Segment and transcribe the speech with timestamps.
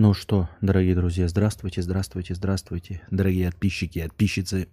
[0.00, 4.68] Ну что, дорогие друзья, здравствуйте, здравствуйте, здравствуйте, дорогие подписчики и подписчицы.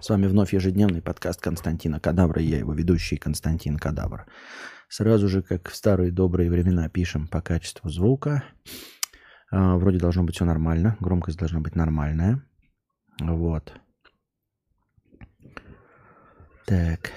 [0.00, 4.26] С вами вновь ежедневный подкаст Константина Кадавра, я его ведущий Константин Кадавр.
[4.88, 8.42] Сразу же, как в старые добрые времена, пишем по качеству звука.
[9.52, 12.42] А, вроде должно быть все нормально, громкость должна быть нормальная.
[13.20, 13.72] Вот.
[16.66, 17.12] Так.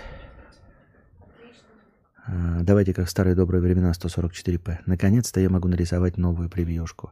[2.28, 4.80] А, давайте, как в старые добрые времена 144p.
[4.86, 7.12] Наконец-то я могу нарисовать новую превьюшку.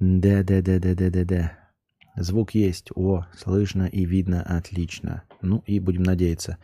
[0.00, 1.58] Да-да-да-да-да-да-да.
[2.16, 2.90] Звук есть.
[2.94, 5.22] О, слышно и видно отлично.
[5.40, 6.58] Ну и будем надеяться.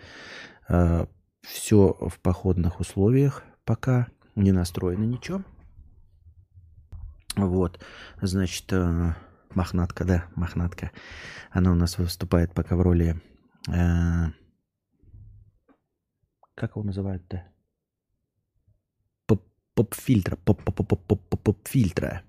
[0.68, 1.06] А,
[1.42, 4.08] Все в походных условиях пока.
[4.34, 5.42] Не настроено ничего.
[7.36, 7.80] Вот.
[8.20, 9.16] Значит, а,
[9.54, 10.90] мохнатка, да, мохнатка.
[11.50, 13.20] Она у нас выступает пока в роли...
[16.54, 17.44] Как его называют-то?
[19.76, 22.22] Поп-фильтра, поп-поп-поп-поп-фильтра.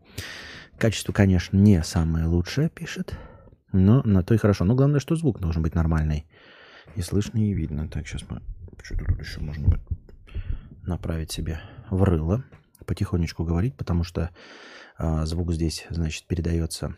[0.77, 3.17] Качество, конечно, не самое лучшее, пишет,
[3.71, 4.65] но на то и хорошо.
[4.65, 6.27] Но главное, что звук должен быть нормальный.
[6.95, 7.87] И слышно, и видно.
[7.89, 8.41] Так, сейчас мы...
[8.83, 9.79] Что тут еще можно
[10.83, 12.43] направить себе в рыло,
[12.85, 14.29] потихонечку говорить, потому что
[14.99, 16.95] э, звук здесь, значит, передается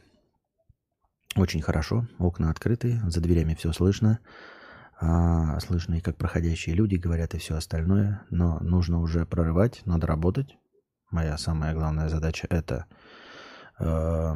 [1.36, 2.08] очень хорошо.
[2.18, 4.20] Окна открыты, за дверями все слышно
[5.02, 10.08] а, слышно и как проходящие люди говорят и все остальное, но нужно уже прорывать, надо
[10.08, 10.58] работать.
[11.10, 12.86] Моя самая главная задача это
[13.80, 14.36] э,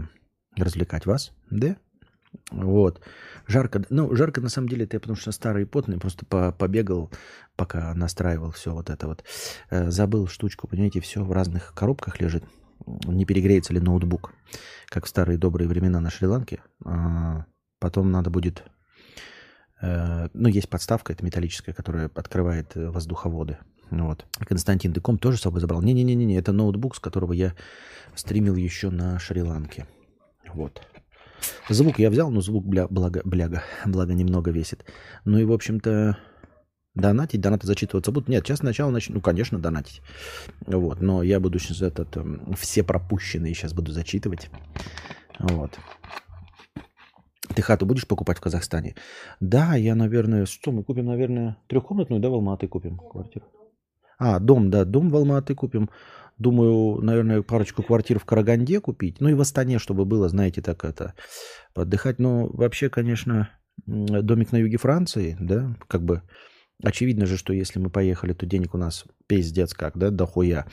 [0.55, 1.75] развлекать вас, да?
[2.50, 3.02] Вот.
[3.45, 3.83] Жарко.
[3.89, 7.11] Ну, жарко на самом деле это я потому что старый и потный, просто по побегал,
[7.55, 9.23] пока настраивал все вот это вот.
[9.70, 12.45] Э, забыл штучку, понимаете, все в разных коробках лежит.
[12.86, 14.33] Не перегреется ли ноутбук,
[14.88, 16.61] как в старые добрые времена на Шри-Ланке.
[16.86, 17.44] Э,
[17.80, 18.64] потом надо будет
[20.34, 23.58] ну, есть подставка, это металлическая, которая открывает э, воздуховоды.
[23.92, 24.26] Вот.
[24.39, 25.81] Константин Деком тоже с собой забрал.
[25.81, 27.53] Не-не-не, это ноутбук, с которого я
[28.16, 29.86] стримил еще на Шри-Ланке.
[30.54, 30.81] Вот.
[31.70, 34.86] Звук я взял, но звук бля, благо, бляга, благо немного весит.
[35.26, 36.17] Ну и, в общем-то,
[36.95, 38.30] донатить, донаты зачитываться будут.
[38.30, 40.02] Нет, сейчас сначала начну, ну, конечно, донатить.
[40.65, 44.50] Вот, но я буду сейчас этот, эм, все пропущенные сейчас буду зачитывать.
[45.39, 45.77] Вот.
[47.55, 48.95] Ты хату будешь покупать в Казахстане?
[49.39, 53.45] Да, я, наверное, что мы купим, наверное, трехкомнатную, да, в Алматы купим квартиру.
[54.17, 55.89] А, дом, да, дом в Алматы купим.
[56.37, 59.20] Думаю, наверное, парочку квартир в Караганде купить.
[59.20, 61.14] Ну и в Астане, чтобы было, знаете, так это,
[61.76, 62.20] отдыхать.
[62.20, 63.49] Но вообще, конечно,
[63.86, 66.23] домик на юге Франции, да, как бы
[66.82, 70.65] очевидно же, что если мы поехали, то денег у нас пиздец как, да, дохуя.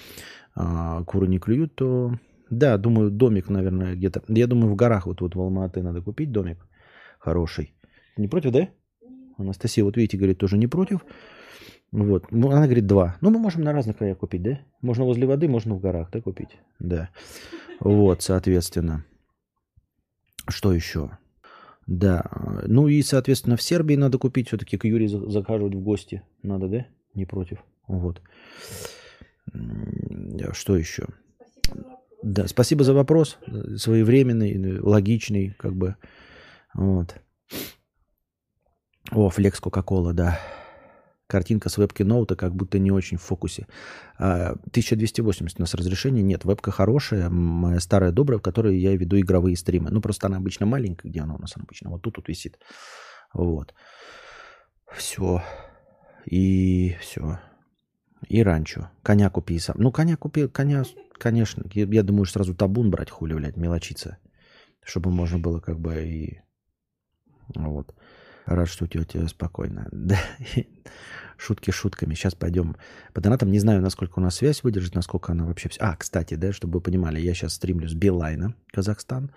[0.55, 2.13] А, куры не клюют, то
[2.51, 4.23] да, думаю, домик, наверное, где-то.
[4.29, 6.59] Я думаю, в горах вот, вот в Алматы надо купить домик
[7.19, 7.75] хороший.
[8.17, 8.69] Не против, да?
[9.39, 11.05] Анастасия, вот видите, говорит, тоже не против.
[11.93, 12.31] Вот.
[12.31, 13.17] Ну, она говорит, два.
[13.21, 14.61] Ну, мы можем на разных краях купить, да?
[14.83, 16.59] Можно возле воды, можно в горах, да, купить?
[16.79, 17.09] Да.
[17.81, 19.05] Вот, соответственно.
[20.49, 21.19] Что еще?
[21.87, 22.23] Да.
[22.67, 24.49] Ну и, соответственно, в Сербии надо купить.
[24.49, 26.23] Все-таки к Юрию захаживать в гости.
[26.43, 26.87] Надо, да?
[27.15, 27.59] Не против.
[27.89, 28.21] Вот.
[30.53, 31.07] Что еще?
[32.23, 33.39] Да, спасибо за вопрос.
[33.77, 35.97] Своевременный, логичный, как бы.
[36.75, 37.17] Вот.
[39.11, 40.39] О, флекс Кока-Кола, да.
[41.27, 43.67] Картинка с вебки ноута как будто не очень в фокусе.
[44.19, 46.45] 1280 у нас разрешение нет.
[46.45, 49.91] Вебка хорошая, моя старая добрая, в которой я веду игровые стримы.
[49.91, 51.09] Ну, просто она обычно маленькая.
[51.09, 51.91] Где она у нас обычно?
[51.91, 52.59] Вот тут вот висит.
[53.33, 53.75] Вот.
[54.93, 55.43] Все.
[56.27, 57.39] И все.
[58.29, 58.91] И ранчо.
[59.03, 59.77] Коня купи сам.
[59.79, 60.85] Ну, коня купи, коня,
[61.19, 61.65] конечно.
[61.73, 64.19] Я, я думаю, сразу табун брать, хули, блядь, мелочиться.
[64.85, 66.41] Чтобы можно было как бы и
[67.55, 67.95] вот.
[68.47, 69.89] Рад, что у тебя спокойно.
[69.93, 70.19] Да.
[71.37, 72.15] Шутки шутками.
[72.15, 72.77] Сейчас пойдем
[73.15, 73.51] по донатам.
[73.51, 75.71] Не знаю, насколько у нас связь выдержит, насколько она вообще...
[75.79, 79.33] А, кстати, да, чтобы вы понимали, я сейчас стримлю с Билайна, Казахстан,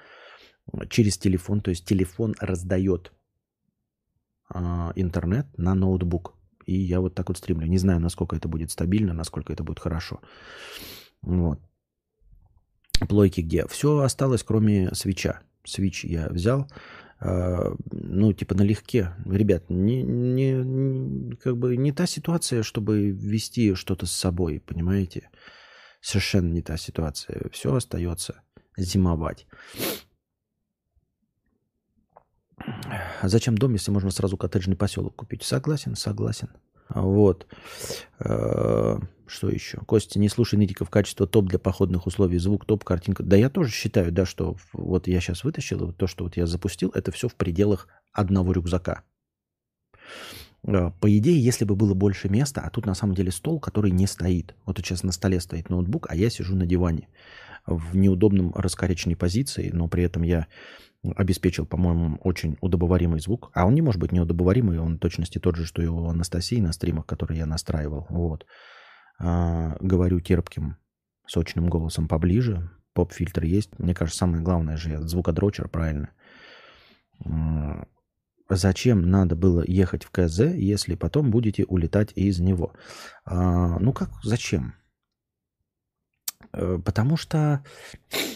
[0.89, 1.61] через телефон.
[1.61, 3.13] То есть телефон раздает
[4.53, 4.59] э,
[4.95, 6.35] интернет на ноутбук.
[6.65, 7.67] И я вот так вот стримлю.
[7.67, 10.21] Не знаю, насколько это будет стабильно, насколько это будет хорошо.
[11.21, 11.59] Вот.
[13.07, 13.67] Плойки где?
[13.67, 15.41] Все осталось, кроме свеча.
[15.65, 16.67] Свич я взял.
[17.19, 19.15] А, ну, типа налегке.
[19.25, 25.29] Ребят, не, не, как бы не та ситуация, чтобы вести что-то с собой, понимаете?
[26.01, 27.49] Совершенно не та ситуация.
[27.51, 28.41] Все остается
[28.77, 29.47] зимовать.
[33.21, 35.43] А зачем дом, если можно сразу коттеджный поселок купить?
[35.43, 36.49] Согласен, согласен.
[36.89, 37.47] Вот.
[38.19, 39.77] А, что еще?
[39.79, 40.89] Костя, не слушай нытиков.
[40.89, 42.37] Качество топ для походных условий.
[42.37, 43.23] Звук топ, картинка.
[43.23, 46.91] Да я тоже считаю, да, что вот я сейчас вытащил, то, что вот я запустил,
[46.93, 49.03] это все в пределах одного рюкзака.
[50.65, 53.91] А, по идее, если бы было больше места, а тут на самом деле стол, который
[53.91, 54.55] не стоит.
[54.65, 57.07] Вот сейчас на столе стоит ноутбук, а я сижу на диване.
[57.65, 60.47] В неудобном раскоряченной позиции, но при этом я
[61.15, 63.51] обеспечил, по-моему, очень удобоваримый звук.
[63.53, 66.71] А он не может быть неудобоваримый, он точности тот же, что и у Анастасии на
[66.71, 68.07] стримах, которые я настраивал.
[68.09, 68.45] Вот.
[69.19, 70.77] А, говорю терпким,
[71.27, 72.69] сочным голосом поближе.
[72.93, 73.77] Поп-фильтр есть.
[73.79, 76.09] Мне кажется, самое главное же звукодрочер, правильно.
[77.25, 77.85] А,
[78.49, 82.73] зачем надо было ехать в КЗ, если потом будете улетать из него?
[83.25, 84.75] А, ну как, зачем?
[86.53, 87.63] Э, потому что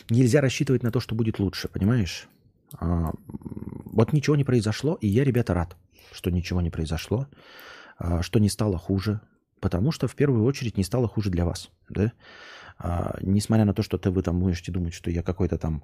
[0.10, 2.28] нельзя рассчитывать на то, что будет лучше, понимаешь?
[2.74, 5.78] А, вот ничего не произошло, и я, ребята, рад,
[6.12, 7.28] что ничего не произошло,
[7.98, 9.22] а, что не стало хуже,
[9.60, 12.12] потому что в первую очередь не стало хуже для вас, да?
[12.80, 15.84] А, несмотря на то, что ты, вы там можете думать, что я какой-то там,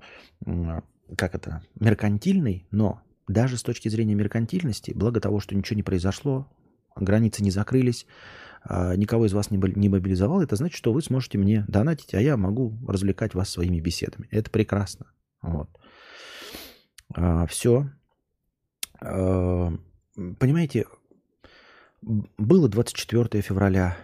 [1.17, 6.47] как это, меркантильный, но даже с точки зрения меркантильности, благо того, что ничего не произошло,
[6.95, 8.05] границы не закрылись,
[8.69, 12.77] никого из вас не мобилизовал, это значит, что вы сможете мне донатить, а я могу
[12.87, 14.27] развлекать вас своими беседами.
[14.31, 15.07] Это прекрасно.
[15.41, 15.69] Вот.
[17.13, 17.89] А, все.
[19.01, 19.73] А,
[20.39, 20.85] понимаете,
[22.01, 23.97] было 24 февраля,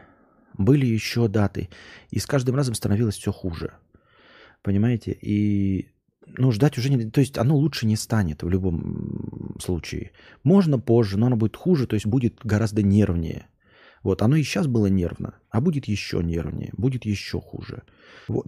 [0.58, 1.70] были еще даты,
[2.10, 3.74] и с каждым разом становилось все хуже.
[4.62, 5.14] Понимаете?
[5.14, 5.90] И
[6.38, 7.10] ну, ждать уже не...
[7.10, 10.12] То есть оно лучше не станет в любом случае.
[10.44, 13.48] Можно позже, но оно будет хуже, то есть будет гораздо нервнее.
[14.04, 17.84] Вот, оно и сейчас было нервно, а будет еще нервнее, будет еще хуже.
[18.28, 18.48] Вот.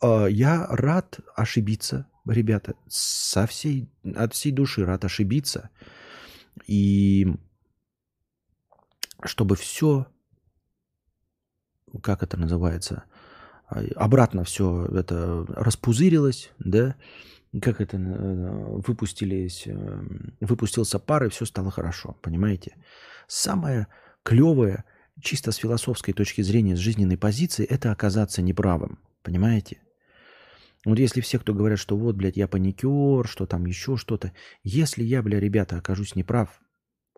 [0.00, 5.70] А, я рад ошибиться, ребята, со всей, от всей души рад ошибиться.
[6.66, 7.34] И
[9.24, 10.06] чтобы все,
[12.00, 13.04] как это называется,
[13.96, 16.96] обратно все это распузырилось, да,
[17.60, 20.00] как это, э, выпустились, э,
[20.40, 22.76] выпустился пар, и все стало хорошо, понимаете?
[23.26, 23.88] Самое
[24.22, 24.84] клевое,
[25.20, 29.80] чисто с философской точки зрения, с жизненной позиции, это оказаться неправым, понимаете?
[30.84, 34.32] Вот если все, кто говорят, что вот, блядь, я паникер, что там еще что-то.
[34.64, 36.60] Если я, бля, ребята, окажусь неправ,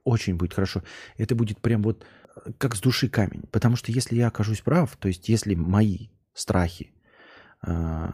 [0.05, 0.83] очень будет хорошо.
[1.17, 2.05] Это будет прям вот
[2.37, 3.45] э, как с души камень.
[3.51, 6.93] Потому что если я окажусь прав, то есть если мои страхи
[7.67, 8.11] э,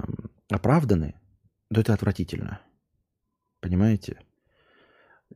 [0.51, 1.15] оправданы,
[1.73, 2.61] то это отвратительно.
[3.61, 4.21] Понимаете?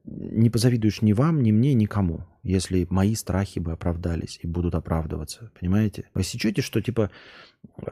[0.04, 5.50] Не позавидуешь ни вам, ни мне, никому, если мои страхи бы оправдались и будут оправдываться.
[5.58, 6.10] Понимаете?
[6.14, 7.10] Вы сечете, что типа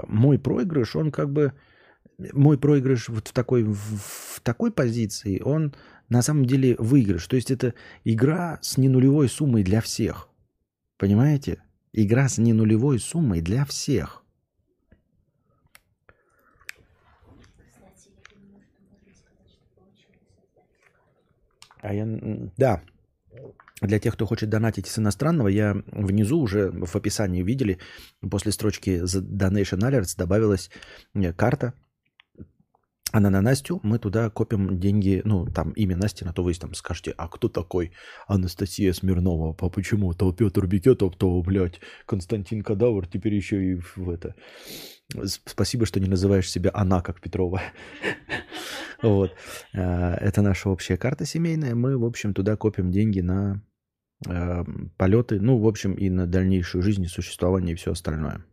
[0.06, 1.52] мой проигрыш, он как бы
[2.32, 5.74] мой проигрыш вот в такой, в, такой позиции, он
[6.08, 7.26] на самом деле выигрыш.
[7.26, 7.74] То есть это
[8.04, 10.28] игра с ненулевой суммой для всех.
[10.98, 11.62] Понимаете?
[11.92, 14.21] Игра с ненулевой суммой для всех.
[21.82, 22.06] А я,
[22.56, 22.80] да,
[23.80, 27.78] для тех, кто хочет донатить с иностранного, я внизу уже в описании видели,
[28.30, 30.70] после строчки Donation Alerts добавилась
[31.14, 31.74] э, карта.
[33.10, 36.72] Она на Настю, мы туда копим деньги, ну, там имя Насти, на то вы там
[36.72, 37.92] скажете, а кто такой
[38.26, 44.08] Анастасия Смирнова, а почему, то Петр Бикетов, то, блядь, Константин Кадавр, теперь еще и в
[44.08, 44.34] это.
[45.24, 47.60] Спасибо, что не называешь себя она, как Петрова.
[49.02, 49.34] Вот.
[49.74, 51.74] А, это наша общая карта семейная.
[51.74, 53.62] Мы, в общем, туда копим деньги на
[54.26, 54.64] а,
[54.96, 58.44] полеты, ну, в общем, и на дальнейшую жизнь, существование и все остальное.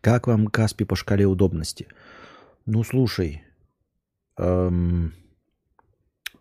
[0.00, 1.88] Как вам Каспи по шкале удобности?
[2.64, 3.42] Ну, слушай,
[4.38, 5.12] эм,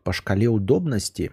[0.03, 1.31] по шкале удобности,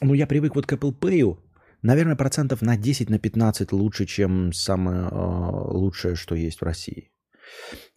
[0.00, 1.38] ну, я привык вот к Apple Pay,
[1.82, 7.10] наверное, процентов на 10, на 15 лучше, чем самое э, лучшее, что есть в России.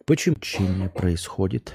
[0.08, 1.74] Почему чтение происходит?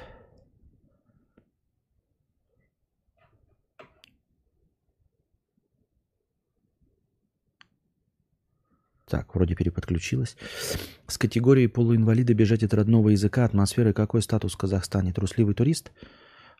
[9.07, 10.35] Так, вроде переподключилась.
[11.05, 15.13] С категории полуинвалида бежать от родного языка, атмосферы, какой статус в Казахстане?
[15.13, 15.91] Трусливый турист?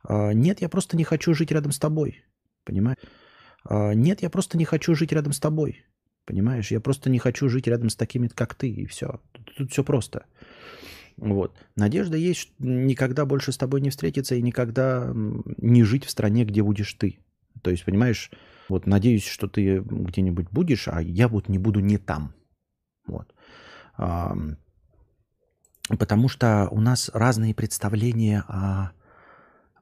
[0.04, 2.24] А, нет, я просто не хочу жить рядом с тобой.
[2.66, 3.00] Понимаешь?
[3.64, 5.84] А, нет, я просто не хочу жить рядом с тобой.
[6.26, 6.70] Понимаешь?
[6.70, 9.20] Я просто не хочу жить рядом с такими, как ты, и все.
[9.32, 10.28] Тут, тут все просто.
[11.18, 11.56] Вот.
[11.76, 16.64] Надежда есть никогда больше с тобой не встретиться и никогда не жить в стране, где
[16.64, 17.20] будешь ты.
[17.62, 18.32] То есть, понимаешь,
[18.70, 22.34] вот надеюсь, что ты где-нибудь будешь, а я вот не буду не там.
[23.06, 23.34] Вот.
[25.90, 28.92] Потому что у нас разные представления о,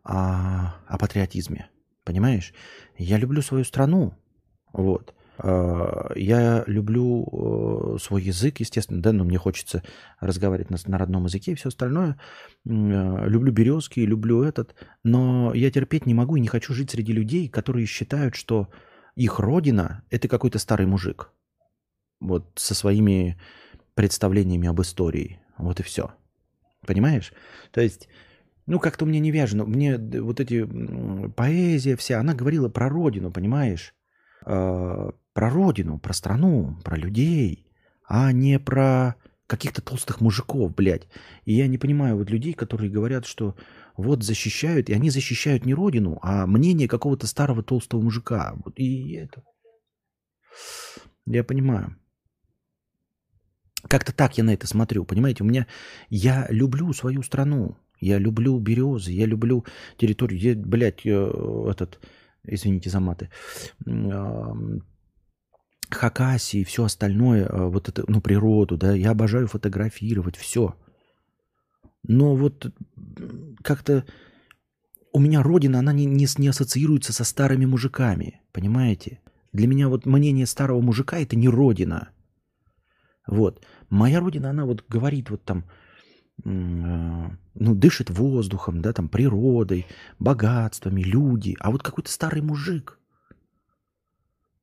[0.04, 1.70] о, о патриотизме.
[2.04, 2.54] Понимаешь?
[2.98, 4.14] Я люблю свою страну.
[4.74, 5.14] Вот.
[5.38, 9.84] А, я люблю э, свой язык, естественно, да, но мне хочется
[10.20, 12.20] разговаривать на, на родном языке и все остальное.
[12.66, 17.14] Э, люблю березки, люблю этот, но я терпеть не могу и не хочу жить среди
[17.14, 18.70] людей, которые считают, что
[19.16, 21.32] их родина– это какой-то старый мужик
[22.22, 23.38] вот со своими
[23.96, 25.42] представлениями об истории.
[25.58, 26.12] Вот и все.
[26.86, 27.34] Понимаешь?
[27.72, 28.08] То есть,
[28.66, 29.66] ну, как-то мне не вяжено.
[29.66, 30.66] Мне вот эти
[31.36, 33.94] поэзия вся, она говорила про родину, понимаешь?
[34.46, 37.68] Э, про родину, про страну, про людей,
[38.08, 39.16] а не про
[39.48, 41.08] каких-то толстых мужиков, блядь.
[41.46, 43.56] И я не понимаю вот людей, которые говорят, что
[43.98, 48.54] вот защищают, и они защищают не родину, а мнение какого-то старого толстого мужика.
[48.64, 49.44] Вот и это.
[51.26, 51.98] Я понимаю.
[53.88, 55.44] Как-то так я на это смотрю, понимаете?
[55.44, 55.68] У меня
[56.10, 59.66] я люблю свою страну, я люблю березы, я люблю
[59.98, 62.00] территорию, я, блядь, э, этот,
[62.44, 63.30] извините за маты,
[65.96, 70.76] Хакасии все остальное, э, вот это, ну, природу, да, я обожаю фотографировать, все.
[72.04, 72.74] Но вот
[73.64, 74.06] как-то
[75.14, 79.22] у меня родина, она не, не, не ассоциируется со старыми мужиками, понимаете?
[79.54, 82.10] Для меня вот мнение старого мужика это не родина.
[83.28, 83.66] Вот.
[83.90, 85.66] Моя родина, она вот говорит вот там,
[86.44, 86.50] э,
[87.56, 89.86] ну, дышит воздухом, да, там, природой,
[90.20, 91.56] богатствами, люди.
[91.60, 92.98] А вот какой-то старый мужик–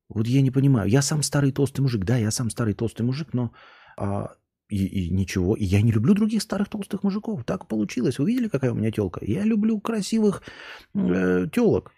[0.09, 0.89] вот я не понимаю.
[0.89, 2.05] Я сам старый толстый мужик.
[2.05, 3.53] Да, я сам старый толстый мужик, но
[3.97, 4.35] а,
[4.69, 5.55] и, и ничего.
[5.55, 7.45] И я не люблю других старых толстых мужиков.
[7.45, 8.19] Так получилось.
[8.19, 9.21] Вы видели, какая у меня телка?
[9.25, 10.43] Я люблю красивых
[10.95, 11.93] э, телок.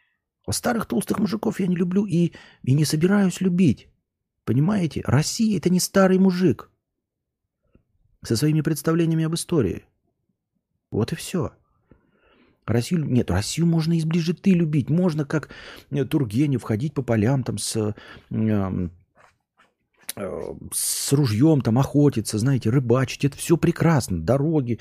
[0.47, 3.89] А старых толстых мужиков я не люблю и, и не собираюсь любить.
[4.45, 5.03] Понимаете?
[5.05, 6.71] Россия это не старый мужик.
[8.23, 9.85] Со своими представлениями об истории.
[10.91, 11.53] Вот и все.
[12.73, 13.05] Россию...
[13.05, 14.91] Нет, Россию можно из ближиты любить.
[14.91, 15.51] Можно, как
[15.91, 17.95] э, Тургенев, ходить по полям там с,
[18.31, 18.89] э,
[20.73, 23.25] с ружьем, там охотиться, знаете, рыбачить.
[23.25, 24.21] Это все прекрасно.
[24.21, 24.79] Дороги,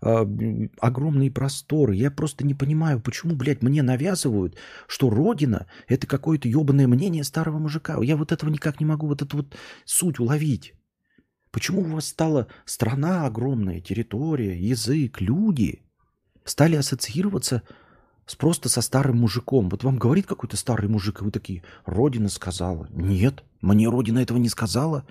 [0.00, 1.94] э, огромные просторы.
[1.94, 4.56] Я просто не понимаю, почему, блядь, мне навязывают,
[4.86, 7.98] что Родина– это какое-то ебаное мнение старого мужика.
[8.02, 10.74] Я вот этого никак не могу, вот эту вот суть уловить.
[11.50, 15.82] Почему у вас стала страна огромная, территория, язык, люди–
[16.44, 17.62] стали ассоциироваться
[18.26, 19.68] с просто со старым мужиком.
[19.68, 22.88] Вот вам говорит какой-то старый мужик, и вы такие, Родина сказала.
[22.90, 25.06] Нет, мне Родина этого не сказала.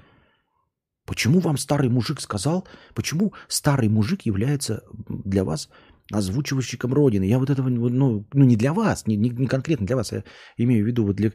[1.06, 2.68] Почему вам старый мужик сказал?
[2.94, 5.70] Почему старый мужик является для вас
[6.12, 7.24] озвучивающим Родины?
[7.24, 10.24] Я вот этого, ну, ну не для вас, не, не, не конкретно для вас, я
[10.58, 11.32] имею в виду вот для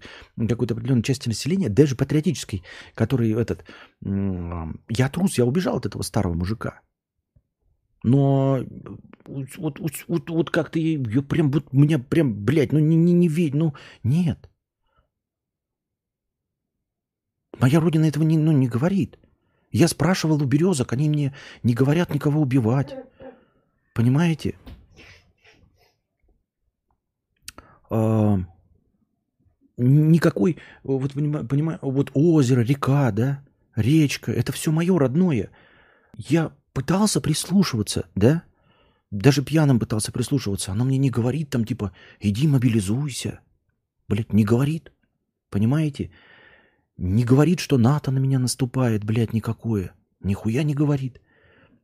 [0.48, 2.62] какой-то определенной части населения, даже патриотической,
[2.94, 3.64] который этот...
[4.00, 6.80] Я трус, я убежал от этого старого мужика.
[8.06, 8.64] Но
[9.24, 13.26] вот, вот, вот, вот как-то я прям, вот меня прям, блядь, ну не, не, не
[13.28, 14.48] ведь, ну нет.
[17.58, 19.18] Моя родина этого не, ну, не говорит.
[19.72, 21.34] Я спрашивал у березок, они мне
[21.64, 22.94] не говорят никого убивать.
[23.92, 24.54] Понимаете?
[27.90, 28.38] А,
[29.76, 33.44] никакой, вот понимаю, вот озеро, река, да,
[33.74, 35.50] речка, это все мое родное.
[36.16, 38.42] Я пытался прислушиваться, да?
[39.10, 40.72] Даже пьяным пытался прислушиваться.
[40.72, 43.40] Она мне не говорит там типа, иди мобилизуйся.
[44.08, 44.92] Блядь, не говорит.
[45.48, 46.10] Понимаете?
[46.98, 49.94] Не говорит, что НАТО на меня наступает, блядь, никакое.
[50.20, 51.22] Нихуя не говорит.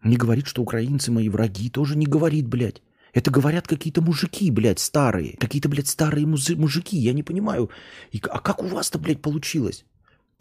[0.04, 1.70] Не говорит, что украинцы мои враги.
[1.70, 2.82] Тоже не говорит, блядь.
[3.14, 5.38] Это говорят какие-то мужики, блядь, старые.
[5.38, 6.98] Какие-то, блядь, старые мужики.
[6.98, 7.70] Я не понимаю.
[8.10, 9.86] И, а как у вас-то, блядь, получилось?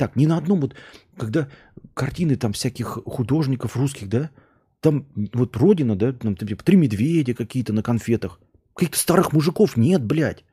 [0.02, 0.74] Так, ни на одном вот,
[1.16, 1.48] когда
[1.94, 4.32] картины там всяких художников русских, да,
[4.80, 8.40] там вот родина, да, там типа три медведя какие-то на конфетах.
[8.74, 10.44] Каких-то старых мужиков нет, блядь.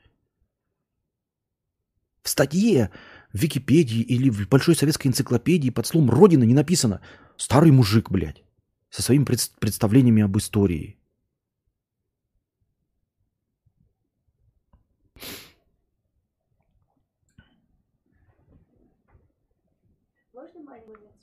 [2.23, 2.91] В статье
[3.33, 7.01] в Википедии или в Большой советской энциклопедии под словом «Родина» не написано
[7.39, 8.45] «старый мужик», блядь,
[8.91, 10.98] со своими пред- представлениями об истории.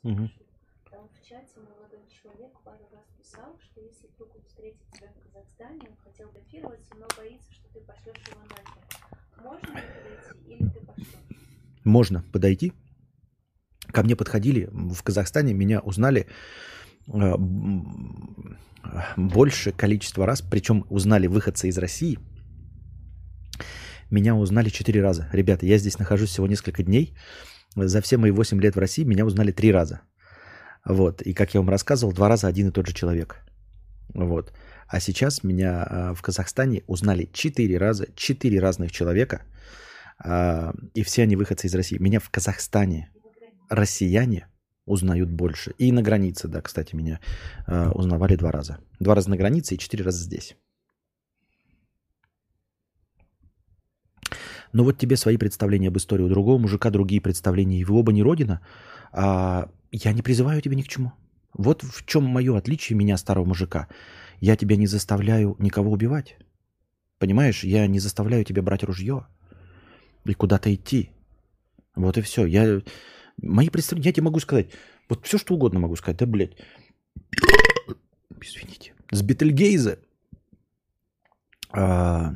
[0.05, 0.29] Угу.
[0.91, 5.19] Там в чате молодой человек пару раз писал, что если вдруг он встретит тебя в
[5.25, 8.85] Казахстане, он хотел фотографироваться, но боится, что ты пошлешь его нахер.
[9.41, 11.07] Можно ли подойти или ты пошлешь?
[11.83, 12.73] Можно подойти.
[13.87, 16.27] Ко мне подходили в Казахстане, меня узнали
[17.07, 17.33] э,
[19.17, 22.19] больше количество раз, причем узнали выходцы из России.
[24.11, 25.27] Меня узнали четыре раза.
[25.33, 27.15] Ребята, я здесь нахожусь всего несколько дней
[27.75, 30.01] за все мои 8 лет в России меня узнали три раза.
[30.85, 31.21] Вот.
[31.21, 33.41] И как я вам рассказывал, два раза один и тот же человек.
[34.13, 34.53] Вот.
[34.87, 39.41] А сейчас меня а, в Казахстане узнали четыре раза, четыре разных человека,
[40.23, 41.97] а, и все они выходцы из России.
[41.97, 43.09] Меня в Казахстане
[43.69, 44.47] россияне
[44.85, 45.73] узнают больше.
[45.79, 47.19] И на границе, да, кстати, меня
[47.67, 48.77] а, узнавали два раза.
[48.99, 50.55] Два раза на границе и четыре раза здесь.
[54.75, 58.11] Но вот тебе свои представления об истории, у другого мужика другие представления, и вы оба
[58.11, 58.59] не родина,
[59.13, 61.13] а я не призываю тебя ни к чему.
[61.53, 63.87] Вот в чем мое отличие меня, старого мужика.
[64.41, 66.37] Я тебя не заставляю никого убивать.
[67.19, 69.27] Понимаешь, я не заставляю тебя брать ружье
[70.25, 71.09] и куда-то идти.
[71.95, 72.45] Вот и все.
[72.45, 72.81] Я,
[73.41, 74.71] мои представления, я тебе могу сказать,
[75.07, 76.57] вот все что угодно могу сказать, да, блядь.
[78.41, 78.93] Извините.
[79.09, 79.99] С Бетельгейза
[81.71, 82.33] а,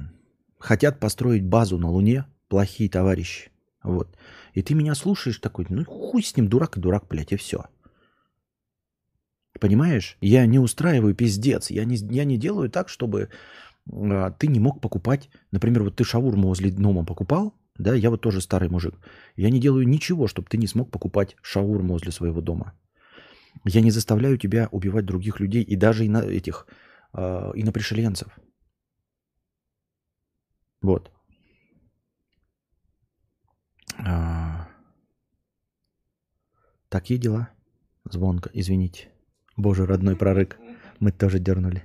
[0.59, 3.51] хотят построить базу на Луне плохие товарищи.
[3.83, 4.15] Вот.
[4.53, 7.65] И ты меня слушаешь такой, ну хуй с ним, дурак и дурак, блядь, и все.
[9.59, 10.17] Понимаешь?
[10.21, 11.69] Я не устраиваю пиздец.
[11.69, 13.29] Я не, я не делаю так, чтобы
[13.91, 15.29] а, ты не мог покупать.
[15.51, 18.95] Например, вот ты шаурму возле дома покупал, да, я вот тоже старый мужик.
[19.35, 22.73] Я не делаю ничего, чтобы ты не смог покупать шаурму возле своего дома.
[23.65, 26.67] Я не заставляю тебя убивать других людей и даже и на этих
[27.13, 28.37] э, инопришеленцев.
[30.81, 31.11] Вот.
[33.97, 34.67] А...
[36.89, 37.49] Такие дела.
[38.05, 39.09] Звонко, извините.
[39.57, 40.57] Боже, родной прорык.
[40.99, 41.83] Мы тоже дернули.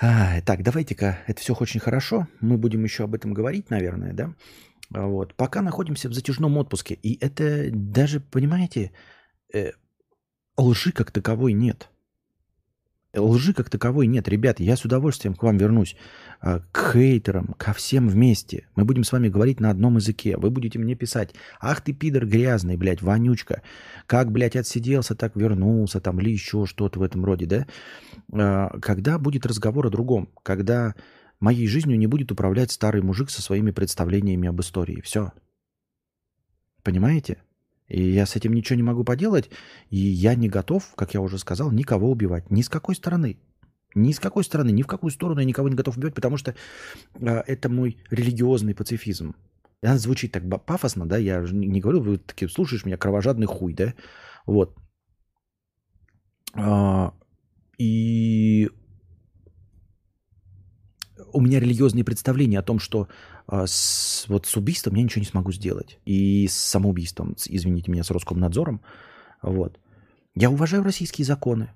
[0.00, 2.28] А, так, давайте-ка, это все очень хорошо.
[2.40, 4.34] Мы будем еще об этом говорить, наверное, да?
[4.94, 5.34] А вот.
[5.34, 6.94] Пока находимся в затяжном отпуске.
[6.94, 8.92] И это даже, понимаете,
[9.52, 9.72] э,
[10.56, 11.90] лжи как таковой нет.
[13.20, 14.28] Лжи как таковой нет.
[14.28, 15.96] Ребят, я с удовольствием к вам вернусь.
[16.40, 18.66] А, к хейтерам, ко всем вместе.
[18.76, 20.36] Мы будем с вами говорить на одном языке.
[20.36, 23.62] Вы будете мне писать, ах ты пидор грязный, блядь, вонючка.
[24.06, 27.66] Как, блядь, отсиделся, так вернулся, там, или еще что-то в этом роде, да?
[28.32, 30.28] А, когда будет разговор о другом?
[30.42, 30.94] Когда
[31.40, 35.00] моей жизнью не будет управлять старый мужик со своими представлениями об истории.
[35.00, 35.32] Все.
[36.82, 37.38] Понимаете?
[37.88, 39.50] И я с этим ничего не могу поделать.
[39.90, 42.50] И я не готов, как я уже сказал, никого убивать.
[42.50, 43.38] Ни с какой стороны.
[43.94, 46.54] Ни с какой стороны, ни в какую сторону я никого не готов убивать, потому что
[47.14, 49.34] э, это мой религиозный пацифизм.
[49.80, 53.72] Это звучит так пафосно, да, я же не говорю, вы такие слушаешь меня, кровожадный хуй,
[53.72, 53.94] да,
[54.44, 54.76] вот.
[56.54, 57.14] А,
[57.78, 58.70] и
[61.32, 63.08] у меня религиозные представления о том, что
[63.46, 65.98] а, с, вот с убийством я ничего не смогу сделать.
[66.04, 68.80] И с самоубийством, с, извините меня, с Роскомнадзором.
[69.42, 69.78] Вот.
[70.34, 71.70] Я уважаю российские законы.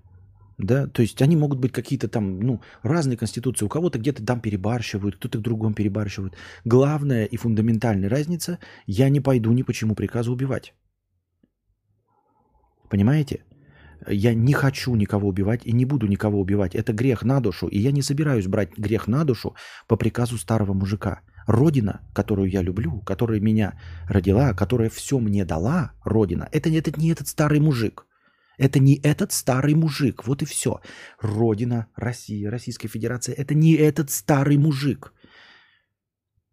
[0.58, 3.64] Да, то есть они могут быть какие-то там, ну, разные конституции.
[3.64, 6.34] У кого-то где-то там перебарщивают, кто-то в другом перебарщивает.
[6.64, 10.74] Главная и фундаментальная разница– я не пойду ни почему приказу убивать.
[12.90, 13.44] Понимаете?
[14.08, 16.74] Я не хочу никого убивать и не буду никого убивать.
[16.74, 17.68] Это грех на душу.
[17.68, 19.54] И я не собираюсь брать грех на душу
[19.86, 21.20] по приказу старого мужика.
[21.46, 27.10] Родина, которую я люблю, которая меня родила, которая все мне дала, Родина, это, это не
[27.10, 28.06] этот старый мужик.
[28.58, 30.26] Это не этот старый мужик.
[30.26, 30.80] Вот и все.
[31.20, 35.12] Родина, Россия, Российская Федерация, это не этот старый мужик,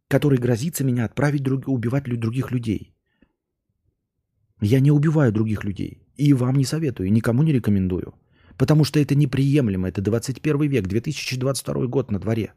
[0.08, 2.96] который грозится меня отправить друг, убивать других людей.
[4.62, 6.09] Я не убиваю других людей.
[6.20, 8.14] И вам не советую, никому не рекомендую.
[8.58, 9.88] Потому что это неприемлемо.
[9.88, 12.54] Это 21 век, 2022 год на дворе.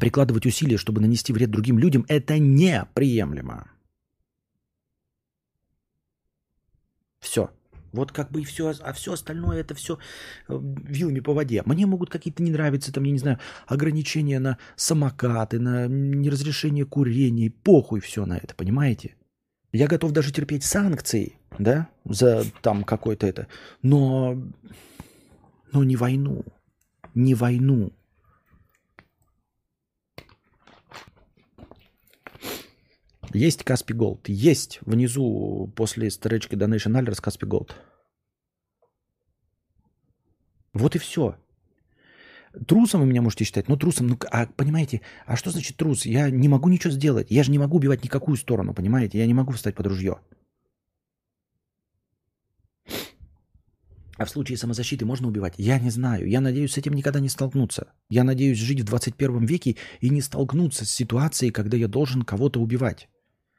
[0.00, 3.70] Прикладывать усилия, чтобы нанести вред другим людям, это неприемлемо.
[7.20, 7.50] Все.
[7.92, 9.98] Вот как бы и все, а все остальное это все
[10.48, 10.58] э,
[10.88, 11.62] вилами по воде.
[11.66, 17.50] Мне могут какие-то не нравиться, там, я не знаю, ограничения на самокаты, на неразрешение курения,
[17.50, 19.14] похуй все на это, понимаете?
[19.72, 23.48] Я готов даже терпеть санкции, да, за там какой-то это,
[23.82, 24.36] но,
[25.72, 26.44] но не войну,
[27.14, 27.92] не войну.
[33.34, 34.28] Есть Kaspi Gold.
[34.28, 37.74] Есть внизу после строчки Donation Alerts Kaspi Gold.
[40.74, 41.36] Вот и все.
[42.66, 46.04] Трусом вы меня можете считать, но трусом, ну, а понимаете, а что значит трус?
[46.04, 47.30] Я не могу ничего сделать.
[47.30, 49.18] Я же не могу убивать никакую сторону, понимаете?
[49.18, 50.18] Я не могу встать под ружье.
[54.22, 55.54] А в случае самозащиты можно убивать?
[55.56, 56.28] Я не знаю.
[56.28, 57.88] Я надеюсь с этим никогда не столкнуться.
[58.08, 62.60] Я надеюсь жить в 21 веке и не столкнуться с ситуацией, когда я должен кого-то
[62.60, 63.08] убивать.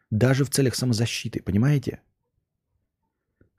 [0.10, 2.00] Даже в целях самозащиты, понимаете?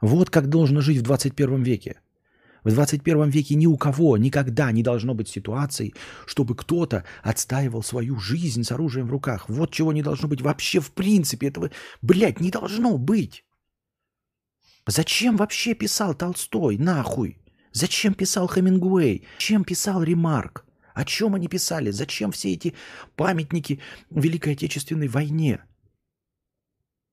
[0.00, 2.00] Вот как должно жить в 21 веке.
[2.62, 5.92] В 21 веке ни у кого никогда не должно быть ситуации,
[6.24, 9.44] чтобы кто-то отстаивал свою жизнь с оружием в руках.
[9.50, 11.48] Вот чего не должно быть вообще в принципе.
[11.48, 13.44] Этого, блядь, не должно быть.
[14.86, 16.78] Зачем вообще писал Толстой?
[16.78, 17.38] Нахуй.
[17.72, 19.26] Зачем писал Хемингуэй?
[19.38, 20.64] Чем писал Ремарк?
[20.94, 21.90] О чем они писали?
[21.90, 22.74] Зачем все эти
[23.16, 25.60] памятники Великой Отечественной войне?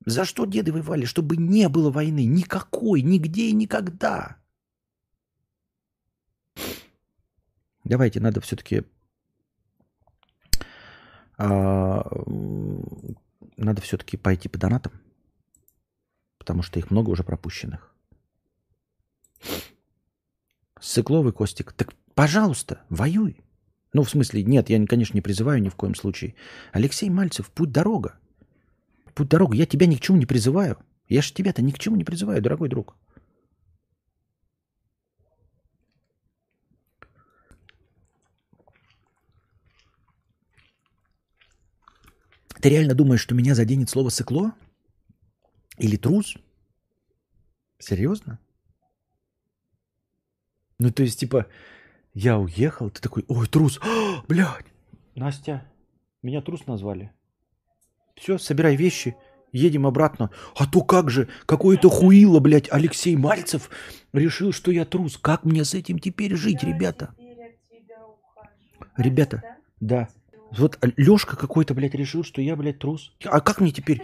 [0.05, 1.05] За что деды воевали?
[1.05, 2.25] Чтобы не было войны.
[2.25, 4.37] Никакой, нигде и никогда.
[7.83, 8.83] Давайте, надо все-таки...
[11.37, 12.05] А,
[13.57, 14.93] надо все-таки пойти по донатам,
[16.41, 17.93] потому что их много уже пропущенных.
[20.79, 21.71] Сыкловый Костик.
[21.73, 23.39] Так, пожалуйста, воюй.
[23.93, 26.33] Ну, в смысле, нет, я, конечно, не призываю ни в коем случае.
[26.71, 28.15] Алексей Мальцев, путь дорога.
[29.13, 29.55] Путь дорога.
[29.55, 30.77] Я тебя ни к чему не призываю.
[31.07, 32.95] Я же тебя-то ни к чему не призываю, дорогой друг.
[42.59, 44.53] Ты реально думаешь, что меня заденет слово «сыкло»?
[45.81, 46.37] Или трус?
[47.79, 48.37] Серьезно?
[50.77, 51.47] Ну, то есть, типа,
[52.13, 54.67] я уехал, ты такой, ой, трус, а, блядь.
[55.15, 55.65] Настя,
[56.21, 57.11] меня трус назвали.
[58.15, 59.15] Все, собирай вещи,
[59.51, 60.29] едем обратно.
[60.55, 63.71] А то как же, какое-то хуило, блядь, Алексей Мальцев
[64.13, 65.17] решил, что я трус.
[65.17, 67.15] Как мне с этим теперь жить, ребята?
[68.97, 70.09] Ребята, да.
[70.51, 73.15] Вот Лешка какой-то, блядь, решил, что я, блядь, трус.
[73.25, 74.03] А как мне теперь?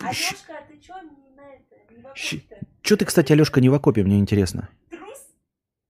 [0.00, 0.51] А Лешка,
[0.82, 0.94] что
[1.36, 1.92] на это?
[1.94, 2.42] Не Щ-
[2.82, 4.68] Че ты, кстати, Алешка, не в окопе, мне интересно.
[4.90, 5.26] Трус?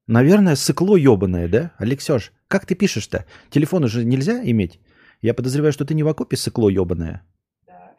[0.07, 1.73] Наверное, сыкло ебаное, да?
[1.79, 3.25] Алексеш, как ты пишешь-то?
[3.51, 4.81] Телефон уже нельзя иметь?
[5.21, 7.25] Я подозреваю, что ты не в окопе сыкло ебаное.
[7.67, 7.95] Да.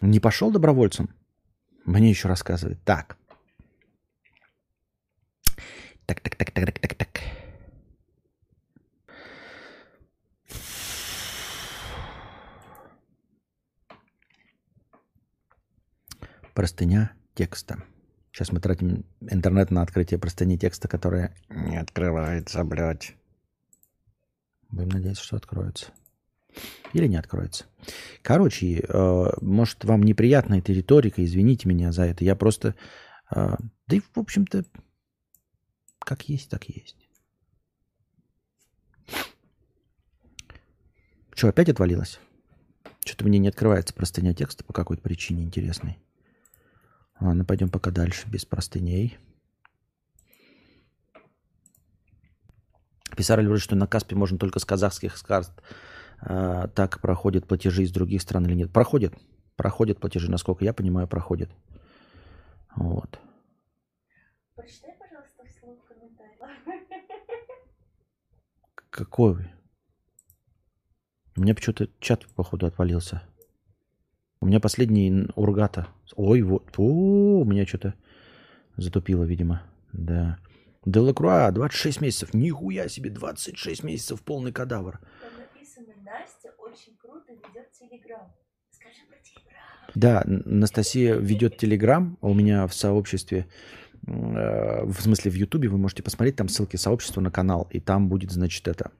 [0.00, 1.08] Не пошел добровольцем?
[1.84, 2.82] Мне еще рассказывает.
[2.84, 3.16] Так.
[6.06, 7.20] Так, так, так, так, так, так, так.
[16.54, 17.82] Простыня текста.
[18.32, 23.16] Сейчас мы тратим интернет на открытие простыни текста, которая не открывается, блядь.
[24.68, 25.92] Будем надеяться, что откроется.
[26.92, 27.66] Или не откроется.
[28.22, 32.24] Короче, э, может, вам неприятна эта риторика, извините меня за это.
[32.24, 32.74] Я просто...
[33.34, 34.64] э, да и, в общем-то,
[35.98, 36.96] как есть, так есть.
[41.34, 42.20] Что, опять отвалилось?
[43.04, 45.98] Что-то мне не открывается простыня текста по какой-то причине интересной.
[47.20, 49.18] Ладно, пойдем пока дальше, без простыней.
[53.16, 55.50] Писали говорят, что на Каспе можно только с казахских карт
[56.22, 58.72] а, так проходят платежи из других стран или нет.
[58.72, 59.14] Проходят.
[59.56, 61.50] Проходят платежи, насколько я понимаю, проходят.
[62.74, 63.20] Вот.
[64.54, 66.38] Прочитай, пожалуйста, вслух комментарий.
[68.88, 69.52] Какой?
[71.36, 73.22] У меня почему-то чат, походу, отвалился.
[74.42, 75.88] У меня последний Ургата.
[76.16, 76.72] Ой, вот.
[76.78, 77.94] О, у меня что-то
[78.76, 79.62] затупило, видимо.
[79.92, 80.38] Да.
[80.86, 82.32] Делакруа, 26 месяцев.
[82.32, 84.98] Нихуя себе, 26 месяцев, полный кадавр.
[85.20, 88.32] Там написано, Настя очень круто ведет Телеграм.
[88.70, 89.62] Скажи про Телеграм.
[89.94, 92.16] Да, Анастасия ведет Телеграм.
[92.22, 93.46] У меня в сообществе,
[94.06, 97.68] э, в смысле в Ютубе, вы можете посмотреть, там ссылки сообщества на канал.
[97.72, 98.90] И там будет, значит, это...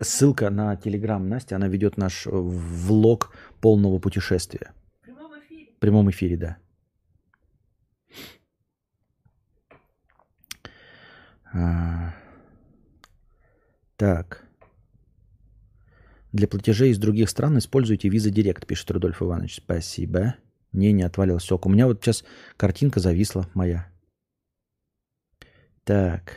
[0.00, 1.56] ссылка на Телеграм Настя.
[1.56, 4.72] Она ведет наш э, влог полного путешествия.
[5.00, 5.72] В прямом эфире.
[5.76, 6.56] В прямом эфире, да.
[11.52, 12.14] А,
[13.96, 14.44] Так.
[16.32, 19.56] Для платежей из других стран используйте Visa Direct, пишет Рудольф Иванович.
[19.56, 20.36] Спасибо.
[20.72, 21.66] Не, не отвалил сок.
[21.66, 22.24] У меня вот сейчас
[22.56, 23.90] картинка зависла моя.
[25.84, 26.36] Так.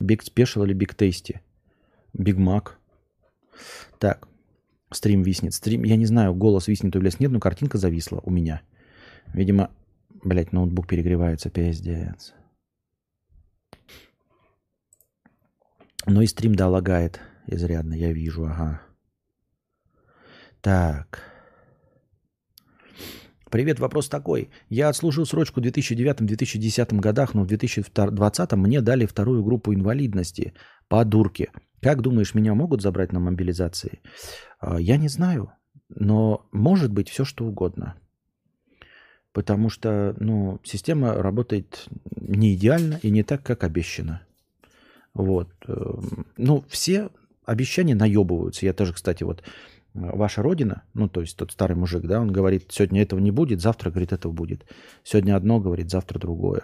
[0.00, 1.40] Big Special или Big Tasty?
[2.16, 2.72] Big Mac.
[3.98, 4.26] Так.
[4.92, 5.54] Стрим виснет.
[5.54, 8.62] Стрим, я не знаю, голос виснет или нет, но картинка зависла у меня.
[9.32, 9.70] Видимо,
[10.24, 12.34] блядь, ноутбук перегревается, пиздец.
[16.06, 18.82] Ну и стрим, да, лагает изрядно, я вижу, ага.
[20.60, 21.29] Так.
[23.50, 24.48] Привет, вопрос такой.
[24.68, 30.54] Я отслужил срочку в 2009-2010 годах, но в 2020 мне дали вторую группу инвалидности
[30.88, 31.50] по дурке.
[31.82, 34.00] Как думаешь, меня могут забрать на мобилизации?
[34.60, 35.52] А, Я не знаю,
[35.88, 37.96] но может быть все что угодно.
[39.32, 41.88] Потому что ну, система работает
[42.20, 44.22] не идеально и не так, как обещано.
[45.12, 45.48] Вот.
[45.66, 47.10] эм, Ну, все
[47.44, 48.64] обещания наебываются.
[48.64, 49.42] Я тоже, кстати, вот
[49.94, 53.60] ваша родина, ну, то есть тот старый мужик, да, он говорит, сегодня этого не будет,
[53.60, 54.64] завтра, говорит, этого будет.
[55.04, 56.62] Сегодня одно, говорит, завтра другое.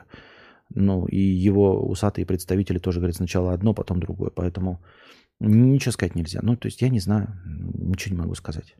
[0.74, 4.30] Ну, и его усатые представители тоже говорят сначала одно, потом другое.
[4.30, 4.82] Поэтому
[5.40, 6.40] ничего сказать нельзя.
[6.42, 8.76] Ну, то есть я не знаю, ничего не могу сказать.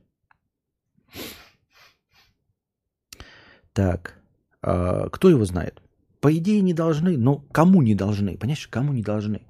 [3.73, 4.19] Так,
[4.63, 5.83] а, кто его знает?
[6.21, 8.37] По идее не должны, но кому не должны?
[8.37, 9.47] Понимаешь, кому не должны?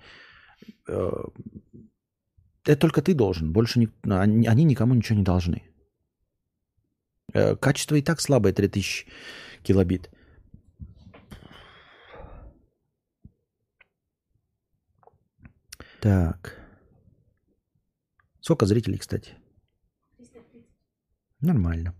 [2.66, 5.62] Это только ты должен, больше не, они, они никому ничего не должны.
[7.32, 9.06] Э, Качество и так слабое, 3000
[9.62, 10.10] килобит.
[16.00, 16.60] Так.
[18.40, 19.34] Сколько зрителей, кстати?
[21.40, 21.94] Нормально.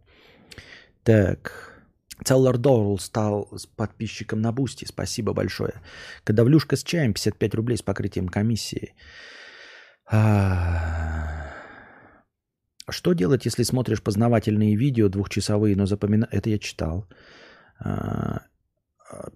[1.04, 1.74] Так.
[2.24, 4.84] Cellar Door стал подписчиком на Boosty.
[4.84, 5.74] Спасибо большое.
[6.24, 8.94] Кадавлюшка с чаем 55 рублей с покрытием комиссии.
[10.10, 11.46] А...
[12.88, 16.28] Что делать, если смотришь познавательные видео двухчасовые, но запомина...
[16.30, 17.08] Это я читал.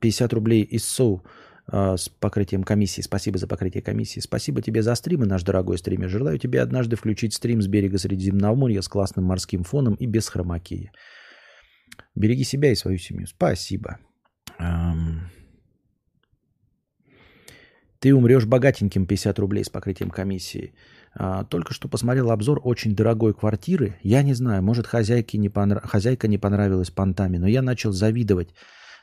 [0.01, 1.25] 50 рублей из СУ
[1.67, 3.03] а, с покрытием комиссии.
[3.03, 4.21] Спасибо за покрытие комиссии.
[4.21, 6.09] Спасибо тебе за стримы, наш дорогой стример.
[6.09, 10.93] Желаю тебе однажды включить стрим с берега Средиземноморья с классным морским фоном и без хромакии.
[12.15, 13.27] Береги себя и свою семью.
[13.27, 13.99] Спасибо.
[18.01, 20.73] Ты умрешь богатеньким 50 рублей с покрытием комиссии.
[21.15, 23.99] А, только что посмотрел обзор очень дорогой квартиры.
[24.03, 25.85] Я не знаю, может хозяйке не понрав...
[25.85, 28.55] хозяйка не понравилась понтами, но я начал завидовать.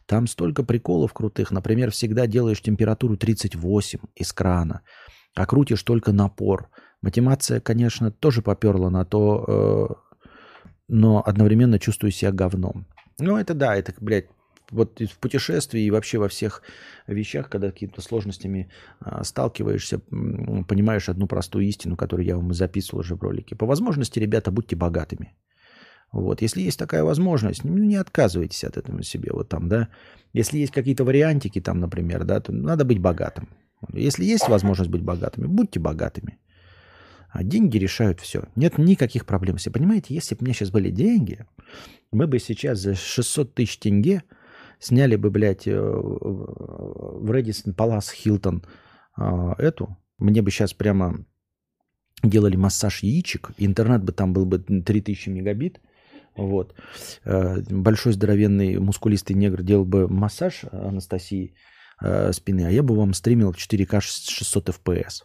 [0.08, 1.52] Там столько приколов крутых.
[1.52, 4.82] Например, всегда делаешь температуру 38 из крана,
[5.36, 6.70] а крутишь только напор.
[7.02, 10.30] Мотивация, конечно, тоже поперла на то, э,
[10.88, 12.88] но одновременно чувствую себя говном.
[13.20, 14.28] Ну, это да, это, блядь,
[14.72, 16.62] вот в путешествии и вообще во всех
[17.08, 23.16] вещах, когда какими-то сложностями а, сталкиваешься, понимаешь одну простую истину, которую я вам записывал уже
[23.16, 23.56] в ролике.
[23.56, 25.36] По возможности, ребята, будьте богатыми.
[26.12, 26.42] Вот.
[26.42, 29.32] Если есть такая возможность, ну, не отказывайтесь от этого себе.
[29.32, 29.90] Вот там, да.
[30.34, 33.50] Если есть какие-то вариантики там, например, да, то надо быть богатым.
[33.94, 36.40] Если есть возможность быть богатыми, будьте богатыми.
[37.30, 38.46] А деньги решают все.
[38.56, 39.58] Нет никаких проблем.
[39.58, 41.46] Все понимаете, если бы у меня сейчас были деньги,
[42.12, 44.24] мы бы сейчас за 600 тысяч тенге
[44.80, 48.64] сняли бы, блядь, э, в Редисон Палас Хилтон
[49.58, 49.98] эту.
[50.20, 51.26] Мне бы сейчас прямо
[52.24, 53.52] делали массаж яичек.
[53.58, 55.80] Интернет бы там был бы 3000 мегабит.
[56.38, 56.74] Вот.
[57.26, 61.54] Э, большой здоровенный мускулистый негр делал бы массаж Анастасии
[62.04, 65.24] э, спины, а я бы вам стримил в 4К 600 FPS.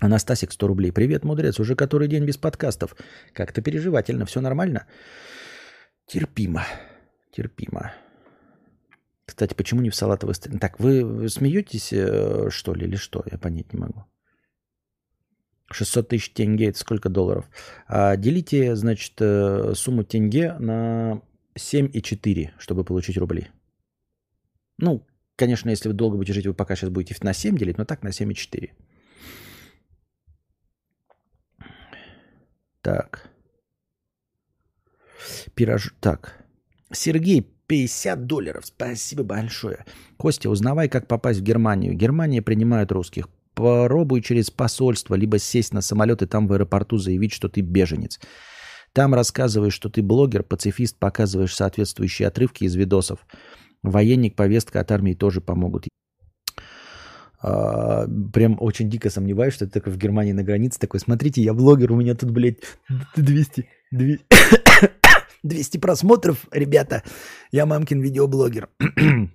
[0.00, 0.92] Анастасик, 100 рублей.
[0.92, 1.58] Привет, мудрец.
[1.58, 2.94] Уже который день без подкастов.
[3.32, 4.26] Как-то переживательно.
[4.26, 4.86] Все нормально?
[6.06, 6.64] Терпимо.
[7.32, 7.92] Терпимо.
[9.26, 10.58] Кстати, почему не в салатовый стрим?
[10.58, 13.24] Так, вы смеетесь, э, что ли, или что?
[13.30, 14.04] Я понять не могу.
[15.70, 17.48] 600 тысяч тенге– это сколько долларов?
[17.88, 21.22] А делите, значит, э, сумму тенге на
[21.56, 23.48] 7,4, чтобы получить рубли.
[24.78, 27.84] Ну, конечно, если вы долго будете жить, вы пока сейчас будете на 7 делить, но
[27.84, 28.70] так на 7,4.
[32.82, 33.33] Так.
[35.54, 35.94] Пирож...
[36.00, 36.44] Так.
[36.92, 38.66] Сергей, 50 долларов.
[38.66, 39.84] Спасибо большое.
[40.16, 41.94] Костя, узнавай, как попасть в Германию.
[41.94, 43.28] Германия принимает русских.
[43.54, 48.20] Попробуй через посольство, либо сесть на самолет и там в аэропорту заявить, что ты беженец.
[48.92, 53.26] Там рассказываешь, что ты блогер, пацифист, показываешь соответствующие отрывки из видосов.
[53.82, 55.86] Военник, повестка от армии тоже помогут.
[57.40, 61.52] А, прям очень дико сомневаюсь, что ты такой в Германии на границе такой, смотрите, я
[61.52, 62.58] блогер, у меня тут, блядь,
[63.16, 64.24] 200, 200,
[65.44, 67.02] 200 просмотров, ребята,
[67.52, 68.68] я мамкин видеоблогер.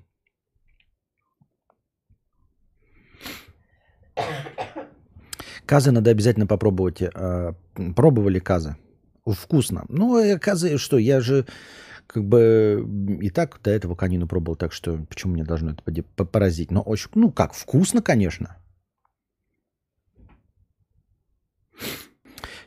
[5.65, 7.02] Казы надо обязательно попробовать.
[7.02, 7.54] А,
[7.95, 8.76] пробовали казы?
[9.24, 9.86] Вкусно.
[9.88, 11.45] Ну, э, казы, что, я же
[12.08, 12.84] как бы
[13.22, 16.72] и так до этого конину пробовал, так что почему мне должно это поразить?
[16.72, 18.58] Но очень, ну как, вкусно, конечно.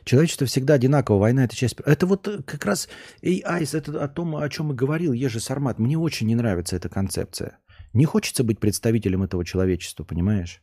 [0.05, 1.79] Человечество всегда одинаково, война это часть...
[1.85, 2.89] Это вот э, как раз
[3.21, 5.79] AI, это о том, о чем и говорил Ежи Сармат.
[5.79, 7.59] Мне очень не нравится эта концепция.
[7.93, 10.61] Не хочется быть представителем этого человечества, понимаешь?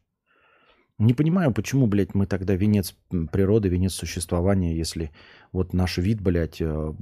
[0.99, 2.95] Не понимаю, почему, блядь, мы тогда венец
[3.33, 5.13] природы, венец существования, если
[5.53, 6.95] вот наш вид, блядь, э,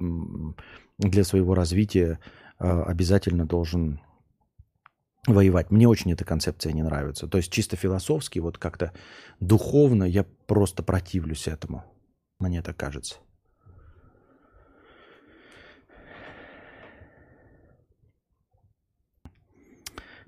[0.99, 2.21] для своего развития
[2.61, 4.01] э, обязательно должен
[5.27, 5.73] воевать.
[5.73, 7.27] Мне очень эта концепция не нравится.
[7.27, 8.93] То есть чисто философски, вот как-то
[9.41, 11.85] духовно я просто противлюсь этому.
[12.39, 13.17] Мне так кажется.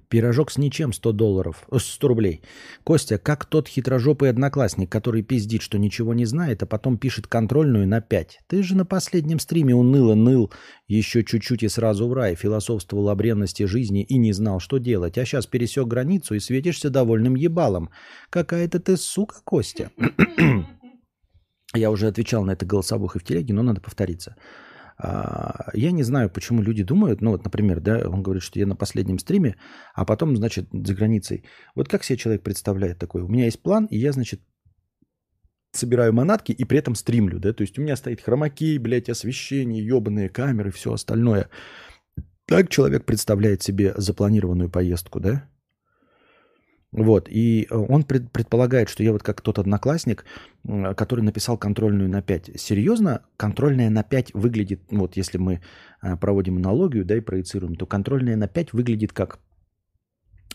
[0.08, 2.42] Пирожок с ничем 100 долларов, 100 э, рублей.
[2.82, 7.86] Костя, как тот хитрожопый одноклассник, который пиздит, что ничего не знает, а потом пишет контрольную
[7.86, 8.40] на 5.
[8.48, 10.50] Ты же на последнем стриме уныло ныл,
[10.88, 15.16] еще чуть-чуть и сразу в рай, философствовал о бренности жизни и не знал, что делать.
[15.16, 17.90] А сейчас пересек границу и светишься довольным ебалом.
[18.30, 19.92] Какая-то ты сука, Костя.
[21.74, 24.36] Я уже отвечал на это голосовых и в телеге, но надо повториться.
[24.98, 28.66] А, я не знаю, почему люди думают, ну вот, например, да, он говорит, что я
[28.66, 29.56] на последнем стриме,
[29.94, 31.44] а потом, значит, за границей.
[31.74, 33.22] Вот как себе человек представляет такой?
[33.22, 34.40] У меня есть план, и я, значит,
[35.72, 39.86] собираю манатки и при этом стримлю, да, то есть у меня стоит хромакей, блядь, освещение,
[39.86, 41.48] ебаные камеры, все остальное.
[42.46, 45.48] Так человек представляет себе запланированную поездку, да?
[46.92, 50.24] Вот, и э, он пред, предполагает, что я вот как тот одноклассник,
[50.96, 52.60] который написал контрольную на 5.
[52.60, 55.60] Серьезно, контрольная на 5 выглядит, вот если мы
[56.02, 59.38] э, проводим аналогию, да, и проецируем, то контрольная на 5 выглядит как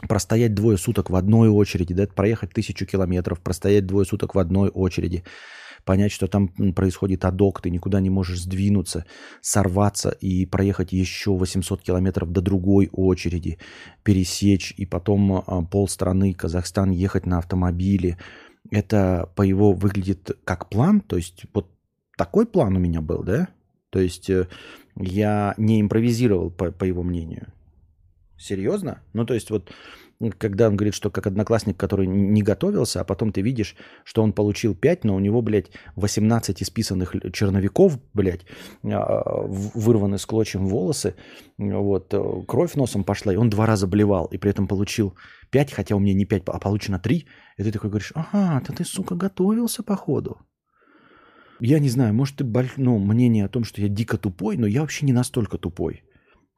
[0.09, 4.69] простоять двое суток в одной очереди, да, проехать тысячу километров, простоять двое суток в одной
[4.69, 5.23] очереди,
[5.85, 9.05] понять, что там происходит адок, ты никуда не можешь сдвинуться,
[9.41, 13.59] сорваться и проехать еще 800 километров до другой очереди,
[14.03, 18.17] пересечь и потом а, полстраны Казахстан ехать на автомобиле.
[18.71, 21.69] Это по его выглядит как план, то есть вот
[22.17, 23.49] такой план у меня был, да?
[23.91, 24.47] То есть э,
[24.97, 27.53] я не импровизировал, по, по его мнению.
[28.37, 29.01] Серьезно?
[29.13, 29.71] Ну, то есть вот
[30.37, 34.33] когда он говорит, что как одноклассник, который не готовился, а потом ты видишь, что он
[34.33, 38.45] получил 5, но у него, блядь, 18 исписанных черновиков, блядь,
[38.83, 41.15] а, вырваны с клочьем волосы,
[41.57, 45.15] вот, э, кровь носом пошла, и он два раза блевал, и при этом получил
[45.51, 47.25] 5, хотя у меня не 5, а получено 3,
[47.57, 50.37] и ты такой говоришь, ага, то ты, сука, готовился, походу.
[51.59, 52.45] Я не знаю, может, ты,
[52.77, 56.03] ну, мнение о том, что я дико тупой, но я вообще не настолько тупой.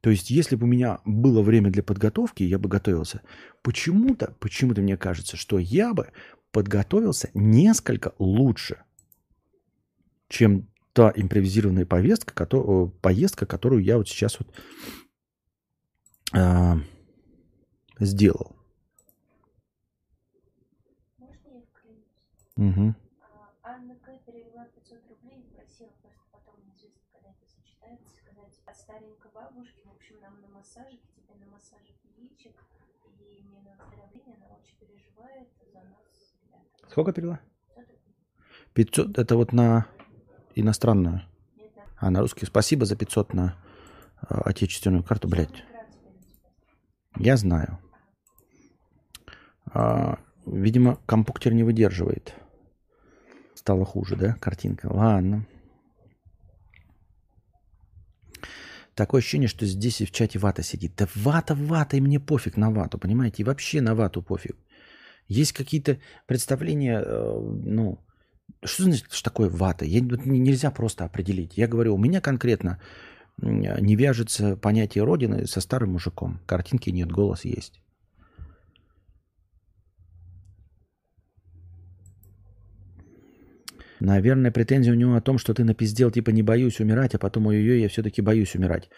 [0.02, 3.24] То есть, если бы у меня было время для подготовки, я бы готовился.
[3.64, 6.12] Почему-то, почему-то мне кажется, что я бы
[6.52, 8.84] подготовился несколько лучше,
[10.30, 12.46] чем та импровизированная повестка,
[13.02, 14.54] поездка, которую я вот сейчас вот
[16.34, 16.74] э,
[18.00, 18.56] сделал.
[22.56, 22.96] Угу.
[23.62, 24.18] Анна К.
[24.26, 29.88] перевела 500 рублей и просила просто потом, неизвестно, когда это сочетается, сказать от старенькой бабушки
[30.08, 32.56] общем, нам на массажик, тебе на массажик яичек,
[33.20, 36.36] и мне на выздоровление, она очень переживает за нас.
[36.44, 36.90] Ребята.
[36.90, 37.40] Сколько перевела?
[38.74, 39.88] 500, это вот на
[40.56, 41.24] иностранную?
[41.56, 41.84] Нет, да.
[41.98, 42.46] А, на русский.
[42.46, 43.56] Спасибо за 500 на
[44.30, 45.64] э, отечественную карту, блядь.
[47.16, 47.80] Я знаю.
[49.74, 52.36] А, видимо, компьютер не выдерживает.
[53.56, 54.88] Стало хуже, да, картинка?
[54.88, 55.48] Ладно.
[58.98, 60.96] Такое ощущение, что здесь и в чате вата сидит.
[60.98, 63.44] Да вата, вата, и мне пофиг на вату, понимаете?
[63.44, 64.58] И вообще на вату пофиг.
[65.28, 68.04] Есть какие-то представления, э, ну,
[68.66, 69.86] что значит что такое вата?
[69.86, 71.58] Я, нельзя просто определить.
[71.58, 72.82] Я говорю, у меня конкретно
[73.40, 76.40] не вяжется понятие родины со старым мужиком.
[76.48, 77.80] Картинки нет, голос есть.
[84.00, 87.48] Наверное, претензия у него о том, что ты напиздел, типа, не боюсь умирать, а потом,
[87.48, 88.90] ой-ой, я все-таки боюсь умирать.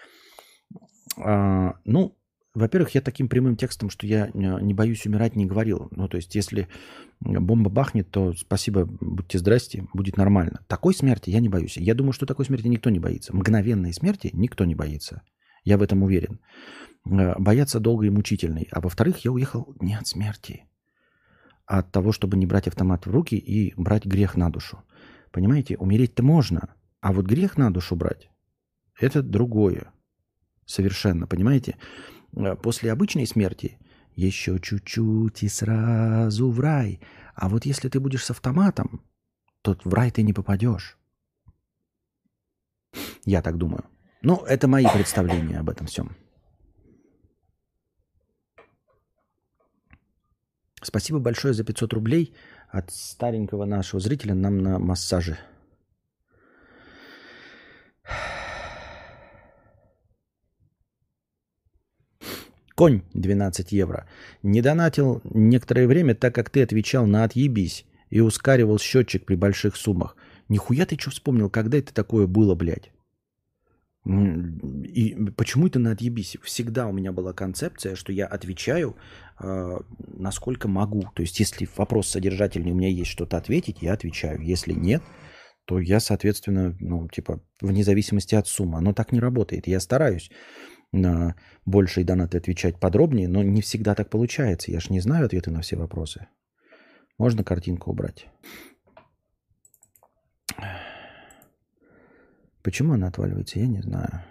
[1.18, 2.18] А, ну,
[2.54, 5.88] во-первых, я таким прямым текстом, что я не боюсь умирать, не говорил.
[5.92, 6.68] Ну, то есть, если
[7.20, 10.66] бомба бахнет, то спасибо, будьте здрасте, будет нормально.
[10.68, 11.78] Такой смерти я не боюсь.
[11.78, 13.36] Я думаю, что такой смерти никто не боится.
[13.36, 15.22] Мгновенной смерти никто не боится.
[15.64, 16.40] Я в этом уверен.
[17.06, 18.68] А, бояться долго и мучительной.
[18.72, 20.66] А во-вторых, я уехал не от смерти,
[21.66, 24.82] а от того, чтобы не брать автомат в руки и брать грех на душу.
[25.32, 28.30] Понимаете, умереть-то можно, а вот грех на душу брать–
[29.00, 29.92] это другое.
[30.66, 31.78] Совершенно, понимаете?
[32.36, 33.78] Э, после обычной смерти
[34.16, 37.00] еще чуть-чуть и сразу в рай.
[37.36, 39.02] А вот если ты будешь с автоматом,
[39.62, 40.98] то в рай ты не попадешь.
[43.26, 43.86] Я так думаю.
[44.22, 46.16] Ну, это мои представления об этом всем.
[50.82, 52.34] Спасибо большое за 500 рублей
[52.72, 55.38] от старенького нашего зрителя нам на массаже.
[62.76, 64.08] Конь 12 евро.
[64.42, 69.76] Не донатил некоторое время, так как ты отвечал на «отъебись» и ускоривал счетчик при больших
[69.76, 70.16] суммах.
[70.48, 72.90] Нихуя ты что вспомнил, когда это такое было, блядь?
[74.06, 76.38] И почему это на отъебись?
[76.42, 78.96] Всегда у меня была концепция, что я отвечаю,
[79.40, 81.04] э, насколько могу.
[81.14, 84.42] То есть, если вопрос содержательный, у меня есть что-то ответить, я отвечаю.
[84.42, 85.04] Если нет,
[85.66, 88.78] то я, соответственно, ну, типа, вне зависимости от суммы.
[88.78, 89.68] Оно так не работает.
[89.68, 90.32] Я стараюсь
[90.92, 91.36] на
[91.66, 94.72] большие донаты отвечать подробнее, но не всегда так получается.
[94.72, 96.28] Я же не знаю ответы на все вопросы.
[97.18, 98.28] Можно картинку убрать?
[102.70, 104.22] Почему она отваливается, я не знаю.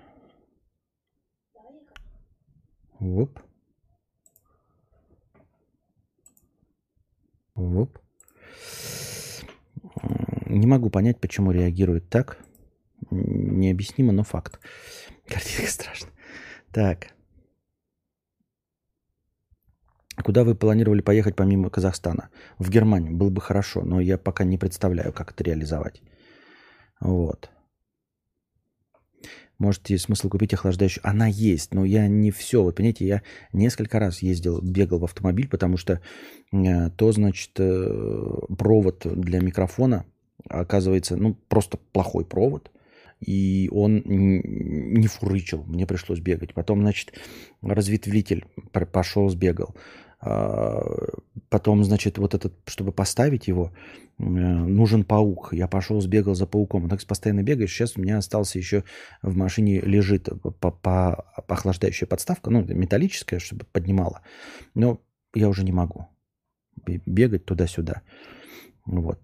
[3.00, 3.40] Воп.
[7.56, 7.98] Воп.
[10.46, 12.38] Не могу понять, почему реагирует так.
[13.10, 14.60] Необъяснимо, но факт.
[15.26, 16.12] Картинка страшная.
[16.70, 17.08] Так.
[20.22, 22.30] Куда вы планировали поехать помимо Казахстана?
[22.58, 23.16] В Германию.
[23.16, 26.02] Было бы хорошо, но я пока не представляю, как это реализовать.
[27.00, 27.50] Вот.
[29.58, 31.06] Может, есть смысл купить охлаждающую?
[31.06, 32.62] Она есть, но я не все.
[32.62, 36.00] Вот, понимаете, я несколько раз ездил, бегал в автомобиль, потому что
[36.52, 40.06] э, то, значит, э, провод для микрофона
[40.48, 42.70] оказывается, ну, просто плохой провод.
[43.20, 46.54] И он не фурычил, мне пришлось бегать.
[46.54, 47.14] Потом, значит,
[47.60, 48.44] разветвитель
[48.92, 49.74] пошел, сбегал.
[50.20, 50.84] А,
[51.48, 53.72] потом, значит, вот этот, чтобы поставить его,
[54.18, 55.52] э, нужен паук.
[55.52, 56.88] Я пошел, сбегал за пауком.
[56.88, 57.72] Так постоянно бегаешь.
[57.72, 58.84] Сейчас у меня остался еще
[59.22, 60.28] в машине лежит
[60.60, 64.22] по, по, охлаждающая подставка, ну, металлическая, чтобы поднимала.
[64.74, 65.00] Но
[65.34, 66.08] я уже не могу
[66.84, 68.02] бегать туда-сюда.
[68.86, 69.20] Вот.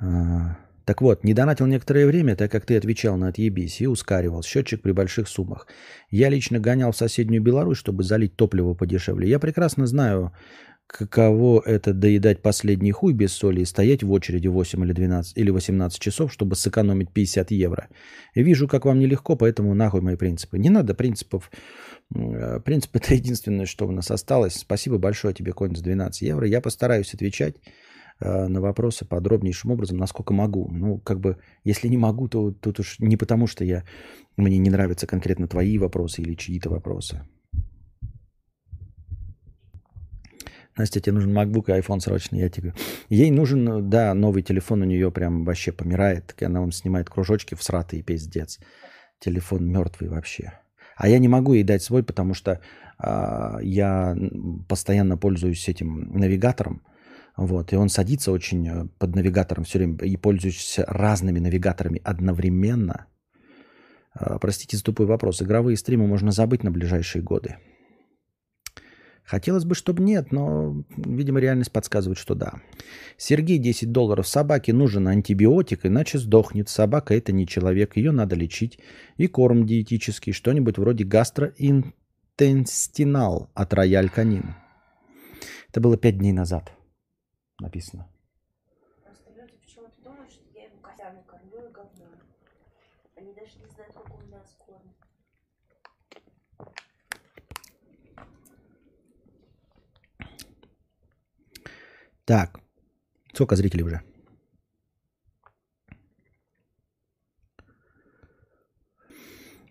[0.00, 4.42] А, так вот, не донатил некоторое время, так как ты отвечал на отъебись и ускоривал
[4.42, 5.66] счетчик при больших суммах.
[6.10, 9.28] Я лично гонял в соседнюю Беларусь, чтобы залить топливо подешевле.
[9.28, 10.32] Я прекрасно знаю,
[10.86, 15.50] каково это доедать последний хуй без соли и стоять в очереди 8 или 12 или
[15.50, 17.88] 18 часов, чтобы сэкономить 50 евро.
[18.34, 20.58] И вижу, как вам нелегко, поэтому нахуй мои принципы.
[20.58, 21.50] Не надо принципов.
[22.14, 24.54] Э, принцип это единственное, что у нас осталось.
[24.54, 26.46] Спасибо большое тебе, конь, за 12 евро.
[26.46, 27.56] Я постараюсь отвечать.
[28.20, 30.68] Э, на вопросы подробнейшим образом, насколько могу.
[30.70, 33.84] Ну, как бы, если не могу, то тут уж не потому, что я,
[34.36, 37.22] мне не нравятся конкретно твои вопросы или чьи-то вопросы.
[40.76, 42.74] Настя, тебе нужен MacBook и iPhone срочно, я тебе
[43.08, 46.34] Ей нужен, да, новый телефон у нее прям вообще помирает.
[46.40, 48.60] Она вам снимает кружочки в сратый пиздец.
[49.18, 50.52] Телефон мертвый вообще.
[50.96, 52.60] А я не могу ей дать свой, потому что
[52.98, 54.16] а, я
[54.68, 56.82] постоянно пользуюсь этим навигатором.
[57.36, 63.06] Вот, и он садится очень э, под навигатором все время и пользуется разными навигаторами одновременно.
[64.12, 65.42] А, простите за тупой вопрос.
[65.42, 67.56] Игровые стримы можно забыть на ближайшие годы.
[69.24, 72.60] Хотелось бы, чтобы нет, но, видимо, реальность подсказывает, что да.
[73.16, 74.28] Сергей, 10 долларов.
[74.28, 76.68] Собаке нужен антибиотик, иначе сдохнет.
[76.68, 78.78] Собака это не человек, ее надо лечить.
[79.16, 84.54] И корм диетический, что-нибудь вроде гастроинтестинал от Рояль Канин.
[85.70, 86.70] Это было 5 дней назад
[87.58, 88.08] написано.
[89.02, 92.06] Просто люди почему-то думают, что я его котями кормлю и говно.
[93.16, 94.96] Они даже не знают, как он нас кормит.
[102.24, 102.58] Так,
[103.34, 104.02] сколько зрителей уже?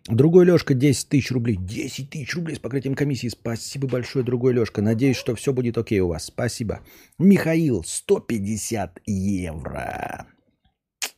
[0.10, 1.56] Другой Лешка 10 тысяч рублей.
[1.58, 3.30] 10 тысяч рублей с покрытием комиссии.
[3.30, 4.82] Спасибо большое, другой Лешка.
[4.82, 6.26] Надеюсь, что все будет окей у вас.
[6.26, 6.82] Спасибо.
[7.18, 10.28] Михаил, 150 евро.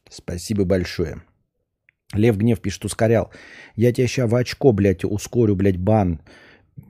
[0.09, 1.23] Спасибо большое.
[2.13, 3.31] Лев Гнев пишет, ускорял.
[3.75, 6.21] Я тебя сейчас в очко, блядь, ускорю, блядь, бан.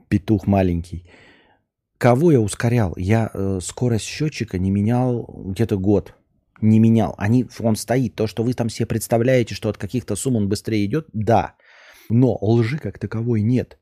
[0.08, 1.08] Петух маленький.
[1.98, 2.94] Кого я ускорял?
[2.98, 6.14] Я э, скорость счетчика не менял где-то год.
[6.60, 7.14] Не менял.
[7.16, 8.14] Они, он стоит.
[8.14, 11.54] То, что вы там себе представляете, что от каких-то сумм он быстрее идет, да.
[12.08, 13.78] Но лжи как таковой нет.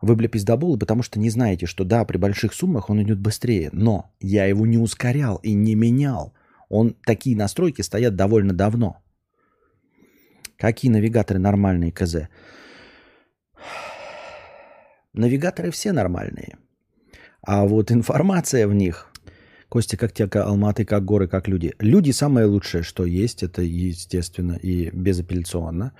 [0.00, 3.70] Вы, бля, пиздоболы, потому что не знаете, что да, при больших суммах он идет быстрее.
[3.72, 6.34] Но я его не ускорял и не менял.
[6.68, 9.02] Он, такие настройки стоят довольно давно.
[10.56, 12.28] Какие навигаторы нормальные КЗ?
[15.14, 16.58] Навигаторы все нормальные.
[17.42, 19.06] А вот информация в них...
[19.68, 21.74] Костя, как тебе Алматы, как горы, как люди?
[21.78, 23.42] Люди самое лучшее, что есть.
[23.42, 25.92] Это естественно и безапелляционно.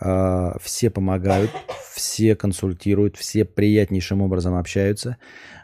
[0.00, 1.50] А, все помогают,
[1.94, 5.16] все консультируют, все приятнейшим образом общаются.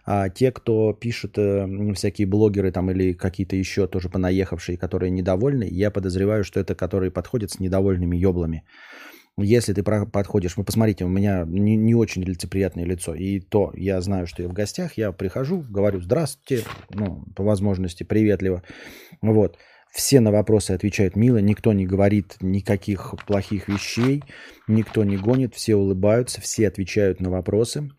[0.04, 5.68] А те, кто пишут, э, всякие блогеры там или какие-то еще тоже понаехавшие, которые недовольны,
[5.70, 8.64] я подозреваю, что это которые подходят с недовольными еблами.
[9.40, 13.14] Если ты подходишь, вы посмотрите, у меня не, не очень лицеприятное лицо.
[13.14, 18.02] И то я знаю, что я в гостях, я прихожу, говорю здравствуйте, ну, по возможности
[18.02, 18.64] приветливо.
[19.22, 19.56] Вот.
[19.92, 24.22] Все на вопросы отвечают мило, никто не говорит никаких плохих вещей,
[24.68, 27.90] никто не гонит, все улыбаются, все отвечают на вопросы,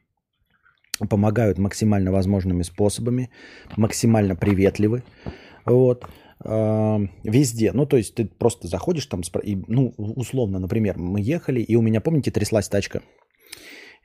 [1.10, 3.32] помогают максимально возможными способами,
[3.76, 5.04] максимально приветливы.
[5.66, 6.08] Вот
[6.42, 7.72] а, везде.
[7.74, 11.82] Ну, то есть ты просто заходишь там, и, ну, условно, например, мы ехали, и у
[11.82, 13.02] меня, помните, тряслась тачка,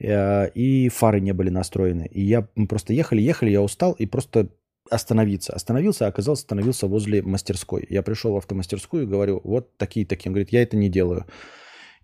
[0.00, 2.08] э, и фары не были настроены.
[2.10, 4.48] И я просто ехали, ехали, я устал, и просто
[4.90, 5.52] остановиться.
[5.52, 7.86] Остановился, а оказался, остановился возле мастерской.
[7.88, 10.30] Я пришел в автомастерскую и говорю, вот такие-такие.
[10.30, 11.26] Он говорит, я это не делаю.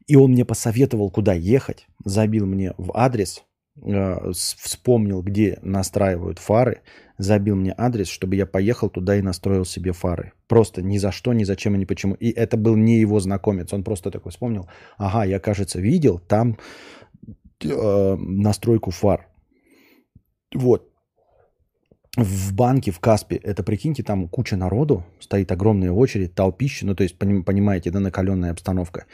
[0.07, 3.45] И он мне посоветовал, куда ехать, забил мне в адрес,
[3.81, 6.83] э, вспомнил, где настраивают фары,
[7.17, 10.33] забил мне адрес, чтобы я поехал туда и настроил себе фары.
[10.49, 12.15] Просто ни за что, ни зачем и ни почему.
[12.15, 13.73] И это был не его знакомец.
[13.73, 16.59] Он просто такой вспомнил, ага, я, кажется, видел там
[17.63, 19.29] э, настройку фар.
[20.55, 20.90] Вот.
[22.17, 27.05] В банке, в Каспе, это прикиньте, там куча народу, стоит огромная очередь, толпище, ну то
[27.05, 29.07] есть, понимаете, да, накаленная обстановка.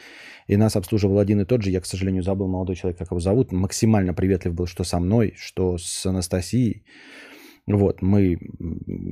[0.47, 3.19] И нас обслуживал один и тот же, я, к сожалению, забыл молодой человек, как его
[3.19, 6.83] зовут, максимально приветлив был, что со мной, что с Анастасией.
[7.67, 8.39] Вот, мы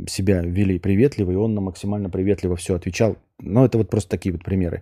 [0.08, 3.18] себя вели приветливо, и он нам максимально приветливо все отвечал.
[3.40, 4.82] Но это вот просто такие вот примеры.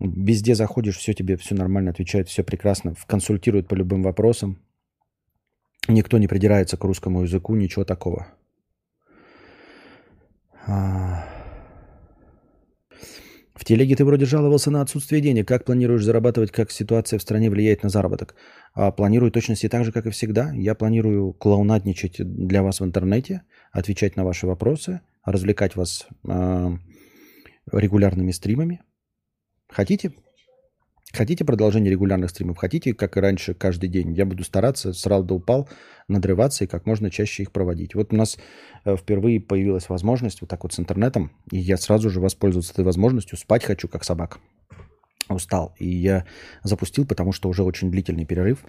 [0.00, 4.58] Везде заходишь, все тебе все нормально отвечают, все прекрасно, консультируют по любым вопросам.
[5.88, 8.26] Никто не придирается к русскому языку, ничего такого.
[10.66, 11.24] А.
[13.54, 15.46] В телеге ты вроде жаловался на отсутствие денег.
[15.46, 18.34] Как планируешь зарабатывать, как ситуация в стране влияет на заработок?
[18.72, 20.52] А планирую точности так же, как и всегда.
[20.54, 26.70] Я планирую клоунадничать для вас в интернете, отвечать на ваши вопросы, развлекать вас э,
[27.72, 28.82] регулярными стримами.
[29.68, 30.12] Хотите?
[31.14, 32.58] Хотите продолжение регулярных стримов?
[32.58, 34.12] Хотите, как и раньше, каждый день?
[34.14, 35.68] Я буду стараться, срал да упал,
[36.08, 37.94] надрываться и как можно чаще их проводить.
[37.94, 38.36] Вот у нас
[38.84, 42.84] э, впервые появилась возможность вот так вот с интернетом, и я сразу же воспользовался этой
[42.84, 43.38] возможностью.
[43.38, 44.40] Спать хочу, как собака.
[45.28, 45.76] Устал.
[45.78, 46.26] И я
[46.64, 48.64] запустил, потому что уже очень длительный перерыв.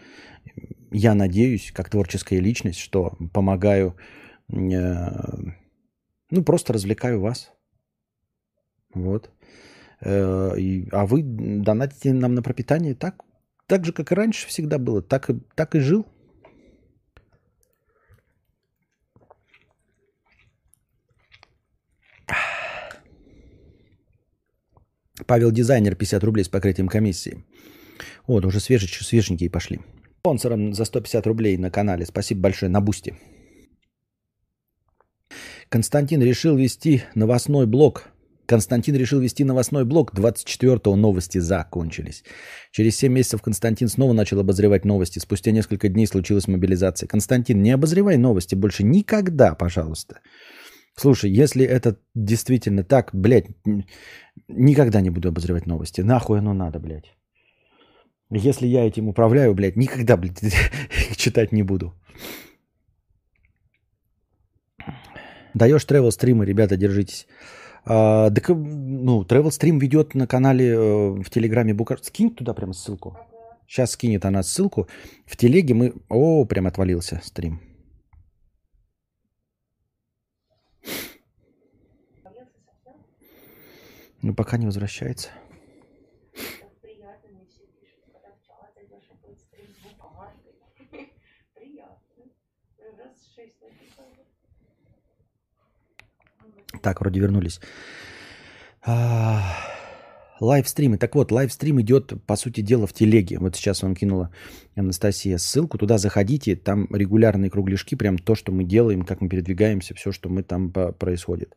[0.91, 3.97] Я надеюсь, как творческая личность, что помогаю,
[4.49, 5.09] э,
[6.29, 7.51] ну, просто развлекаю вас.
[8.93, 9.31] Вот.
[10.05, 10.55] Э,
[10.91, 13.23] а вы донатите нам на пропитание так,
[13.65, 16.05] так же, как и раньше всегда было, так, и так и жил.
[25.25, 27.43] Павел Дизайнер, 50 рублей с покрытием комиссии.
[28.27, 29.79] Вот, уже свежие, свеженькие пошли.
[30.19, 32.05] Спонсором за 150 рублей на канале.
[32.05, 33.15] Спасибо большое на Boosty.
[35.69, 38.09] Константин решил вести новостной блог
[38.45, 40.13] Константин решил вести новостной блог.
[40.13, 42.23] 24-го новости закончились.
[42.71, 45.19] Через 7 месяцев Константин снова начал обозревать новости.
[45.19, 47.07] Спустя несколько дней случилась мобилизация.
[47.07, 50.19] Константин, не обозревай новости больше никогда, пожалуйста.
[50.97, 53.45] Слушай, если это действительно так, блядь,
[54.47, 56.01] никогда не буду обозревать новости.
[56.01, 57.15] Нахуй оно надо, блядь.
[58.31, 60.39] Если я этим управляю, блядь, никогда, блядь,
[61.17, 61.93] читать не буду.
[65.53, 67.27] Даешь тревел стримы, ребята, держитесь.
[67.87, 71.99] А, так, ну, Travel Stream ведет на канале э, в Телеграме Букар.
[72.01, 73.17] Скинь туда прямо ссылку.
[73.67, 74.87] Сейчас скинет она ссылку.
[75.25, 75.93] В Телеге мы...
[76.09, 77.59] О, прям отвалился стрим.
[84.21, 85.29] Ну, пока не возвращается.
[96.85, 97.59] Так, вроде вернулись.
[98.85, 99.41] А,
[100.39, 100.99] лайвстримы.
[100.99, 103.39] Так вот, лайвстрим идет, по сути дела, в телеге.
[103.39, 104.29] Вот сейчас вам кинула
[104.75, 105.79] Анастасия ссылку.
[105.79, 110.29] Туда заходите, там регулярные кругляшки, прям то, что мы делаем, как мы передвигаемся, все, что
[110.29, 111.55] мы там происходит.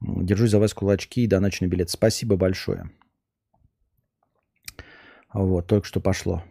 [0.00, 1.90] Держусь за вас кулачки и доначный билет.
[1.90, 2.90] Спасибо большое.
[5.32, 6.42] Вот, только что пошло.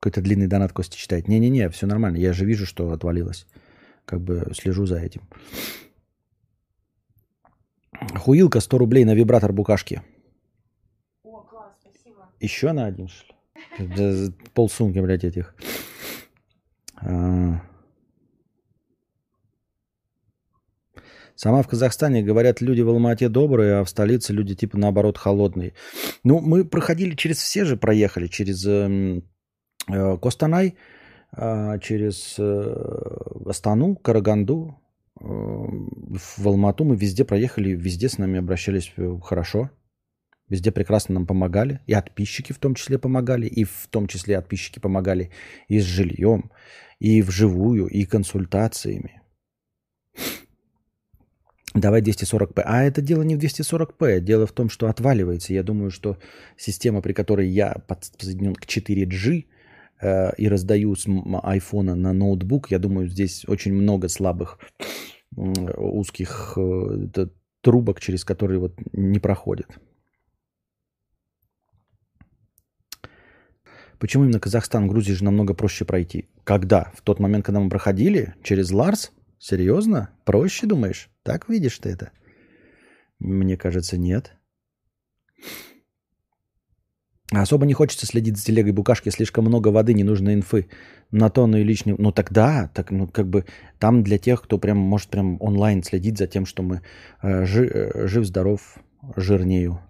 [0.00, 1.28] Какой-то длинный донат Костя читает.
[1.28, 2.16] Не-не-не, все нормально.
[2.16, 3.46] Я же вижу, что отвалилось.
[4.04, 5.22] Как бы слежу за этим.
[8.16, 10.02] Хуилка 100 рублей на вибратор букашки.
[11.22, 12.28] О, класс, спасибо.
[12.40, 13.34] Еще на один, что
[13.78, 14.32] ли?
[14.54, 15.54] Полсумки, блядь, этих.
[16.96, 17.60] А.
[21.36, 25.74] Сама в Казахстане, говорят, люди в Алмате добрые, а в столице люди типа наоборот холодные.
[26.24, 29.20] Ну, мы проходили через все же, проехали через э,
[29.92, 30.76] э, Костанай,
[31.36, 32.74] э, через э,
[33.44, 34.80] Астану, Караганду,
[35.18, 39.70] в Алмату мы везде проехали, везде с нами обращались э, хорошо.
[40.48, 41.80] Везде прекрасно нам помогали.
[41.86, 43.46] И подписчики в том числе помогали.
[43.46, 45.30] И в том числе подписчики помогали
[45.68, 46.52] и с жильем,
[47.00, 49.22] и вживую, и консультациями.
[51.74, 52.62] Давай 240p.
[52.64, 54.20] А это дело не в 240p.
[54.20, 55.52] Дело в том, что отваливается.
[55.52, 56.18] Я думаю, что
[56.56, 59.55] система, при которой я подсоединен к 4G э,
[60.02, 61.06] и раздаю с
[61.42, 64.58] айфона на ноутбук, я думаю, здесь очень много слабых
[65.36, 67.26] узких э,
[67.60, 69.78] трубок, через которые вот не проходит.
[73.98, 76.28] Почему именно Казахстан, Грузия же намного проще пройти?
[76.44, 76.92] Когда?
[76.94, 79.12] В тот момент, когда мы проходили через Ларс?
[79.38, 80.10] Серьезно?
[80.24, 81.10] Проще, думаешь?
[81.22, 82.12] Так видишь ты это?
[83.18, 84.36] Мне кажется, нет.
[87.32, 90.68] Особо не хочется следить за телегой букашки, слишком много воды, не нужно инфы.
[91.10, 91.94] На то, ну и лишний...
[91.98, 93.44] Ну тогда, так, ну как бы
[93.78, 96.82] там для тех, кто прям может прям онлайн следить за тем, что мы
[97.22, 98.78] э, жи, э, жив-здоров,
[99.16, 99.80] жирнею.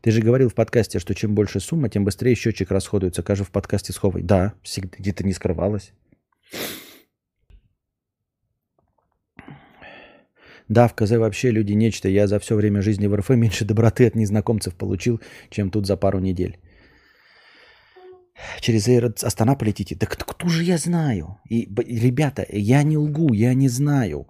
[0.00, 3.22] Ты же говорил в подкасте, что чем больше сумма, тем быстрее счетчик расходуется.
[3.22, 4.22] Кажется, в подкасте сховай.
[4.22, 4.52] Да,
[4.98, 5.92] где-то не скрывалось.
[10.68, 12.08] Да, в КЗ вообще люди нечто.
[12.08, 15.96] Я за все время жизни в РФ меньше доброты от незнакомцев получил, чем тут за
[15.96, 16.58] пару недель.
[18.60, 19.96] Через Эйр Астана полетите.
[19.96, 21.38] Так кто же я знаю?
[21.50, 21.68] И,
[22.06, 24.26] ребята, я не лгу, я не знаю.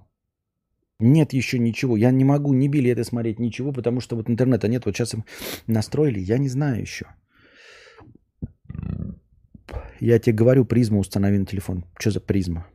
[1.00, 1.96] Нет еще ничего.
[1.96, 4.84] Я не могу ни билеты смотреть, ничего, потому что вот интернета нет.
[4.86, 5.24] Вот сейчас им
[5.66, 7.06] настроили, я не знаю еще.
[10.00, 11.84] Я тебе говорю, призму установи на телефон.
[11.98, 12.66] Что за призма?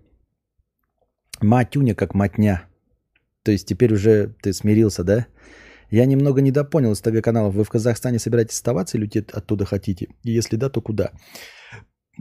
[1.41, 2.68] Матюня как матня.
[3.43, 5.27] То есть теперь уже ты смирился, да?
[5.91, 7.55] Я немного недопонял из ТГ-каналов.
[7.55, 10.07] Вы в Казахстане собираетесь оставаться или уйти оттуда хотите?
[10.23, 11.11] И если да, то куда?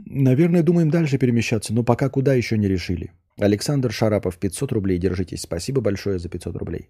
[0.05, 3.11] Наверное, думаем дальше перемещаться, но пока куда еще не решили.
[3.37, 5.41] Александр Шарапов, 500 рублей, держитесь.
[5.41, 6.87] Спасибо большое за 500 рублей.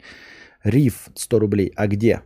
[0.63, 1.71] Риф, 100 рублей.
[1.75, 2.21] А где?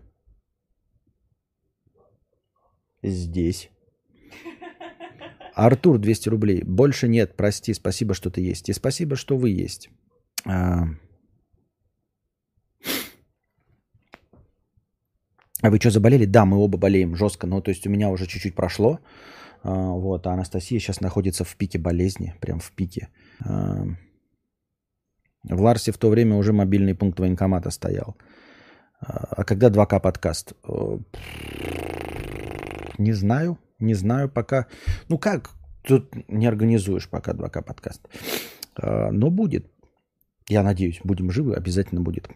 [3.04, 3.70] Здесь.
[5.56, 6.64] Артур, 200 рублей.
[6.64, 8.70] Больше нет, прости, спасибо, что ты есть.
[8.70, 9.90] И спасибо, что вы есть.
[10.46, 10.86] А...
[15.64, 16.26] а вы что, заболели?
[16.26, 17.48] Да, мы оба болеем жестко.
[17.48, 19.00] Ну, то есть у меня уже чуть-чуть прошло.
[19.64, 23.08] А, вот, а Анастасия сейчас находится в пике болезни, прям в пике.
[23.46, 23.86] А,
[25.44, 28.18] в Ларсе в то время уже мобильный пункт военкомата стоял.
[29.00, 30.54] А когда 2К подкаст?
[32.98, 34.68] Не знаю, не знаю пока.
[35.08, 35.52] Ну как,
[35.88, 38.02] тут не организуешь пока 2К подкаст.
[38.78, 39.72] Но будет.
[40.50, 42.30] Я надеюсь, будем живы, обязательно будет.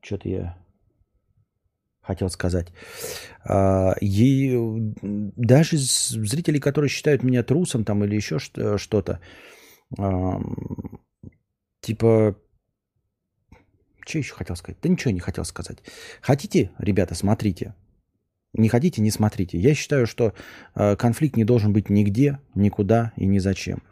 [0.00, 0.58] Что-то я
[2.00, 2.72] хотел сказать.
[4.00, 4.56] И
[5.02, 9.20] даже зрители, которые считают меня трусом там или еще что-то,
[11.80, 12.36] типа,
[14.06, 14.78] что еще хотел сказать?
[14.82, 15.78] Да ничего не хотел сказать.
[16.20, 17.74] Хотите, ребята, смотрите.
[18.52, 19.58] Не хотите, не смотрите.
[19.58, 20.34] Я считаю, что
[20.74, 23.82] а, конфликт не должен быть нигде, никуда и ни зачем.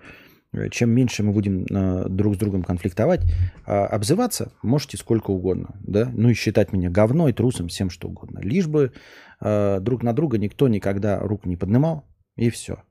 [0.53, 3.23] Э, чем меньше мы будем э, друг с другом конфликтовать,
[3.67, 8.41] э, обзываться можете сколько угодно, да, ну и считать меня говной, трусом, всем что угодно.
[8.41, 8.93] Лишь бы
[9.41, 12.05] э, друг на друга никто никогда рук не поднимал,
[12.37, 12.83] и все.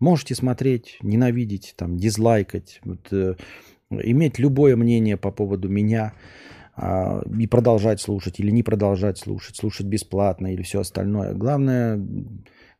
[0.00, 3.12] Можете смотреть, ненавидеть, там, дизлайкать, вот,
[3.90, 6.14] иметь любое мнение по поводу меня
[6.76, 11.34] э, и продолжать слушать или не продолжать слушать, слушать бесплатно или все остальное.
[11.34, 12.00] Главное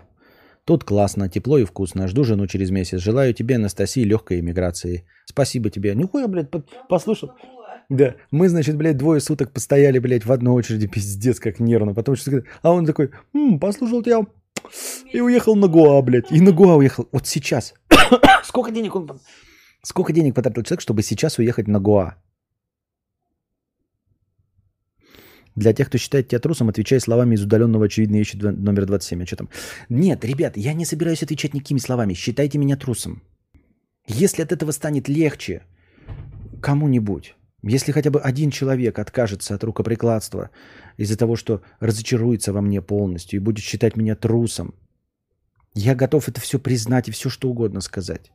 [0.64, 2.08] Тут классно, тепло и вкусно.
[2.08, 2.98] Жду жену через месяц.
[2.98, 5.06] Желаю тебе, Анастасии, легкой эмиграции.
[5.26, 5.94] Спасибо тебе.
[5.94, 6.66] Нихуя, блядь, под...
[6.88, 7.32] послушал.
[7.90, 11.92] Да, мы, значит, блядь, двое суток постояли, блядь, в одной очереди, пиздец, как нервно.
[11.94, 14.22] Потом что а он такой, М, послушал тебя
[15.12, 16.32] и уехал на Гоа, блядь.
[16.32, 17.08] И на Гоа уехал.
[17.12, 17.74] Вот сейчас.
[18.42, 19.20] Сколько денег он...
[19.82, 22.14] Сколько денег потратил человек, чтобы сейчас уехать на Гоа?
[25.54, 29.22] Для тех, кто считает тебя трусом, отвечай словами из удаленного очевидно ищет номер 27.
[29.22, 29.48] А что там?
[29.88, 32.14] Нет, ребят, я не собираюсь отвечать никакими словами.
[32.14, 33.22] Считайте меня трусом.
[34.06, 35.62] Если от этого станет легче
[36.60, 37.36] кому-нибудь.
[37.62, 40.50] Если хотя бы один человек откажется от рукоприкладства
[40.98, 44.74] из-за того, что разочаруется во мне полностью и будет считать меня трусом,
[45.74, 48.32] я готов это все признать и все что угодно сказать.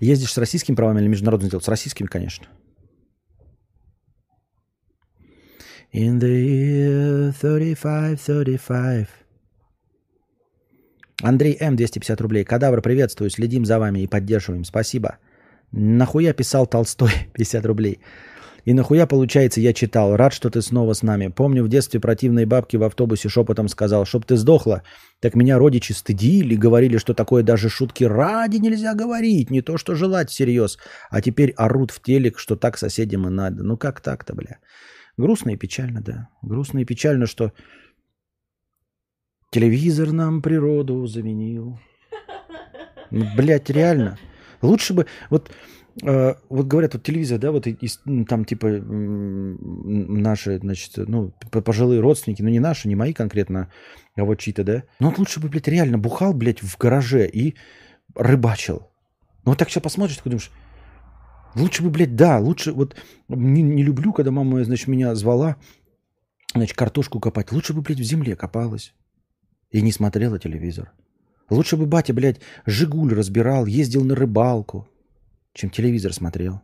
[0.00, 1.64] Ездишь с российскими правами или международным сделать?
[1.64, 2.46] С российскими, конечно.
[5.94, 9.08] In the year 35, 35.
[11.22, 11.76] Андрей М.
[11.76, 12.44] 250 рублей.
[12.44, 13.28] Кадавр, приветствую.
[13.28, 14.64] Следим за вами и поддерживаем.
[14.64, 15.18] Спасибо.
[15.70, 18.00] Нахуя писал Толстой 50 рублей.
[18.64, 20.16] И нахуя, получается, я читал.
[20.16, 21.28] Рад, что ты снова с нами.
[21.28, 24.82] Помню, в детстве противные бабки в автобусе шепотом сказал, чтоб ты сдохла.
[25.20, 29.50] Так меня родичи стыдили, говорили, что такое даже шутки ради нельзя говорить.
[29.50, 30.78] Не то, что желать всерьез.
[31.10, 33.62] А теперь орут в телек, что так соседям и надо.
[33.62, 34.56] Ну как так-то, бля?
[35.16, 36.28] Грустно и печально, да.
[36.42, 37.52] Грустно и печально, что
[39.50, 41.78] телевизор нам природу заменил.
[43.10, 44.18] Ну, блядь, реально.
[44.62, 45.06] Лучше бы...
[45.28, 45.50] Вот,
[46.02, 52.00] э, вот говорят, вот телевизор, да, вот и, и, там типа наши, значит, ну, пожилые
[52.00, 53.70] родственники, ну не наши, не мои конкретно,
[54.16, 54.84] а вот чьи-то, да.
[54.98, 57.54] Ну вот лучше бы, блядь, реально бухал, блядь, в гараже и
[58.14, 58.88] рыбачил.
[59.44, 60.50] Ну вот так сейчас посмотришь, ты думаешь,
[61.54, 62.96] Лучше бы, блядь, да, лучше вот
[63.28, 65.56] не, не люблю, когда мама, значит, меня звала,
[66.54, 67.52] значит, картошку копать.
[67.52, 68.94] Лучше бы, блядь, в земле копалась
[69.70, 70.92] и не смотрела телевизор.
[71.50, 74.88] Лучше бы батя, блядь, Жигуль разбирал, ездил на рыбалку,
[75.52, 76.62] чем телевизор смотрел.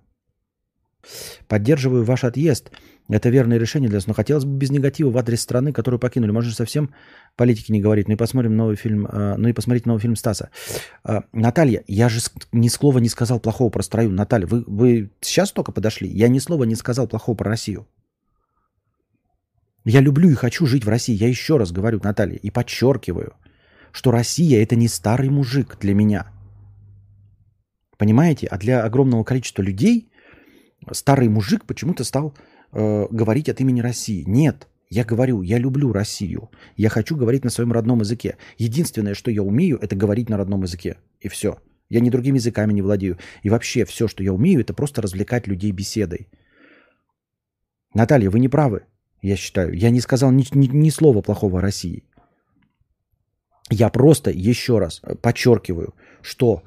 [1.46, 2.70] Поддерживаю ваш отъезд.
[3.08, 4.06] Это верное решение для нас.
[4.06, 6.30] Но хотелось бы без негатива в адрес страны, которую покинули.
[6.30, 6.94] Можно совсем
[7.36, 8.08] политики не говорить.
[8.08, 10.50] Ну и посмотрим новый фильм, э, ну и посмотрите новый фильм Стаса.
[11.04, 12.20] Э, Наталья, я же
[12.52, 14.10] ни слова не сказал плохого про страну.
[14.10, 16.08] Наталья, вы, вы сейчас только подошли?
[16.08, 17.86] Я ни слова не сказал плохого про Россию.
[19.84, 21.14] Я люблю и хочу жить в России.
[21.14, 23.32] Я еще раз говорю, Наталья, и подчеркиваю,
[23.90, 26.30] что Россия это не старый мужик для меня.
[27.96, 28.48] Понимаете?
[28.48, 30.07] А для огромного количества людей
[30.92, 32.34] старый мужик почему-то стал
[32.72, 34.24] э, говорить от имени России.
[34.26, 36.50] Нет, я говорю, я люблю Россию.
[36.76, 38.36] Я хочу говорить на своем родном языке.
[38.56, 40.96] Единственное, что я умею, это говорить на родном языке.
[41.20, 41.58] И все.
[41.90, 43.18] Я ни другими языками не владею.
[43.42, 46.28] И вообще все, что я умею, это просто развлекать людей беседой.
[47.94, 48.84] Наталья, вы не правы,
[49.22, 49.74] я считаю.
[49.74, 52.04] Я не сказал ни, ни, ни слова плохого о России.
[53.70, 56.62] Я просто еще раз подчеркиваю, что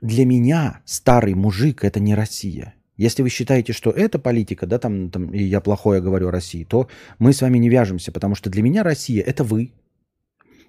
[0.00, 2.74] для меня старый мужик это не Россия.
[2.96, 6.64] Если вы считаете, что это политика, да, там, там, и я плохое говорю о России,
[6.64, 6.88] то
[7.18, 9.72] мы с вами не вяжемся, потому что для меня Россия– это вы,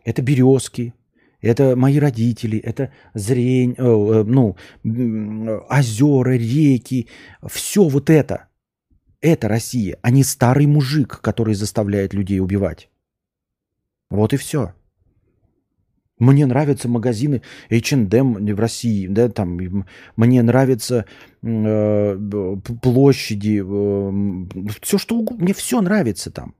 [0.04, 0.94] это березки,
[1.42, 4.56] это мои родители, это зрень, э, э, ну,
[5.70, 7.08] озера, реки,
[7.48, 8.48] все вот это.
[9.20, 12.90] Это Россия, а не старый мужик, который заставляет людей убивать.
[14.10, 14.74] Вот и все.
[16.20, 21.06] Мне нравятся магазины H&M в России, да, там, мне нравятся
[21.44, 22.18] э,
[22.82, 26.56] площади, э, все что угодно, мне все нравится там.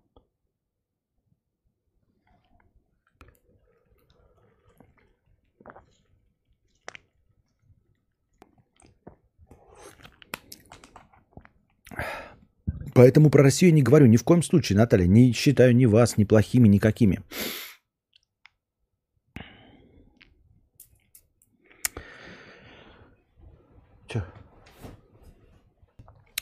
[12.94, 15.06] Поэтому про Россию не говорю ни в коем случае, Наталья.
[15.06, 17.20] Не считаю ни вас, ни плохими, никакими.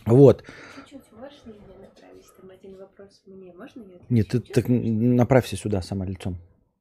[0.06, 0.43] Вот.
[4.10, 6.38] Нет, ты так направься сюда сама лицом.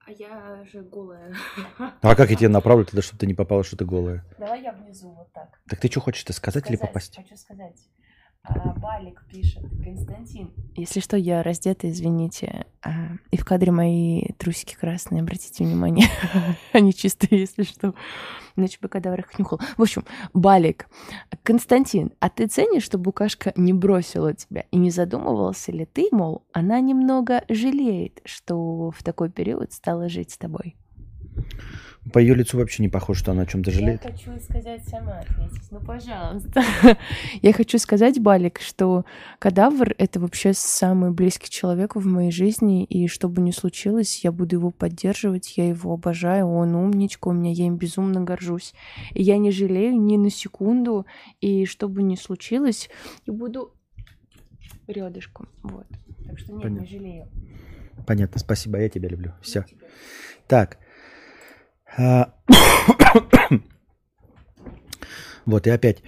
[0.07, 1.35] А я же голая.
[1.79, 4.23] А как я тебе направлю тогда, чтобы ты не попала, что ты голая?
[4.39, 5.59] Давай я внизу вот так.
[5.67, 7.17] Так ты что хочешь-то сказать, сказать или попасть?
[7.17, 7.77] Хочу сказать.
[8.47, 10.53] А, Балик пишет, Константин.
[10.77, 12.67] Если что, я раздета, извините.
[12.83, 12.91] А,
[13.31, 16.09] и в кадре мои трусики красные, обратите внимание.
[16.73, 17.95] Они чистые, если что.
[18.55, 19.61] Иначе бы кадавр их нюхал.
[19.79, 20.89] В общем, Балик.
[21.43, 24.67] Константин, а ты ценишь, что букашка не бросила тебя?
[24.71, 30.33] И не задумывался ли ты, мол, она немного жалеет, что в такой период стала жить
[30.33, 30.77] с тобой?
[32.13, 34.05] По ее лицу вообще не похоже, что она о чем-то жалеет.
[34.05, 35.71] Я хочу сказать сама ответить.
[35.71, 36.63] Ну, пожалуйста.
[37.43, 39.05] Я хочу сказать, Балик, что
[39.39, 44.33] кадавр— это вообще самый близкий человек в моей жизни, и что бы ни случилось, я
[44.33, 48.75] буду его поддерживать, я его обожаю, он умничка у меня, я им безумно горжусь.
[49.13, 51.07] И я не жалею ни на секунду,
[51.41, 52.91] и что бы ни случилось,
[53.27, 53.73] я буду
[54.87, 55.49] рядышком.
[55.63, 55.87] Вот.
[56.27, 56.83] Так что нет, Понятно.
[56.83, 57.29] не жалею.
[58.07, 59.33] Понятно, спасибо, я тебя люблю.
[59.41, 59.65] Все.
[60.47, 60.79] Так,
[65.47, 66.03] вот, и опять.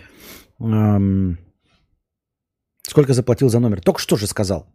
[2.89, 3.81] Сколько заплатил за номер?
[3.81, 4.67] Только что же сказал.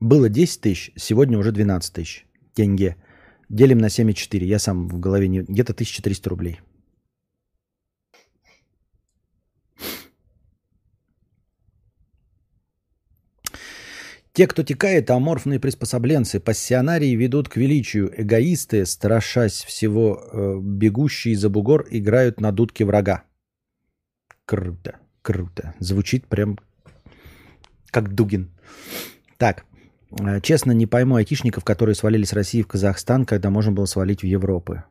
[0.00, 2.96] Было 10 тысяч, сегодня уже 12 тысяч тенге.
[3.48, 4.44] Делим на 7,4.
[4.44, 5.42] Я сам в голове не...
[5.42, 6.60] Где-то 1300 рублей.
[14.34, 21.50] Те, кто текает, аморфные приспособленцы, пассионарии ведут к величию, эгоисты, страшась всего, э, бегущие за
[21.50, 23.24] бугор, играют на дудке врага.
[24.46, 25.74] Круто, круто.
[25.80, 26.58] Звучит прям
[27.90, 28.50] как Дугин.
[29.36, 29.66] Так,
[30.18, 34.22] э, честно, не пойму айтишников, которые свалили с России в Казахстан, когда можно было свалить
[34.22, 34.82] в Европу.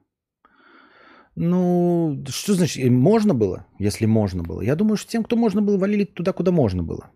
[1.35, 4.61] Ну, что значит, можно было, если можно было?
[4.61, 7.09] Я думаю, что тем, кто можно было, валили туда, куда можно было.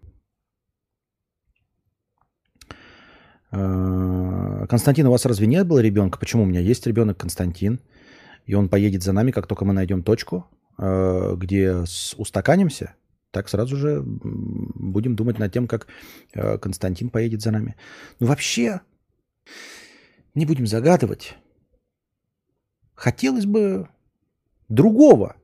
[3.55, 6.19] Константин, у вас разве нет было ребенка?
[6.19, 7.79] Почему у меня есть ребенок Константин?
[8.45, 10.45] И он поедет за нами, как только мы найдем точку,
[10.77, 11.83] э, где
[12.17, 12.95] устаканимся,
[13.31, 15.87] так сразу же будем думать над тем, как
[16.33, 17.75] э, Константин поедет за нами.
[18.19, 18.81] Ну вообще,
[20.35, 21.37] не будем загадывать.
[22.93, 23.87] Хотелось бы
[24.69, 25.35] другого.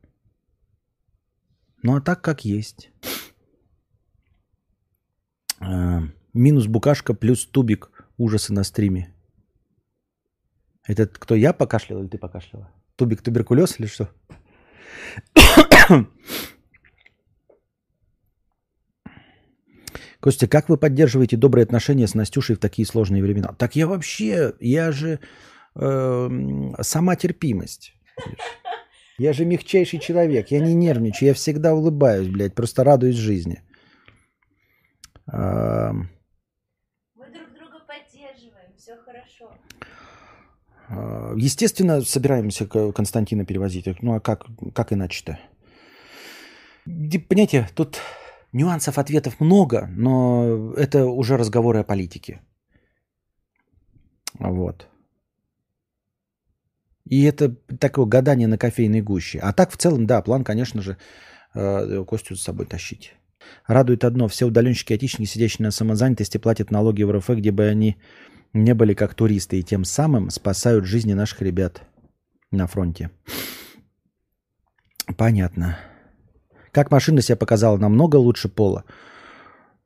[1.84, 2.91] Ну а так как есть.
[6.34, 7.90] Минус букашка плюс тубик
[8.22, 9.13] ужасы на стриме.
[10.88, 12.72] Это кто, я покашлял или ты покашляла?
[12.95, 14.09] Тубик туберкулез или что?
[20.19, 23.53] Костя, как вы поддерживаете добрые отношения с Настюшей в такие сложные времена?
[23.57, 25.19] Так я вообще, я же
[25.76, 26.30] э,
[26.82, 27.95] сама терпимость.
[29.17, 33.63] Я же мягчайший человек, я не нервничаю, я всегда улыбаюсь, блядь, просто радуюсь жизни.
[35.32, 35.91] Э,
[38.82, 39.51] все хорошо.
[40.76, 40.80] А,
[41.37, 43.85] естественно, собираемся Константина перевозить.
[44.01, 45.39] Ну а как, как иначе-то?
[46.85, 47.99] Понимаете, тут
[48.53, 52.41] нюансов ответов много, но это уже разговоры о политике.
[54.39, 54.87] Вот.
[57.05, 59.39] И это такое гадание на кофейной гуще.
[59.39, 60.97] А так в целом, да, план, конечно же,
[61.53, 63.13] э, Костю с собой тащить.
[63.67, 67.97] Радует одно, все удаленщики отечественники, сидящие на самозанятости, платят налоги в РФ, где бы они
[68.54, 71.84] не были как туристы и тем самым спасают жизни наших ребят
[72.52, 73.12] на фронте.
[75.18, 75.78] Понятно.
[76.72, 78.84] Как машина себя показала намного лучше пола.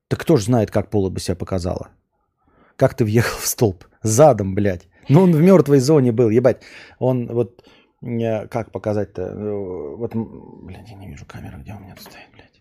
[0.08, 1.90] Так кто же знает, как пола бы себя показала?
[2.76, 3.86] Как ты въехал в столб?
[4.04, 4.88] Задом, блядь.
[5.10, 6.62] Ну, он в мертвой зоне был, ебать.
[7.00, 7.68] Он вот...
[8.02, 9.22] Как показать-то?
[9.24, 12.55] Э, вот, блядь, я не вижу камеру, где у меня тут стоит, блядь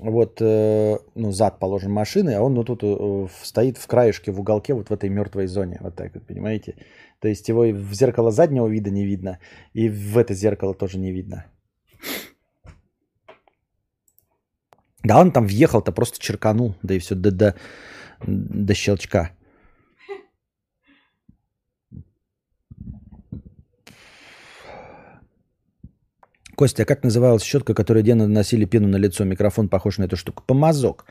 [0.00, 4.40] вот, э, ну, зад положен машины, а он ну, тут э, стоит в краешке, в
[4.40, 6.74] уголке, вот в этой мертвой зоне, вот так вот, понимаете?
[7.20, 9.38] То есть его в зеркало заднего вида не видно,
[9.74, 11.44] и в это зеркало тоже не видно.
[15.04, 17.54] Да он там въехал-то, просто черканул, да и все, до, до,
[18.26, 19.30] до щелчка.
[26.56, 29.24] Костя, а как называлась щетка, которой Дена наносили пену на лицо?
[29.24, 30.42] Микрофон похож на эту штуку.
[30.46, 31.04] Помазок.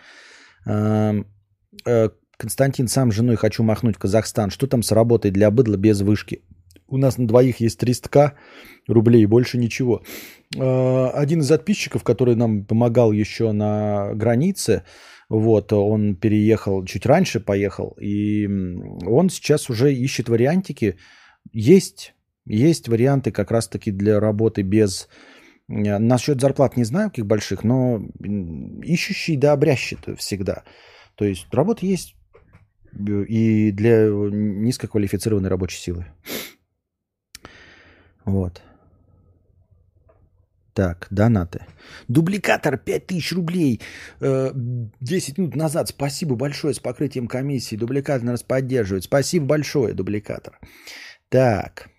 [0.66, 4.50] Э, Константин, сам с женой хочу махнуть в Казахстан.
[4.50, 6.42] Что там с работой для быдла без вышки?
[6.88, 8.34] У нас на двоих есть 300к
[8.88, 10.02] рублей, больше ничего.
[10.58, 14.84] Э, один из подписчиков, который нам помогал еще на границе,
[15.30, 18.48] вот, он переехал, чуть раньше поехал, и
[19.08, 20.98] он сейчас уже ищет вариантики.
[21.52, 22.14] Есть,
[22.46, 25.08] есть варианты как раз-таки для работы без
[25.68, 28.02] насчет зарплат не знаю, каких больших, но
[28.84, 30.64] ищущий да обрящет всегда.
[31.16, 32.16] То есть работа есть
[32.94, 36.06] э, и для низкоквалифицированной рабочей силы.
[38.26, 38.62] Вот.
[40.74, 41.66] Так, донаты.
[42.10, 43.82] Дубликатор 5000 рублей.
[44.20, 45.88] 10 э, минут назад.
[45.88, 47.78] Спасибо большое с покрытием комиссии.
[47.78, 49.06] Дубликатор нас поддерживает.
[49.06, 50.60] Спасибо большое, дубликатор.
[51.30, 51.90] Так.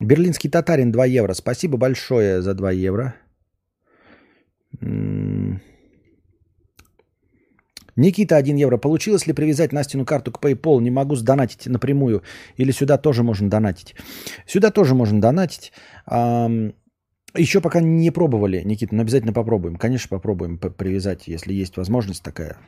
[0.00, 1.34] Берлинский татарин 2 евро.
[1.34, 3.14] Спасибо большое за 2 евро.
[7.96, 8.76] Никита 1 евро.
[8.76, 10.82] Получилось ли привязать Настину карту к PayPal?
[10.82, 12.22] Не могу сдонатить напрямую.
[12.58, 13.94] Или сюда тоже можно донатить?
[14.46, 15.72] Сюда тоже можно донатить.
[17.34, 19.76] Еще пока не пробовали, Никита, но обязательно попробуем.
[19.76, 22.58] Конечно, попробуем привязать, если есть возможность такая.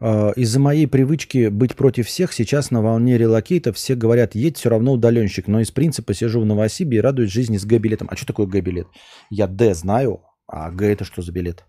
[0.00, 4.92] Из-за моей привычки быть против всех, сейчас на волне релокейта все говорят, едь все равно
[4.92, 8.08] удаленщик, но из принципа сижу в Новосибе и радуюсь жизни с Г-билетом.
[8.10, 8.86] А что такое Г-билет?
[9.28, 11.66] Я Д знаю, а Г это что за билет?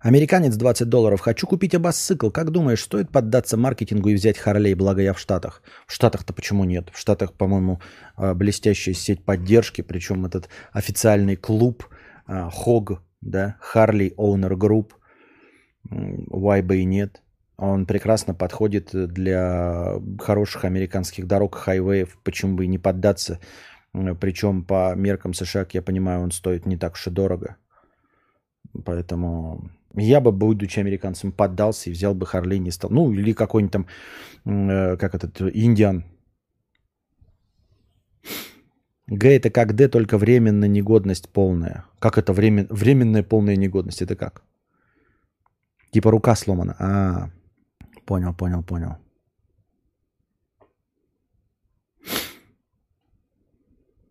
[0.00, 1.20] Американец 20 долларов.
[1.20, 2.30] Хочу купить абассикл.
[2.30, 5.62] Как думаешь, стоит поддаться маркетингу и взять Харлей, благо я в Штатах?
[5.86, 6.90] В Штатах-то почему нет?
[6.92, 7.80] В Штатах, по-моему,
[8.14, 11.88] а, блестящая сеть поддержки, причем этот официальный клуб–
[12.26, 14.92] Хог, да, Harley Owner Group,
[15.90, 17.22] why бы и нет.
[17.56, 22.18] Он прекрасно подходит для хороших американских дорог, хайвеев.
[22.22, 23.40] Почему бы и не поддаться?
[24.20, 27.56] Причем по меркам США, я понимаю, он стоит не так уж и дорого.
[28.84, 32.90] Поэтому я бы, будучи американцем, поддался и взял бы Харлей не стал.
[32.90, 33.86] Ну, или какой-нибудь там,
[34.44, 36.04] э, как этот, Индиан.
[39.08, 41.84] Г это как Д, только временная негодность полная.
[42.00, 42.66] Как это времен...
[42.70, 44.02] временная полная негодность?
[44.02, 44.42] Это как?
[45.92, 46.76] Типа рука сломана.
[46.78, 47.30] А,
[48.04, 48.96] понял, понял, понял.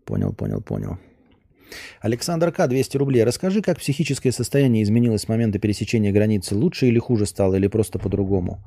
[0.06, 0.98] Понял, понял, понял.
[2.00, 2.68] Александр К.
[2.68, 3.24] 200 рублей.
[3.26, 6.56] Расскажи, как психическое состояние изменилось с момента пересечения границы.
[6.56, 8.64] Лучше или хуже стало, или просто по-другому?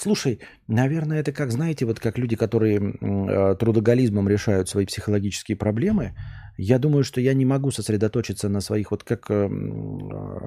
[0.00, 6.14] Слушай, наверное, это как, знаете, вот как люди, которые э, трудоголизмом решают свои психологические проблемы.
[6.56, 10.38] Я думаю, что я не могу сосредоточиться на своих, вот как э, э,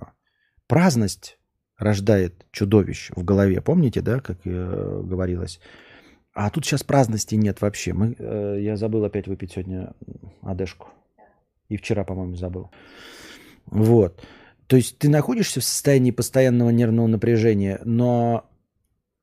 [0.68, 1.38] праздность
[1.78, 3.62] рождает чудовищ в голове.
[3.62, 5.60] Помните, да, как говорилось?
[6.34, 7.94] А тут сейчас праздности нет вообще.
[7.94, 9.94] Мы, э, я забыл опять выпить сегодня
[10.42, 10.88] адешку.
[11.70, 12.72] И вчера, по-моему, забыл.
[13.68, 14.26] Вот.
[14.66, 18.50] То есть ты находишься в состоянии постоянного нервного напряжения, но,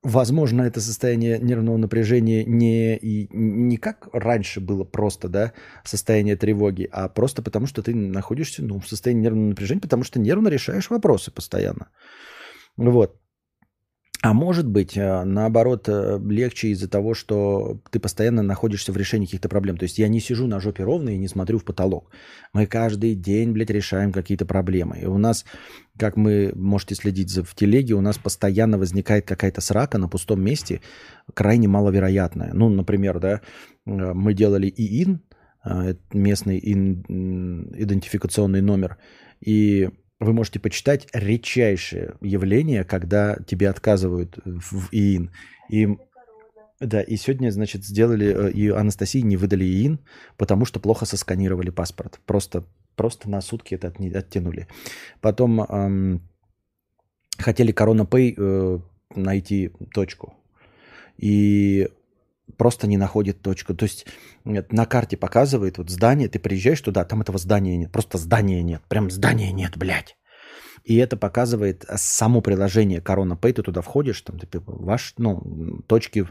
[0.03, 5.53] возможно, это состояние нервного напряжения не, не как раньше было просто, да,
[5.85, 10.19] состояние тревоги, а просто потому, что ты находишься ну, в состоянии нервного напряжения, потому что
[10.19, 11.89] нервно решаешь вопросы постоянно.
[12.77, 13.20] Вот.
[14.23, 19.25] А может быть, э, наоборот, э, легче из-за того, что ты постоянно находишься в решении
[19.25, 19.79] каких-то проблем.
[19.79, 22.11] То есть я не сижу на жопе ровно и не смотрю в потолок.
[22.53, 24.99] Мы каждый день, блядь, решаем какие-то проблемы.
[24.99, 25.47] И у нас,
[25.99, 30.83] как мы можете следить в телеге, у нас постоянно возникает какая-то срака на пустом месте,
[31.33, 32.53] крайне маловероятная.
[32.53, 33.41] Ну, например, да,
[33.87, 35.23] э, мы делали ИИН,
[36.15, 38.97] местный идентификационный номер,
[39.45, 39.91] и
[40.21, 45.31] вы можете почитать редчайшее явление, когда тебе отказывают в ИИН.
[45.71, 45.89] И,
[46.79, 49.99] да, и сегодня, значит, сделали, э, и Анастасии не выдали ИИН,
[50.37, 52.21] потому что плохо сосканировали паспорт.
[52.27, 52.65] Просто,
[52.97, 54.69] просто на сутки это оттянули.
[55.23, 56.21] Потом эм,
[57.39, 58.79] хотели Корона Pay э,
[59.15, 60.35] найти точку.
[61.17, 61.89] И
[62.57, 63.75] просто не находит точку.
[63.75, 64.07] То есть
[64.45, 68.83] на карте показывает вот здание, ты приезжаешь туда, там этого здания нет, просто здания нет,
[68.89, 70.17] прям здания нет, блядь.
[70.85, 76.27] И это показывает само приложение Corona Pay, ты туда входишь, там типа, ваш, ну, точки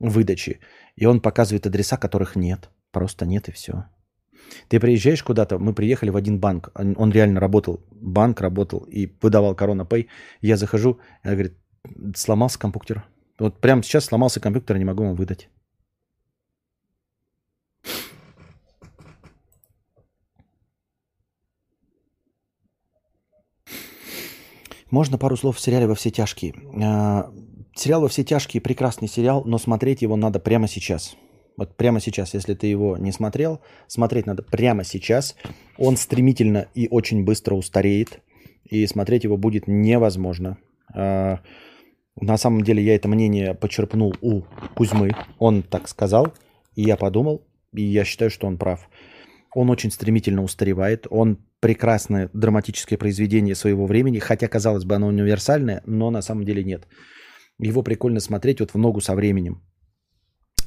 [0.00, 0.58] выдачи,
[0.96, 3.84] и он показывает адреса, которых нет, просто нет и все.
[4.68, 9.54] Ты приезжаешь куда-то, мы приехали в один банк, он реально работал, банк работал и выдавал
[9.54, 10.08] Corona Pay,
[10.40, 11.56] я захожу, я говорит,
[12.16, 13.04] сломался компьютер.
[13.38, 15.48] Вот прямо сейчас сломался компьютер, не могу вам выдать.
[24.94, 26.54] Можно пару слов в сериале «Во все тяжкие».
[26.80, 27.28] А,
[27.74, 31.16] сериал «Во все тяжкие» прекрасный сериал, но смотреть его надо прямо сейчас.
[31.56, 35.34] Вот прямо сейчас, если ты его не смотрел, смотреть надо прямо сейчас.
[35.78, 38.20] Он стремительно и очень быстро устареет,
[38.70, 40.58] и смотреть его будет невозможно.
[40.94, 41.40] А,
[42.20, 44.42] на самом деле я это мнение почерпнул у
[44.76, 45.10] Кузьмы.
[45.40, 46.32] Он так сказал,
[46.76, 47.42] и я подумал,
[47.72, 48.88] и я считаю, что он прав.
[49.54, 55.82] Он очень стремительно устаревает, он прекрасное драматическое произведение своего времени, хотя, казалось бы, оно универсальное,
[55.86, 56.86] но на самом деле нет.
[57.58, 59.62] Его прикольно смотреть вот в ногу со временем.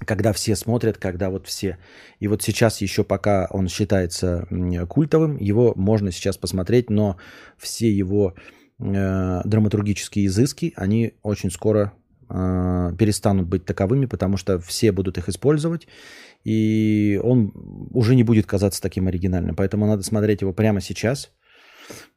[0.05, 1.77] Когда все смотрят, когда вот все.
[2.19, 4.47] И вот сейчас еще пока он считается
[4.87, 7.17] культовым, его можно сейчас посмотреть, но
[7.57, 8.35] все его
[8.79, 11.93] э, драматургические изыски, они очень скоро
[12.29, 15.87] э, перестанут быть таковыми, потому что все будут их использовать,
[16.43, 17.51] и он
[17.93, 19.55] уже не будет казаться таким оригинальным.
[19.55, 21.31] Поэтому надо смотреть его прямо сейчас,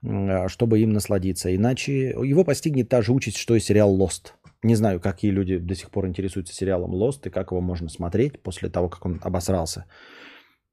[0.04, 1.54] а, чтобы им насладиться.
[1.54, 4.32] Иначе его постигнет та же участь, что и сериал Lost.
[4.62, 8.40] Не знаю, какие люди до сих пор интересуются сериалом Lost и как его можно смотреть
[8.42, 9.86] после того, как он обосрался.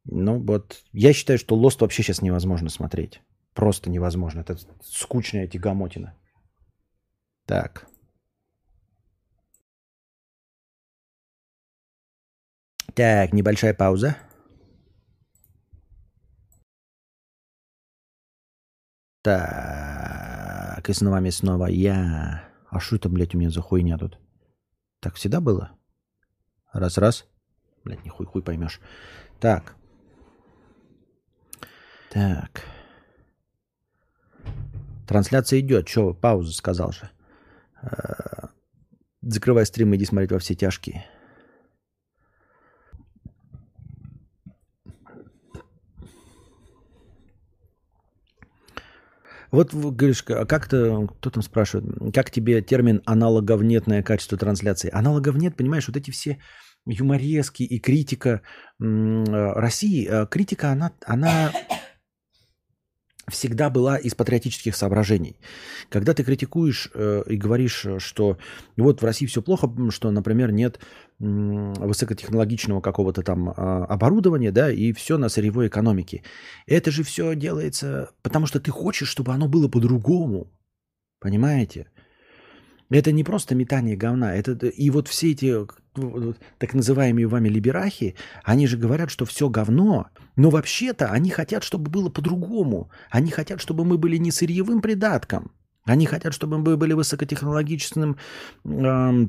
[0.05, 3.21] Ну вот, я считаю, что Lost вообще сейчас невозможно смотреть.
[3.53, 4.41] Просто невозможно.
[4.41, 6.13] Это скучная тягомотина.
[7.45, 7.87] Так.
[12.97, 14.17] Так, небольшая пауза.
[19.21, 22.49] Так, и с вами снова я.
[22.71, 24.17] А что это, блядь, у меня за хуйня тут?
[24.99, 25.77] Так всегда было?
[26.73, 27.27] Раз-раз.
[27.83, 28.81] Блядь, не хуй-хуй поймешь.
[29.39, 29.75] Так.
[32.09, 32.63] Так.
[35.07, 35.85] Трансляция идет.
[35.85, 37.11] Че, пауза сказал же.
[37.83, 38.47] Э,
[39.21, 41.05] закрывай стрим, иди смотреть во все тяжкие.
[49.51, 54.89] Вот говоришь, а как то кто там спрашивает, как тебе термин аналоговнетное качество трансляции?
[54.93, 56.37] Аналогов нет, понимаешь, вот эти все
[56.85, 58.41] юморески и критика
[58.79, 61.51] России, э, критика, она, она
[63.29, 65.37] всегда была из патриотических соображений.
[65.89, 68.37] Когда ты критикуешь э, и говоришь, что
[68.77, 70.83] вот в России все плохо, что, например, нет э,
[71.19, 76.23] высокотехнологичного какого-то там э, оборудования, да, и все на сырьевой экономике.
[76.65, 80.51] Это же все делается, потому что ты хочешь, чтобы оно было по-другому.
[81.19, 81.87] Понимаете?
[82.89, 84.35] Это не просто метание говна.
[84.35, 85.65] Это, и вот все эти
[86.57, 91.89] так называемые вами либерахи, они же говорят, что все говно, но вообще-то они хотят, чтобы
[91.89, 92.89] было по-другому.
[93.09, 95.51] Они хотят, чтобы мы были не сырьевым придатком.
[95.85, 98.17] Они хотят, чтобы мы были высокотехнологичным
[98.65, 99.27] э,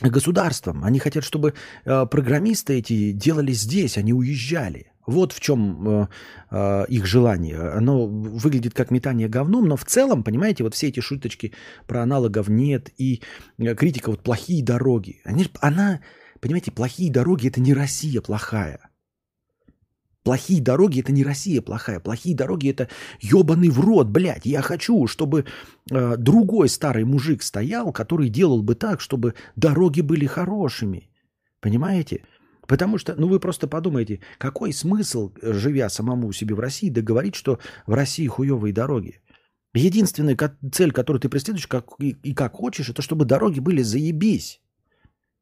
[0.00, 0.84] государством.
[0.84, 1.54] Они хотят, чтобы
[1.84, 4.89] э, программисты эти делали здесь, они уезжали.
[5.06, 6.08] Вот в чем э,
[6.50, 7.58] э, их желание.
[7.58, 11.52] Оно выглядит как метание говном, но в целом, понимаете, вот все эти шуточки
[11.86, 13.22] про аналогов нет и
[13.58, 15.20] э, критика вот плохие дороги.
[15.24, 16.00] Они, она,
[16.40, 18.90] понимаете, плохие дороги это не Россия плохая.
[20.22, 21.98] Плохие дороги это не Россия плохая.
[21.98, 22.88] Плохие дороги это
[23.20, 24.44] ебаный в рот, блядь.
[24.44, 25.46] Я хочу, чтобы
[25.90, 31.08] э, другой старый мужик стоял, который делал бы так, чтобы дороги были хорошими.
[31.60, 32.22] Понимаете?
[32.70, 37.58] Потому что, ну вы просто подумайте, какой смысл, живя самому себе в России, договорить, что
[37.86, 39.20] в России хуевые дороги?
[39.74, 40.36] Единственная
[40.72, 44.60] цель, которую ты преследуешь как, и, и как хочешь, это чтобы дороги были заебись.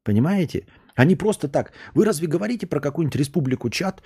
[0.05, 0.67] Понимаете?
[0.97, 1.73] А не просто так.
[1.95, 4.03] Вы разве говорите про какую-нибудь республику Чат,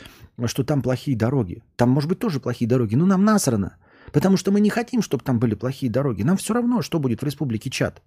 [0.46, 1.62] что там плохие дороги?
[1.76, 2.96] Там, может быть, тоже плохие дороги.
[2.96, 3.76] Но нам насрано.
[4.12, 6.24] Потому что мы не хотим, чтобы там были плохие дороги.
[6.24, 8.02] Нам все равно, что будет в республике Чат.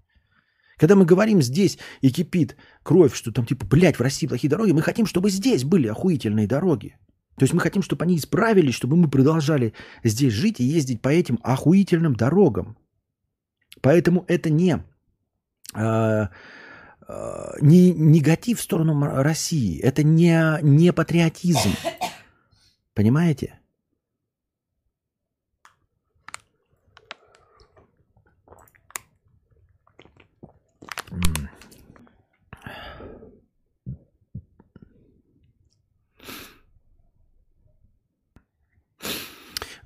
[0.77, 4.71] Когда мы говорим здесь и кипит кровь, что там типа, блядь, в России плохие дороги,
[4.71, 6.97] мы хотим, чтобы здесь были охуительные дороги.
[7.37, 9.73] То есть мы хотим, чтобы они исправились, чтобы мы продолжали
[10.03, 12.77] здесь жить и ездить по этим охуительным дорогам.
[13.81, 14.83] Поэтому это не,
[15.75, 16.27] э,
[17.07, 21.71] э, не негатив в сторону России, это не, не патриотизм.
[22.93, 23.59] Понимаете?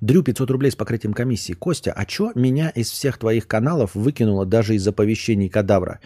[0.00, 1.52] Дрю 500 рублей с покрытием комиссии.
[1.52, 6.00] Костя, а чё меня из всех твоих каналов выкинуло даже из оповещений кадавра?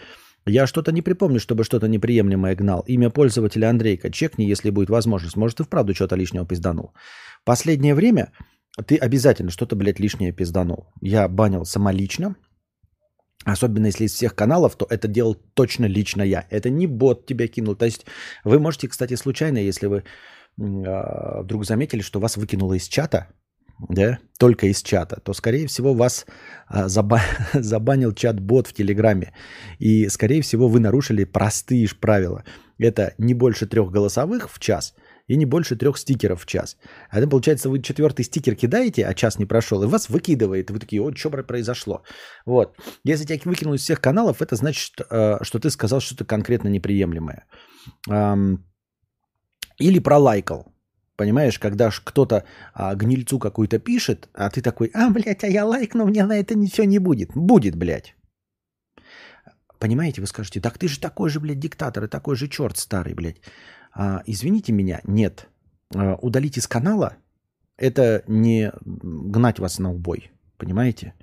[0.46, 2.84] Я что-то не припомню, чтобы что-то неприемлемое гнал.
[2.86, 4.10] Имя пользователя Андрейка.
[4.10, 5.36] Чекни, если будет возможность.
[5.36, 6.92] Может, и вправду что-то лишнего пизданул.
[7.44, 8.32] Последнее время
[8.86, 10.88] ты обязательно что-то, блядь, лишнее пизданул.
[11.00, 12.34] Я банил самолично.
[13.44, 16.46] Особенно если из всех каналов, то это делал точно лично я.
[16.50, 17.76] Это не бот тебя кинул.
[17.76, 18.06] То есть
[18.42, 19.98] вы можете, кстати, случайно, если вы
[20.58, 23.28] э, вдруг заметили, что вас выкинуло из чата,
[23.78, 26.26] да, только из чата, то, скорее всего, вас
[26.68, 27.20] а, заба-
[27.54, 29.32] забанил чат-бот в Телеграме.
[29.78, 32.44] И, скорее всего, вы нарушили простые правила.
[32.78, 34.94] Это не больше трех голосовых в час
[35.26, 36.76] и не больше трех стикеров в час.
[37.10, 40.70] А это, получается, вы четвертый стикер кидаете, а час не прошел, и вас выкидывает.
[40.70, 42.02] Вы такие, о, что произошло?
[42.46, 42.76] Вот.
[43.04, 44.92] Если тебя выкинули из всех каналов, это значит,
[45.42, 47.46] что ты сказал что-то конкретно неприемлемое.
[49.80, 50.73] Или пролайкал.
[51.16, 56.06] Понимаешь, когда кто-то а, гнильцу какую-то пишет, а ты такой, а, блядь, а я лайкну,
[56.06, 57.30] мне на это ничего не будет.
[57.34, 58.16] Будет, блядь.
[59.78, 63.14] Понимаете, вы скажете, так ты же такой же, блядь, диктатор и такой же черт старый,
[63.14, 63.40] блядь.
[63.92, 65.48] А, извините меня, нет.
[65.94, 67.16] А, удалить из канала–
[67.76, 71.14] это не гнать вас на убой, понимаете?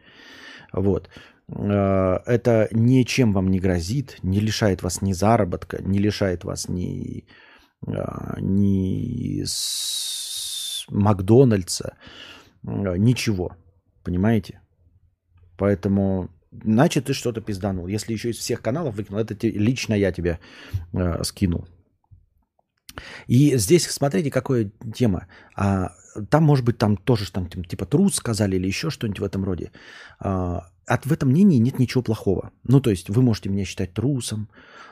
[0.74, 1.10] Вот.
[1.50, 7.26] А, это ничем вам не грозит, не лишает вас ни заработка, не лишает вас ни
[7.28, 7.51] а,
[7.88, 11.98] ни с Макдональдса,
[12.66, 13.50] а, ничего.
[14.04, 14.62] Понимаете?
[15.58, 17.88] Поэтому, значит, ты что-то пизданул.
[17.88, 20.40] Если еще из всех каналов выкинул, это лично я тебя
[20.94, 21.68] э, скинул.
[23.28, 25.28] И здесь, смотрите, какая тема.
[25.56, 25.92] А,
[26.30, 29.72] там, может быть, там тоже там, типа трус сказали или еще что-нибудь в этом роде.
[30.20, 32.52] А, от в этом мнении нет ничего плохого.
[32.64, 34.50] Ну, то есть вы можете меня считать трусом,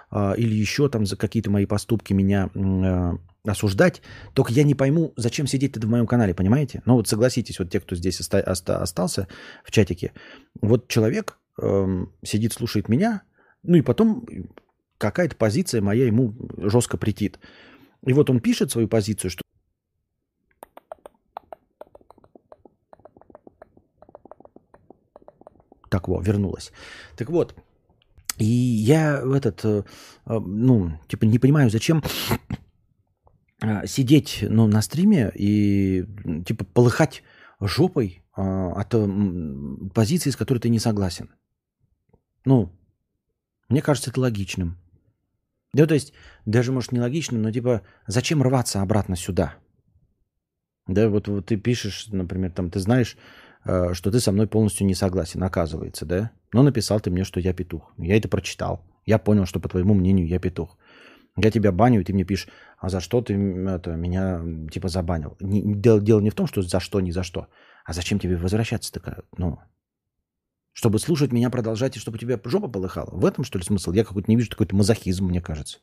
[0.10, 4.02] а, или еще там за какие-то мои поступки меня а, осуждать,
[4.34, 6.82] только я не пойму, зачем сидеть тогда в моем канале, понимаете?
[6.86, 9.28] Ну вот согласитесь, вот те, кто здесь оста- оста- остался
[9.66, 10.14] в чатике,
[10.62, 13.24] вот человек эм, сидит, слушает меня,
[13.64, 14.26] ну и потом
[14.98, 17.40] какая-то позиция моя ему жестко претит.
[18.06, 19.42] И вот он пишет свою позицию, что
[25.90, 26.72] Так, вот, вернулась.
[27.18, 27.56] Так вот,
[28.38, 29.84] и я в этот, э,
[30.26, 32.04] э, ну, типа не понимаю, зачем
[33.62, 36.06] э, сидеть ну, на стриме и
[36.46, 37.24] типа полыхать
[37.60, 38.96] жопой а, от
[39.94, 41.30] позиции, с которой ты не согласен.
[42.46, 42.72] Ну,
[43.68, 44.78] мне кажется, это логичным.
[45.74, 46.14] Да, то есть,
[46.46, 49.56] даже, может, не логичным, но типа, зачем рваться обратно сюда?
[50.88, 53.18] Да, вот, вот ты пишешь, например, там, ты знаешь,
[53.64, 56.32] что ты со мной полностью не согласен, оказывается, да?
[56.54, 57.92] Но написал ты мне, что я петух.
[57.98, 58.86] Я это прочитал.
[59.06, 60.78] Я понял, что, по твоему мнению, я петух.
[61.38, 64.42] Я тебя баню, и ты мне пишешь, а за что ты это, меня
[64.72, 65.38] типа забанил?
[65.40, 67.48] Не, дело, дело не в том, что за что, не за что.
[67.86, 69.24] А зачем тебе возвращаться такая?
[69.38, 69.60] Ну,
[70.74, 73.10] чтобы слушать меня, продолжать, и чтобы у тебя жопа полыхала.
[73.12, 73.92] В этом, что ли, смысл?
[73.92, 75.80] Я какой-то не вижу какой-то мазохизм, мне кажется.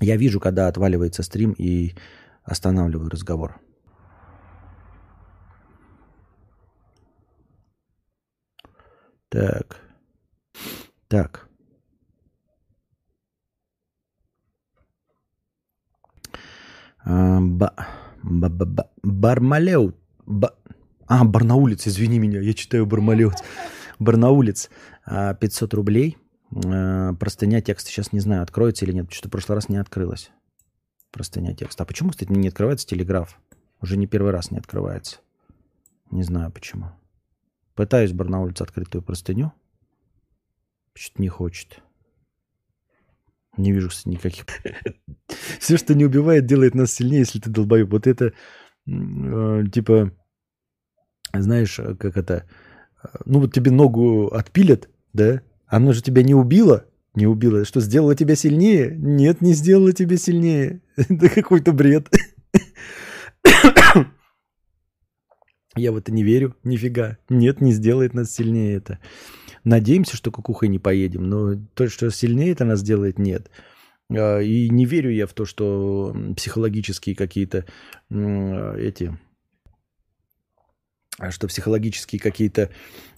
[0.00, 1.94] Я вижу, когда отваливается стрим и
[2.44, 3.60] останавливаю разговор.
[9.28, 9.80] Так.
[11.08, 11.48] Так.
[17.04, 17.72] А, ба,
[18.22, 19.94] ба, ба, ба, Бармалеу.
[20.26, 20.54] Ба,
[21.06, 23.42] а, Барнаулец, извини меня, я читаю Бармалеуц.
[23.98, 24.70] Барнаулец.
[25.06, 26.16] 500 а, рублей.
[26.50, 29.12] Э, простыня текста сейчас не знаю, откроется или нет.
[29.12, 30.30] Что-то в прошлый раз не открылось.
[31.10, 31.82] Простыня текста.
[31.82, 33.40] А почему, кстати, не открывается телеграф?
[33.80, 35.18] Уже не первый раз не открывается.
[36.10, 36.86] Не знаю почему.
[37.74, 39.52] Пытаюсь Барнаульца открыть простыню.
[40.94, 41.80] Что-то не хочет.
[43.56, 44.44] Не вижу кстати, никаких...
[45.60, 47.90] Все, что не убивает, делает нас сильнее, если ты долбоеб.
[47.90, 48.32] Вот это,
[48.86, 50.12] э, типа,
[51.32, 52.48] знаешь, как это...
[53.02, 55.42] Э, ну вот тебе ногу отпилят, да?
[55.68, 56.86] Оно же тебя не убило?
[57.14, 57.64] Не убило.
[57.64, 58.94] Что, сделало тебя сильнее?
[58.96, 60.80] Нет, не сделало тебя сильнее.
[60.96, 62.08] Это какой-то бред.
[65.76, 67.18] Я в это не верю, нифига.
[67.28, 68.98] Нет, не сделает нас сильнее это.
[69.62, 73.48] Надеемся, что кукухой не поедем, но то, что сильнее это нас сделает, нет.
[74.10, 77.64] А, и не верю я в то, что психологические какие-то
[78.10, 79.16] эти
[81.30, 82.70] что психологические какие-то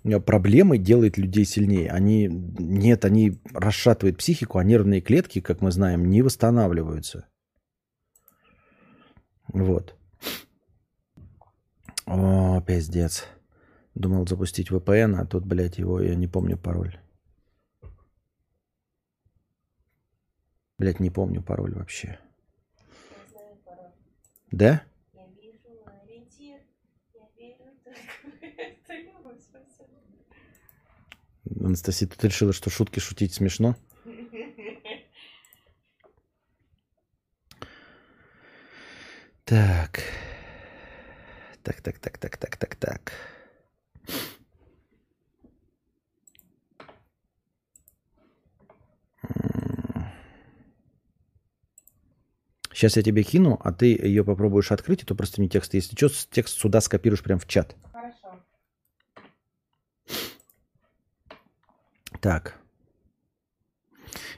[0.04, 1.90] э, проблемы делают людей сильнее.
[1.90, 7.28] Они, нет, они расшатывают психику, а нервные клетки, как мы знаем, не восстанавливаются.
[9.48, 9.94] Вот.
[12.06, 13.26] О, пиздец.
[13.94, 16.98] Думал запустить VPN, а тут, блядь, его, я не помню пароль.
[20.78, 22.18] Блядь, не помню пароль вообще.
[24.50, 24.82] Да?
[31.58, 33.76] Анастасия, ты решила, что шутки шутить смешно?
[39.44, 40.00] Так.
[41.62, 43.12] Так, так, так, так, так, так, так.
[52.72, 55.74] Сейчас я тебе кину, а ты ее попробуешь открыть, это просто не текст.
[55.74, 57.76] Если что, текст сюда скопируешь прямо в чат.
[62.20, 62.54] Так.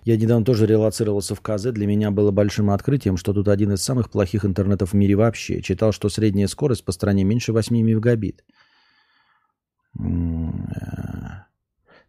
[0.05, 1.73] Я недавно тоже релацировался в КЗ.
[1.73, 5.63] Для меня было большим открытием, что тут один из самых плохих интернетов в мире вообще.
[5.63, 8.45] Читал, что средняя скорость по стране меньше 8 мегабит.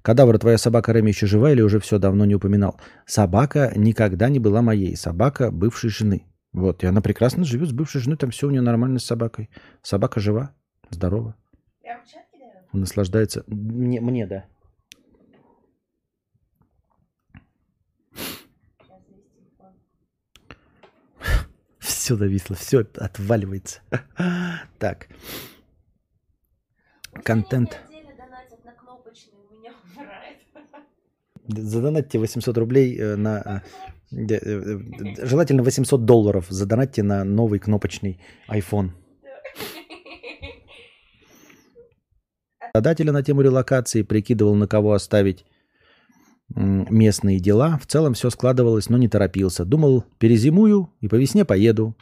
[0.01, 2.79] Кадавр, твоя собака Реми еще жива или уже все давно не упоминал?
[3.05, 4.97] Собака никогда не была моей.
[4.97, 6.25] Собака бывшей жены.
[6.51, 9.49] Вот, и она прекрасно живет с бывшей женой, там все у нее нормально с собакой.
[9.81, 10.53] Собака жива,
[10.91, 11.35] здорова.
[12.73, 13.43] Наслаждается.
[13.47, 14.45] Мне, мне да.
[22.03, 23.79] Все зависло, все отваливается.
[24.77, 25.07] Так.
[27.23, 27.79] Контент.
[31.47, 33.63] Задонатьте 800 рублей э, на...
[34.11, 38.19] Э, э, желательно 800 долларов задонатьте на новый кнопочный
[38.49, 38.89] iPhone.
[42.73, 45.45] Задателя на тему релокации прикидывал, на кого оставить
[46.55, 47.79] местные дела.
[47.81, 49.65] В целом все складывалось, но не торопился.
[49.65, 51.95] Думал, перезимую и по весне поеду.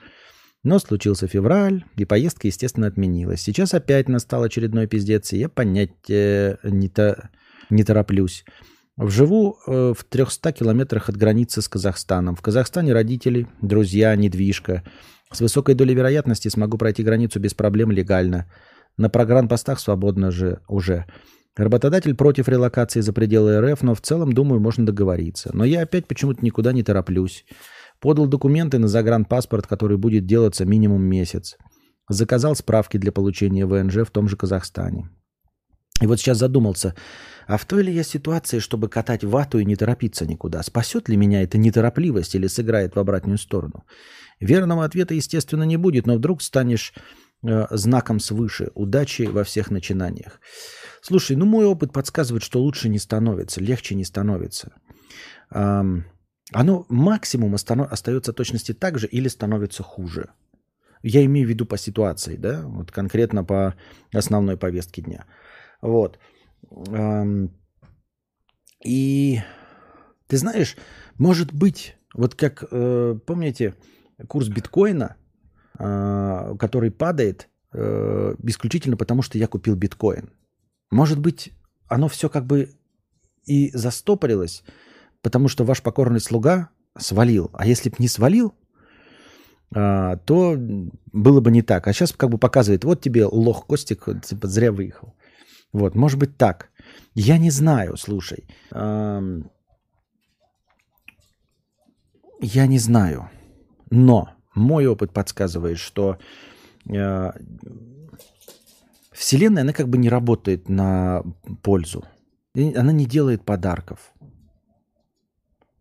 [0.63, 3.41] Но случился февраль, и поездка, естественно, отменилась.
[3.41, 7.31] Сейчас опять настал очередной пиздец, и я понять э, не, то,
[7.71, 8.45] не тороплюсь.
[8.99, 12.35] Живу э, в 300 километрах от границы с Казахстаном.
[12.35, 14.83] В Казахстане родители, друзья, недвижка.
[15.31, 18.51] С высокой долей вероятности смогу пройти границу без проблем легально.
[18.97, 21.05] На програмпостах свободно же уже.
[21.57, 25.49] Работодатель против релокации за пределы РФ, но в целом, думаю, можно договориться.
[25.53, 27.45] Но я опять почему-то никуда не тороплюсь.
[27.99, 31.57] Подал документы на загранпаспорт, который будет делаться минимум месяц.
[32.09, 35.09] Заказал справки для получения ВНЖ в том же Казахстане.
[36.01, 36.95] И вот сейчас задумался,
[37.47, 40.63] а в той ли я ситуации, чтобы катать вату и не торопиться никуда?
[40.63, 43.83] Спасет ли меня эта неторопливость или сыграет в обратную сторону?
[44.39, 46.93] Верного ответа, естественно, не будет, но вдруг станешь
[47.43, 48.71] знаком свыше.
[48.75, 50.39] Удачи во всех начинаниях.
[51.01, 54.73] Слушай, ну мой опыт подсказывает, что лучше не становится, легче не становится.
[55.49, 60.29] Оно максимум остается точности так же или становится хуже.
[61.03, 63.75] Я имею в виду по ситуации, да, вот конкретно по
[64.13, 65.25] основной повестке дня.
[65.81, 66.19] Вот.
[68.85, 69.41] И
[70.27, 70.77] ты знаешь,
[71.17, 73.73] может быть, вот как, э, помните,
[74.27, 75.15] курс биткоина,
[75.81, 80.29] который падает э, исключительно потому, что я купил биткоин.
[80.91, 81.53] Может быть,
[81.87, 82.69] оно все как бы
[83.45, 84.63] и застопорилось,
[85.21, 87.49] потому что ваш покорный слуга свалил.
[87.53, 88.53] А если бы не свалил,
[89.73, 90.55] а, то
[91.13, 91.87] было бы не так.
[91.87, 95.15] А сейчас как бы показывает, вот тебе лох Костик, типа зря выехал.
[95.71, 96.69] Вот, может быть так.
[97.15, 98.45] Я не знаю, слушай.
[98.71, 99.47] Я
[102.67, 103.29] не знаю.
[103.89, 106.17] Но мой опыт подсказывает, что
[106.89, 107.31] э,
[109.11, 111.23] Вселенная, она как бы не работает на
[111.61, 112.05] пользу.
[112.55, 114.11] Она не делает подарков.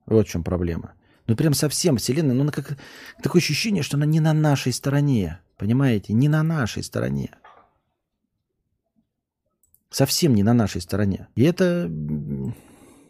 [0.07, 0.95] Вот в чем проблема.
[1.27, 2.77] Ну прям совсем Вселенная, ну она как
[3.23, 5.41] такое ощущение, что она не на нашей стороне.
[5.57, 6.13] Понимаете?
[6.13, 7.31] Не на нашей стороне.
[9.91, 11.29] Совсем не на нашей стороне.
[11.35, 11.89] И это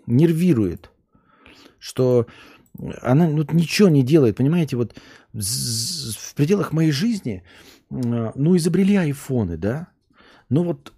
[0.06, 0.90] нервирует,
[1.78, 2.26] что
[3.02, 4.94] она ну, ничего не делает, понимаете, вот
[5.32, 7.42] в пределах моей жизни,
[7.88, 9.88] ну, изобрели айфоны, да,
[10.48, 10.92] но вот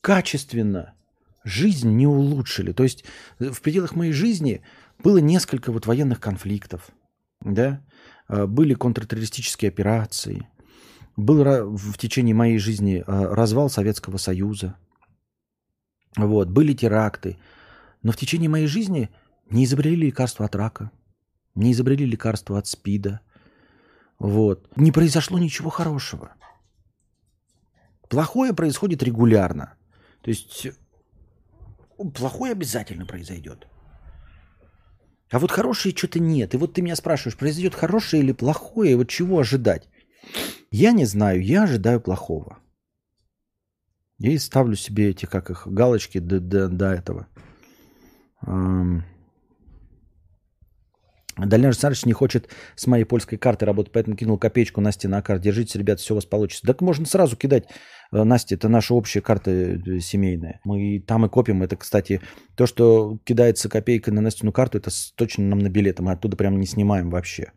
[0.00, 0.94] качественно
[1.42, 2.72] жизнь не улучшили.
[2.72, 3.04] То есть
[3.38, 4.62] в пределах моей жизни
[4.98, 6.90] было несколько вот военных конфликтов,
[7.40, 7.84] да,
[8.28, 10.48] а, были контртеррористические операции,
[11.16, 11.44] был
[11.76, 14.76] в течение моей жизни а, развал Советского Союза,
[16.16, 17.38] вот, были теракты,
[18.02, 19.10] но в течение моей жизни–
[19.50, 20.90] не изобрели лекарства от рака,
[21.54, 23.20] не изобрели лекарства от СПИДа.
[24.18, 24.68] Вот.
[24.76, 26.34] Не произошло ничего хорошего.
[28.08, 29.74] Плохое происходит регулярно.
[30.22, 30.68] То есть
[32.14, 33.66] плохое обязательно произойдет.
[35.30, 36.54] А вот хорошее что-то нет.
[36.54, 39.88] И вот ты меня спрашиваешь, произойдет хорошее или плохое, и вот чего ожидать?
[40.70, 42.58] Я не знаю, я ожидаю плохого.
[44.18, 47.26] Я и ставлю себе эти, как их, галочки до, до, до этого.
[51.36, 55.42] Дальнер Александрович не хочет с моей польской карты работать, поэтому кинул копеечку Насте на карту.
[55.44, 56.66] Держите, ребята, все у вас получится.
[56.66, 57.64] Так можно сразу кидать.
[58.12, 60.60] Э, Настя, это наша общая карта э, семейная.
[60.64, 61.62] Мы там и копим.
[61.62, 62.20] Это, кстати,
[62.56, 66.02] то, что кидается копейка на Настину карту, это точно нам на билеты.
[66.02, 67.52] Мы оттуда прям не снимаем вообще.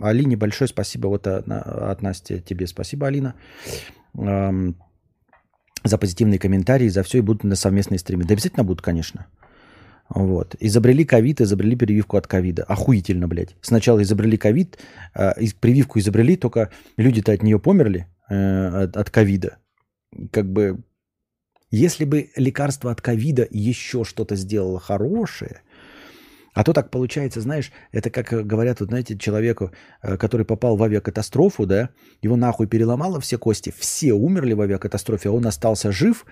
[0.00, 2.66] Алине большое спасибо вот от, Насти тебе.
[2.66, 3.34] Спасибо, Алина,
[4.16, 4.76] эм,
[5.82, 8.24] за позитивные комментарии, за все и будут на совместные стримы.
[8.24, 9.26] Да обязательно будут, конечно.
[10.08, 10.54] Вот.
[10.60, 12.64] Изобрели ковид, изобрели прививку от ковида.
[12.64, 13.56] Охуительно, блядь.
[13.62, 14.78] Сначала изобрели ковид,
[15.14, 19.58] э, прививку изобрели, только люди-то от нее померли, э, от ковида.
[20.30, 20.84] Как бы,
[21.70, 25.62] если бы лекарство от ковида еще что-то сделало хорошее–
[26.54, 29.72] а то так получается, знаешь, это как э, говорят, вот, знаете, человеку,
[30.02, 31.90] э, который попал в авиакатастрофу, да,
[32.22, 36.24] его нахуй переломало все кости, все умерли в авиакатастрофе, а он остался жив,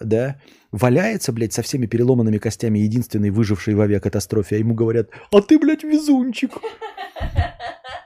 [0.00, 0.36] да,
[0.72, 5.58] валяется, блядь, со всеми переломанными костями, единственный выживший в авиакатастрофе, а ему говорят, а ты,
[5.58, 6.50] блядь, везунчик.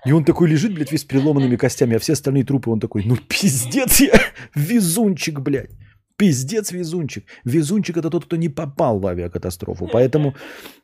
[0.05, 3.17] И он такой лежит, блядь, весь переломанными костями, а все остальные трупы, он такой, ну
[3.17, 4.13] пиздец я,
[4.55, 5.71] везунчик, блядь.
[6.17, 7.25] Пиздец везунчик.
[7.45, 9.89] Везунчик это тот, кто не попал в авиакатастрофу.
[9.93, 10.35] Поэтому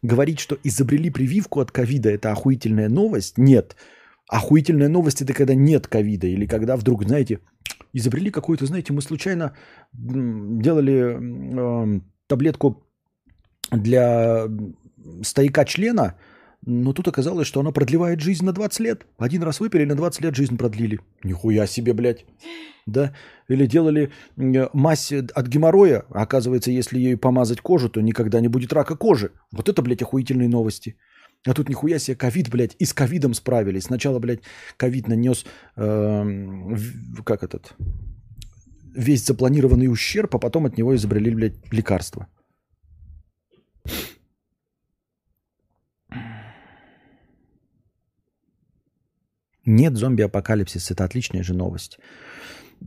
[0.02, 3.77] говорить, что изобрели прививку от ковида, это охуительная новость, нет.
[4.28, 6.27] Охуительная новость это когда нет ковида.
[6.27, 7.40] Или когда вдруг, знаете,
[7.93, 9.57] изобрели какую-то, знаете, мы случайно
[9.93, 12.85] делали э, таблетку
[13.70, 14.48] для
[15.23, 16.16] стояка члена,
[16.66, 19.06] но тут оказалось, что она продлевает жизнь на 20 лет.
[19.18, 21.00] Один раз выпили, на 20 лет жизнь продлили.
[21.24, 22.26] Нихуя себе, блядь.
[22.86, 23.14] Да?
[23.48, 24.10] Или делали
[24.74, 26.04] мазь от геморроя.
[26.10, 29.32] Оказывается, если ею помазать кожу, то никогда не будет рака кожи.
[29.52, 30.96] Вот это, блядь, охуительные новости.
[31.46, 33.84] А тут нихуя себе ковид, блядь, и с ковидом справились.
[33.84, 34.42] Сначала, блядь,
[34.76, 35.46] ковид нанес,
[35.76, 36.76] э,
[37.24, 37.74] как этот,
[38.94, 42.26] весь запланированный ущерб, а потом от него изобрели, блядь, лекарство.
[49.70, 52.01] Нет зомби-апокалипсиса, это отличная же новость.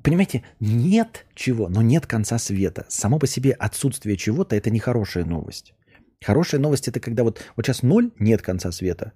[0.04, 2.86] Понимаете, нет чего, но нет конца света.
[2.90, 5.74] Само по себе отсутствие чего-то– это нехорошая новость.
[6.22, 9.14] Хорошая новость это когда вот, вот сейчас ноль, нет конца света,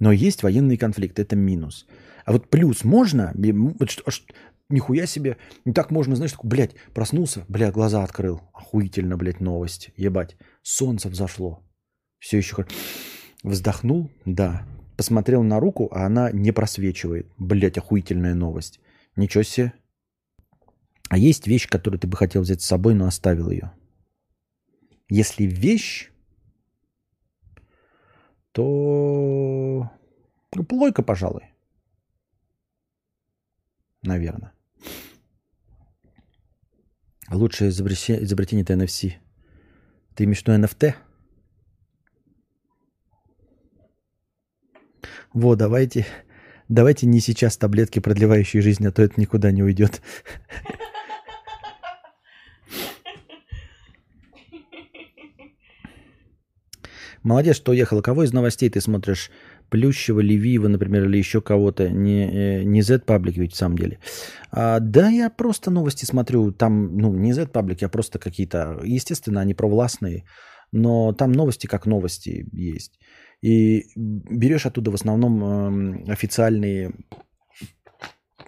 [0.00, 1.86] но есть военный конфликт, это минус.
[2.24, 4.32] А вот плюс можно, вот что, что,
[4.70, 5.36] нихуя себе,
[5.66, 11.10] не так можно, знаешь, такой, блядь, проснулся, бля, глаза открыл, охуительно, блядь, новость, ебать, солнце
[11.10, 11.62] взошло,
[12.20, 12.64] все еще
[13.42, 14.66] вздохнул, да,
[15.02, 18.78] посмотрел на руку, а она не просвечивает, блядь, охуительная новость,
[19.16, 19.72] ничего себе.
[21.08, 23.72] А есть вещь, которую ты бы хотел взять с собой, но оставил ее.
[25.08, 26.12] Если вещь
[28.52, 29.90] то
[30.68, 31.52] плойка, пожалуй.
[34.02, 34.52] Наверное.
[37.28, 39.14] Лучшее изобретение, изобретение это NFC.
[40.14, 40.94] Ты имеешь в виду NFT?
[45.34, 46.06] Во, давайте,
[46.68, 50.02] давайте не сейчас таблетки, продлевающие жизнь, а то это никуда не уйдет.
[57.22, 58.02] Молодец, что уехала.
[58.02, 59.30] Кого из новостей ты смотришь?
[59.70, 61.88] Плющева, Левиева, например, или еще кого-то?
[61.88, 63.98] Не, э, не Z-паблик ведь в самом деле.
[64.50, 66.52] А, да, я просто новости смотрю.
[66.52, 68.80] Там, ну, не Z-паблик, я просто какие-то...
[68.84, 70.24] Естественно, они провластные,
[70.72, 72.98] но там новости как новости есть.
[73.42, 76.92] И берешь оттуда в основном э, официальные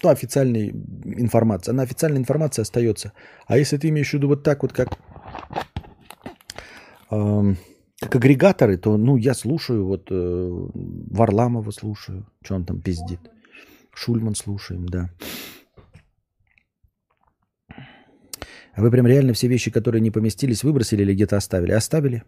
[0.02, 0.70] ну, официальной
[1.04, 1.70] информации.
[1.70, 3.12] Она официальная информация остается.
[3.46, 4.98] А если ты имеешь в виду вот так вот, как
[7.10, 7.54] э,
[8.00, 10.68] как агрегаторы, то, ну, я слушаю, вот э,
[11.10, 13.20] Варламова слушаю, что он там пиздит.
[13.94, 15.10] Шульман слушаем, да.
[18.74, 21.72] А вы прям реально все вещи, которые не поместились, выбросили или где-то оставили?
[21.72, 22.24] Оставили.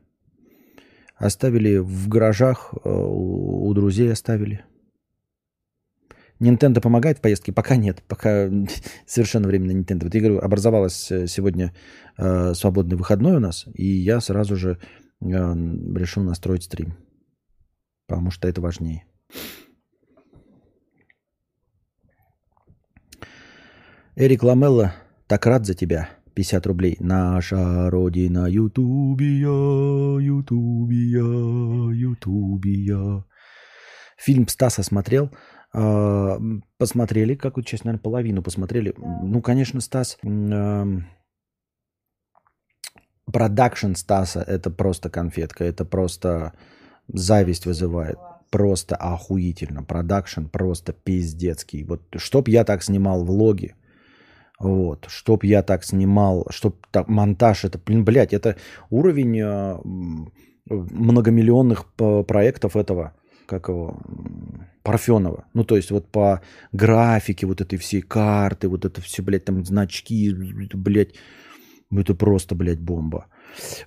[1.16, 4.64] Оставили в гаражах, э, у друзей оставили.
[6.38, 7.52] Nintendo помогает в поездке?
[7.52, 8.02] Пока нет.
[8.06, 8.50] Пока
[9.06, 10.04] совершенно временно Nintendo.
[10.04, 11.74] Вот я говорю, образовалось э, сегодня
[12.18, 14.78] э, свободный выходной у нас, и я сразу же
[15.20, 16.94] я решил настроить стрим.
[18.06, 19.06] Потому что это важнее.
[24.14, 24.94] Эрик Ламелла,
[25.26, 26.10] так рад за тебя.
[26.36, 26.96] 50 рублей.
[27.00, 31.24] Наша родина Ютубия, Ютубия,
[31.92, 33.24] Ютубия.
[34.18, 35.30] Фильм Стаса смотрел.
[35.72, 36.38] А,
[36.78, 38.94] посмотрели, какую часть, наверное, половину посмотрели.
[38.98, 40.18] Ну, конечно, Стас
[43.32, 46.52] продакшн Стаса это просто конфетка, это просто
[47.08, 48.18] зависть вызывает.
[48.50, 49.82] Просто охуительно.
[49.82, 51.82] Продакшн просто пиздецкий.
[51.84, 53.74] Вот чтоб я так снимал влоги,
[54.58, 58.56] вот, чтоб я так снимал, чтоб так, монтаж, это, блин, блядь, это
[58.90, 59.78] уровень э,
[60.66, 61.86] многомиллионных
[62.26, 63.12] проектов этого,
[63.46, 64.00] как его,
[64.82, 65.46] Парфенова.
[65.52, 66.40] Ну, то есть вот по
[66.72, 71.14] графике вот этой всей карты, вот это все, блядь, там значки, блядь,
[71.90, 73.26] ну, это просто, блядь, бомба.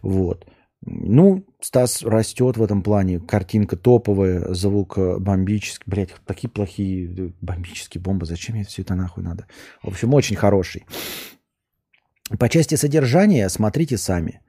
[0.01, 0.45] Вот.
[0.81, 3.19] Ну, Стас растет в этом плане.
[3.19, 5.83] Картинка топовая, звук э, бомбический.
[5.85, 8.25] Блять, такие плохие э, бомбические бомбы.
[8.25, 9.45] Зачем мне все это нахуй надо?
[9.83, 10.85] В общем, очень хороший.
[12.39, 14.41] По части содержания смотрите сами.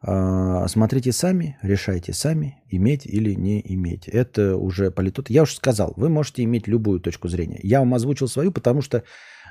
[0.00, 4.08] А, смотрите сами, решайте сами, иметь или не иметь.
[4.08, 5.30] Это уже политот.
[5.30, 7.58] Я уже сказал, вы можете иметь любую точку зрения.
[7.62, 9.02] Я вам озвучил свою, потому что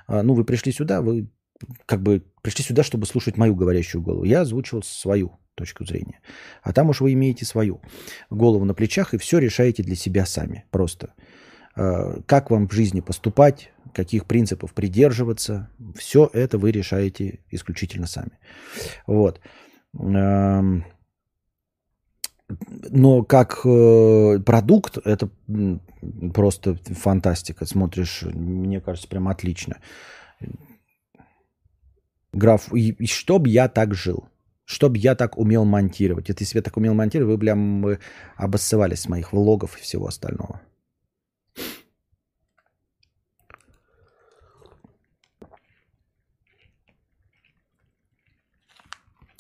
[0.08, 1.30] а, ну, вы пришли сюда, вы
[1.86, 4.24] как бы пришли сюда, чтобы слушать мою говорящую голову.
[4.24, 6.20] Я озвучивал свою точку зрения.
[6.62, 7.82] А там уж вы имеете свою
[8.30, 10.66] голову на плечах и все решаете для себя сами.
[10.70, 11.14] Просто.
[11.76, 18.40] А, как вам в жизни поступать, каких принципов придерживаться, все это вы решаете исключительно сами.
[19.08, 19.42] Вот.
[19.94, 20.84] Но
[23.24, 25.30] как э, продукт это
[26.34, 27.66] просто фантастика.
[27.66, 29.78] Смотришь, мне кажется, прям отлично.
[32.34, 34.30] Граф, и, чтоб я так жил,
[34.66, 36.30] чтоб я так умел монтировать.
[36.30, 38.00] Если я так умел монтировать, вы, прям вы
[38.36, 40.62] обоссывались с моих влогов и всего остального.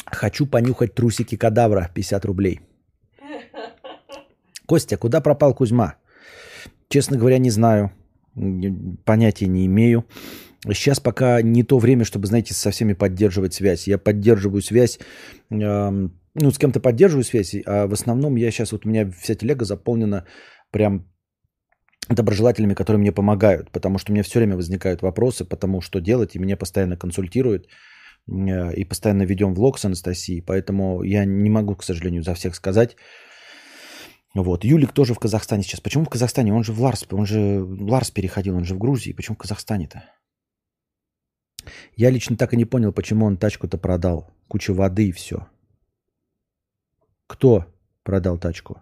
[0.05, 2.61] Хочу понюхать трусики кадавра, 50 рублей.
[4.65, 5.95] Костя, куда пропал Кузьма?
[6.89, 7.91] Честно говоря, не знаю.
[9.03, 10.05] Понятия не имею.
[10.65, 13.87] Сейчас пока не то время, чтобы, знаете, со всеми поддерживать связь.
[13.87, 14.99] Я поддерживаю связь,
[15.49, 16.09] э,
[16.39, 19.65] ну, с кем-то поддерживаю связь, а в основном я сейчас, вот у меня вся телега
[19.65, 20.25] заполнена
[20.71, 21.05] прям
[22.09, 26.35] доброжелателями, которые мне помогают, потому что у меня все время возникают вопросы, потому что делать,
[26.35, 27.67] и меня постоянно консультируют,
[28.27, 32.55] э, и постоянно ведем влог с Анастасией, поэтому я не могу, к сожалению, за всех
[32.55, 32.95] сказать.
[34.35, 34.63] Вот.
[34.63, 35.81] Юлик тоже в Казахстане сейчас.
[35.81, 36.53] Почему в Казахстане?
[36.53, 39.13] Он же в Ларс, он же в Ларс переходил, он же в Грузии.
[39.13, 40.03] Почему в Казахстане-то?
[41.95, 44.29] Я лично так и не понял, почему он тачку-то продал.
[44.47, 45.47] Куча воды и все.
[47.27, 47.65] Кто?
[48.07, 48.81] продал тачку?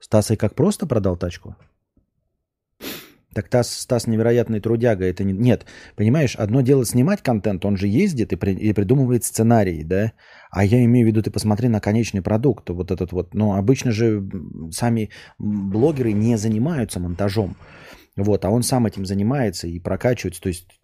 [0.00, 1.54] Стас и как просто продал тачку?
[3.32, 5.04] Так Стас, Стас невероятный трудяга.
[5.04, 5.32] Это не...
[5.32, 5.64] Нет,
[5.94, 8.52] понимаешь, одно дело снимать контент, он же ездит и, при...
[8.52, 10.12] и придумывает сценарий, да?
[10.50, 13.32] А я имею в виду, ты посмотри на конечный продукт, вот этот вот.
[13.32, 14.28] Ну, обычно же
[14.72, 17.56] сами блогеры не занимаются монтажом.
[18.16, 20.42] Вот, а он сам этим занимается и прокачивается.
[20.42, 20.80] То есть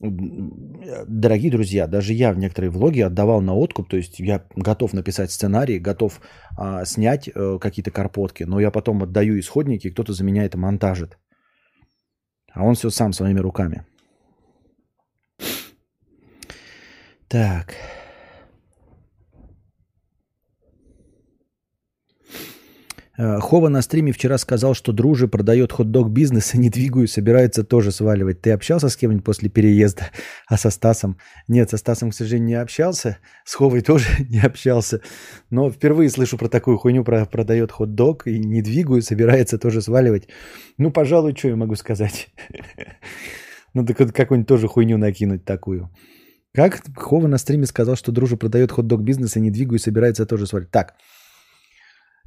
[0.00, 5.32] дорогие друзья, даже я в некоторые влоги отдавал на откуп, то есть я готов написать
[5.32, 6.20] сценарий, готов
[6.56, 11.18] а, снять а, какие-то карпотки, но я потом отдаю исходники, кто-то за меня это монтажит.
[12.52, 13.84] А он все сам своими руками.
[17.28, 17.74] Так.
[23.18, 27.90] Хова на стриме вчера сказал, что дружи продает хот-дог бизнес и не двигаю, собирается тоже
[27.90, 28.40] сваливать.
[28.40, 30.10] Ты общался с кем-нибудь после переезда?
[30.46, 31.18] А со Стасом?
[31.48, 33.18] Нет, со Стасом, к сожалению, не общался.
[33.44, 35.00] С Ховой тоже не общался.
[35.50, 40.28] Но впервые слышу про такую хуйню, про продает хот-дог и не двигаю, собирается тоже сваливать.
[40.76, 42.28] Ну, пожалуй, что я могу сказать?
[43.74, 45.90] Ну, так какую-нибудь тоже хуйню накинуть такую.
[46.54, 50.46] Как Хова на стриме сказал, что дружи продает хот-дог бизнес и не двигаю, собирается тоже
[50.46, 50.72] сваливать.
[50.72, 50.94] Так,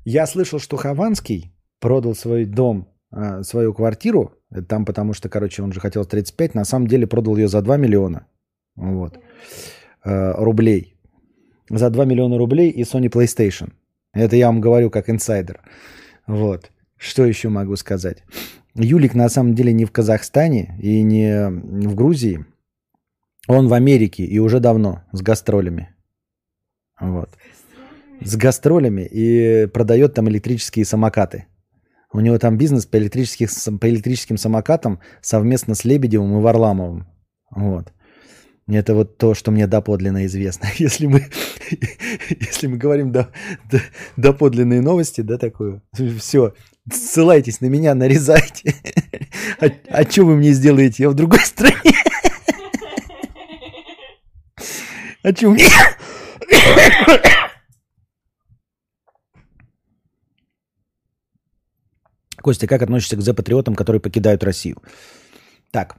[0.06, 4.34] я слышал, что Хованский продал свой дом, а, свою квартиру,
[4.68, 7.78] там потому что, короче, он же хотел 35, на самом деле продал ее за 2
[7.78, 8.28] миллиона
[8.76, 9.20] вот,
[10.04, 10.98] а, рублей.
[11.70, 13.72] За 2 миллиона рублей и Sony PlayStation.
[14.14, 15.62] Это я вам говорю как инсайдер.
[16.28, 16.72] Вот.
[16.98, 18.24] Что еще могу сказать?
[18.76, 22.46] Юлик на самом деле не в Казахстане и не в Грузии.
[23.48, 25.96] Он в Америке и уже давно с гастролями.
[27.00, 27.61] Вот с
[28.36, 31.46] гастролями и продает там электрические самокаты.
[32.14, 33.50] У него там бизнес по, электрических,
[33.80, 37.08] по электрическим самокатам совместно с Лебедевым и Варламовым.
[37.50, 37.94] Вот.
[38.68, 40.68] Это вот то, что мне доподлинно известно.
[40.78, 41.26] Если мы,
[42.30, 43.30] если мы говорим до,
[43.70, 43.82] до,
[44.18, 45.82] доподлинные новости, да, такую,
[46.20, 46.54] все,
[46.92, 48.76] ссылайтесь на меня, нарезайте.
[49.60, 51.04] А, а что вы мне сделаете?
[51.04, 51.94] Я в другой стране.
[55.24, 55.66] А что мне...
[62.42, 64.82] Костя, как относишься к Z-патриотам, которые покидают Россию?
[65.72, 65.96] Так.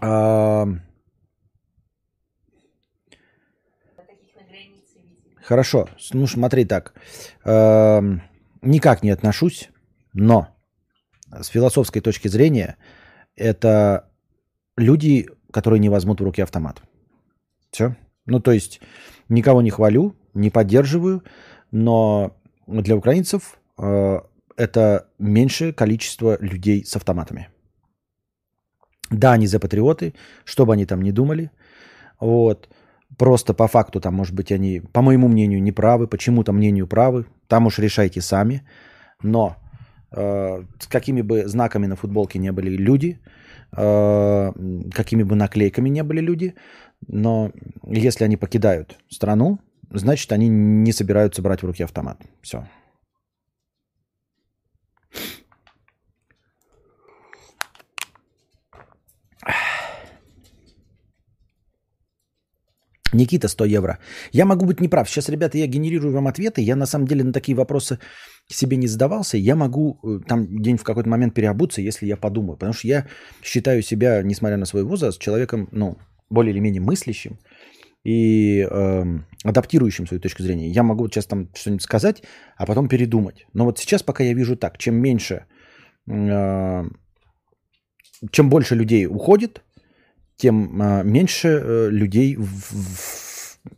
[0.00, 0.66] А...
[5.42, 5.88] Хорошо.
[6.12, 6.94] Ну, смотри так.
[7.44, 8.02] А...
[8.62, 9.70] Никак не отношусь,
[10.12, 10.48] но
[11.30, 12.76] с философской точки зрения
[13.36, 14.10] это
[14.76, 16.82] люди, которые не возьмут в руки автомат.
[17.70, 17.96] Все.
[18.26, 18.80] Ну, то есть
[19.28, 21.22] никого не хвалю, не поддерживаю,
[21.70, 22.36] но
[22.66, 24.26] для украинцев а,
[24.58, 27.48] это меньшее количество людей с автоматами.
[29.10, 30.12] Да, они за патриоты,
[30.44, 31.50] что бы они там ни думали.
[32.20, 32.68] Вот.
[33.16, 37.24] Просто по факту там, может быть, они, по моему мнению, не правы, почему-то мнению правы.
[37.46, 38.62] Там уж решайте сами.
[39.22, 39.56] Но
[40.12, 43.18] э, с какими бы знаками на футболке не были люди,
[43.76, 44.52] э,
[44.92, 46.54] какими бы наклейками не были люди,
[47.06, 47.52] но
[47.86, 49.58] если они покидают страну,
[49.90, 52.18] значит, они не собираются брать в руки автомат.
[52.42, 52.66] Все.
[63.12, 63.98] Никита, 100 евро.
[64.32, 65.08] Я могу быть неправ.
[65.08, 66.60] Сейчас, ребята, я генерирую вам ответы.
[66.60, 67.98] Я на самом деле на такие вопросы
[68.48, 69.36] себе не задавался.
[69.36, 72.56] Я могу э, там день в какой-то момент переобуться, если я подумаю.
[72.56, 73.06] Потому что я
[73.42, 75.96] считаю себя, несмотря на свой возраст, человеком, ну,
[76.30, 77.38] более или менее мыслящим
[78.04, 79.04] и э,
[79.44, 80.68] адаптирующим свою точку зрения.
[80.68, 82.22] Я могу сейчас там что-нибудь сказать,
[82.56, 83.46] а потом передумать.
[83.54, 85.44] Но вот сейчас пока я вижу так, чем меньше,
[86.10, 86.84] э,
[88.30, 89.62] чем больше людей уходит,
[90.38, 92.38] тем э, меньше э, людей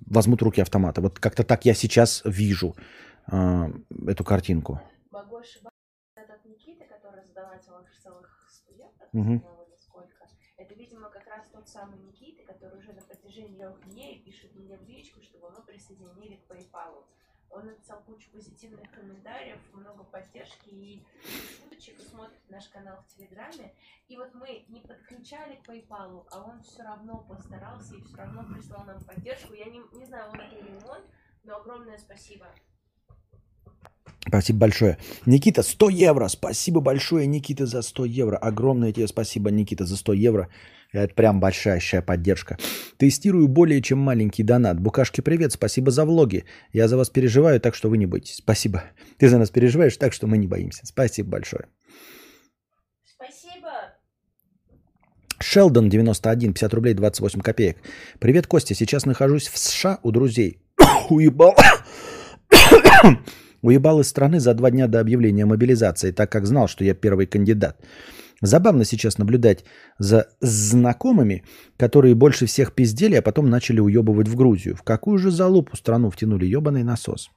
[0.06, 1.00] возьмут руки автомата.
[1.00, 2.76] Вот как-то так я сейчас вижу
[3.32, 3.66] э,
[4.06, 4.80] эту картинку.
[5.10, 5.70] Могу ошибаться.
[6.14, 7.72] Этот Никита, который задаватель
[8.02, 9.42] целых студентов, угу.
[9.78, 10.26] сколько,
[10.58, 14.76] это, видимо, как раз тот самый Никита, который уже на протяжении трех дней пишет мне
[14.76, 17.04] в личку, чтобы мы присоединили к PayPal.
[17.50, 21.04] Он написал кучу позитивных комментариев, много поддержки и
[21.58, 23.74] шуточек, смотрит наш канал в Телеграме.
[24.08, 28.44] И вот мы не подключали к PayPal, а он все равно постарался и все равно
[28.44, 29.54] прислал нам поддержку.
[29.54, 31.02] Я не, не знаю, он или не он,
[31.42, 32.46] но огромное спасибо.
[34.30, 34.96] Спасибо большое.
[35.26, 36.28] Никита, 100 евро.
[36.28, 38.36] Спасибо большое, Никита, за 100 евро.
[38.36, 40.48] Огромное тебе спасибо, Никита, за 100 евро.
[40.92, 42.56] Это прям большая поддержка.
[42.96, 44.80] Тестирую более чем маленький донат.
[44.80, 46.44] Букашки, привет, спасибо за влоги.
[46.72, 48.36] Я за вас переживаю, так что вы не бойтесь.
[48.36, 48.84] Спасибо.
[49.18, 50.86] Ты за нас переживаешь, так что мы не боимся.
[50.86, 51.64] Спасибо большое.
[53.04, 53.70] Спасибо.
[55.40, 57.78] Шелдон 91, 50 рублей 28 копеек.
[58.20, 58.74] Привет, Костя.
[58.74, 60.60] Сейчас нахожусь в США у друзей.
[61.10, 61.56] уебал.
[63.62, 67.26] Уебал из страны за два дня до объявления мобилизации, так как знал, что я первый
[67.26, 67.76] кандидат.
[68.42, 69.64] Забавно сейчас наблюдать
[69.98, 71.44] за знакомыми,
[71.76, 74.76] которые больше всех пиздели, а потом начали уебывать в Грузию.
[74.76, 77.30] В какую же залупу страну втянули ебаный насос?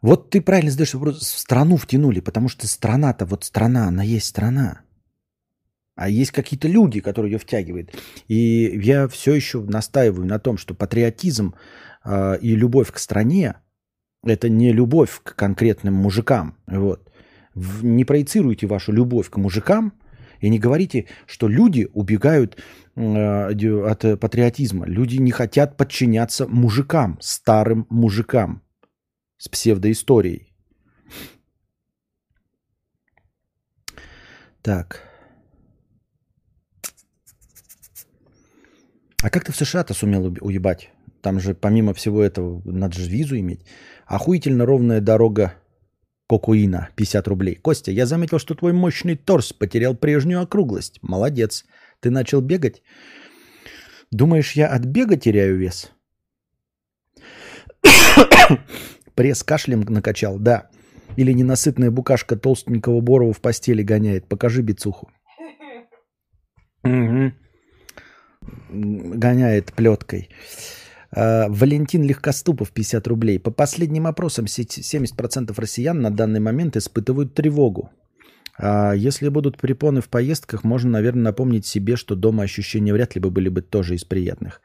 [0.00, 1.22] Вот ты правильно задаешь вопрос.
[1.22, 4.80] Страну втянули, потому что страна-то, вот страна, она есть страна.
[5.94, 7.90] А есть какие-то люди, которые ее втягивают.
[8.26, 11.54] И я все еще настаиваю на том, что патриотизм
[12.06, 13.56] и любовь к стране–
[14.24, 16.56] это не любовь к конкретным мужикам.
[16.66, 17.12] Вот
[17.54, 19.92] не проецируйте вашу любовь к мужикам
[20.40, 22.62] и не говорите, что люди убегают
[22.96, 24.86] э, от патриотизма.
[24.86, 28.62] Люди не хотят подчиняться мужикам, старым мужикам
[29.38, 30.54] с псевдоисторией.
[34.62, 35.02] Так.
[39.22, 40.90] А как ты в США-то сумел уебать?
[41.22, 43.64] Там же помимо всего этого надо же визу иметь.
[44.06, 45.54] Охуительно ровная дорога
[46.28, 47.54] Кокуина, 50 рублей.
[47.54, 50.98] Костя, я заметил, что твой мощный торс потерял прежнюю округлость.
[51.02, 51.64] Молодец.
[52.00, 52.82] Ты начал бегать?
[54.10, 55.92] Думаешь, я от бега теряю вес?
[59.14, 60.70] Пресс кашлем накачал, да.
[61.16, 64.28] Или ненасытная букашка толстенького Борова в постели гоняет.
[64.28, 65.10] Покажи бицуху.
[66.84, 67.32] Угу.
[68.70, 70.28] Гоняет плеткой.
[71.14, 73.38] Э, Валентин Легкоступов, 50 рублей.
[73.38, 77.90] По последним опросам 70% россиян на данный момент испытывают тревогу.
[78.58, 83.20] А если будут препоны в поездках, можно, наверное, напомнить себе, что дома ощущения вряд ли
[83.20, 84.60] бы были бы тоже из приятных.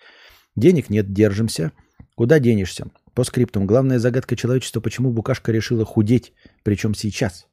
[0.55, 1.71] Денег нет, держимся.
[2.15, 2.87] Куда денешься?
[3.13, 3.67] По скриптам.
[3.67, 6.33] Главная загадка человечества, почему букашка решила худеть,
[6.63, 7.47] причем сейчас.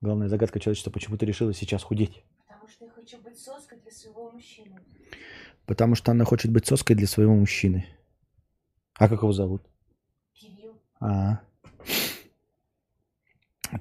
[0.00, 2.22] Главная загадка человечества, почему ты решила сейчас худеть.
[2.46, 4.78] Потому что я хочу быть соской для своего мужчины.
[5.66, 7.86] Потому что она хочет быть соской для своего мужчины.
[8.94, 9.62] А как его зовут?
[10.34, 10.80] Кирилл.
[11.00, 11.40] А.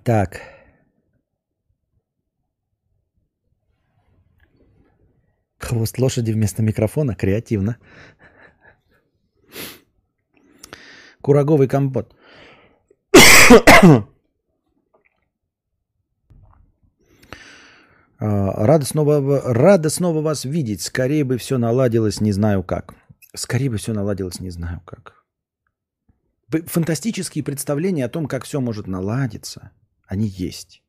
[0.04, 0.42] Так.
[5.60, 7.16] Хвост лошади вместо микрофона.
[7.16, 7.78] Креативно.
[11.22, 12.16] Кураговый компот.
[18.24, 20.82] Рада снова, рада снова вас видеть.
[20.82, 22.96] Скорее бы все наладилось, не знаю как.
[23.36, 25.26] Скорее бы все наладилось, не знаю как.
[26.50, 29.72] Фантастические представления о том, как все может наладиться,
[30.06, 30.84] они есть.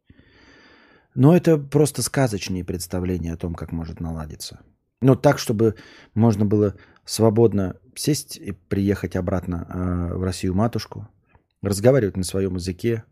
[1.15, 4.61] Но это просто сказочные представления о том, как может наладиться.
[5.01, 5.77] Но так, чтобы
[6.15, 11.09] можно было свободно сесть и приехать обратно э, в Россию матушку,
[11.63, 13.05] разговаривать на своем языке,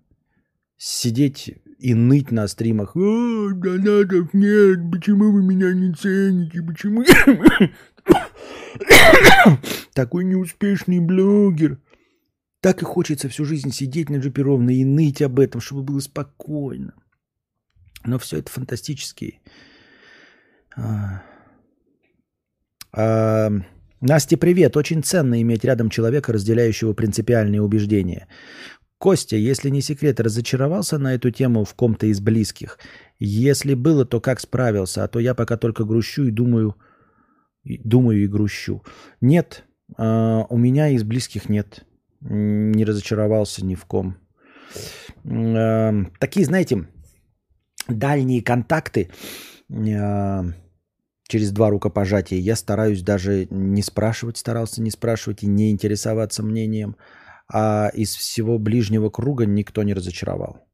[0.82, 2.96] сидеть и ныть на стримах.
[2.96, 7.04] О, донатов нет, почему вы меня не цените, почему
[9.94, 11.80] такой неуспешный блогер.
[12.60, 16.00] Так и хочется всю жизнь сидеть на джипе ровно и ныть об этом, чтобы было
[16.00, 16.94] спокойно.
[18.04, 19.40] Но все это фантастические.
[20.76, 21.22] А...
[22.92, 23.50] А...
[24.00, 24.76] Насте, привет.
[24.76, 28.26] Очень ценно иметь рядом человека, разделяющего принципиальные убеждения.
[29.02, 32.78] Костя, если не секрет, разочаровался на эту тему в ком-то из близких?
[33.18, 35.02] Если было, то как справился?
[35.02, 36.76] А то я пока только грущу и думаю,
[37.64, 38.84] и думаю и грущу.
[39.20, 39.64] Нет,
[39.98, 41.84] э, у меня из близких нет.
[42.20, 44.18] Не разочаровался ни в ком.
[45.24, 46.86] Э, такие, знаете,
[47.88, 49.10] дальние контакты
[49.68, 50.42] э,
[51.26, 56.94] через два рукопожатия я стараюсь даже не спрашивать, старался не спрашивать и не интересоваться мнением
[57.52, 60.64] а из всего ближнего круга никто не разочаровал.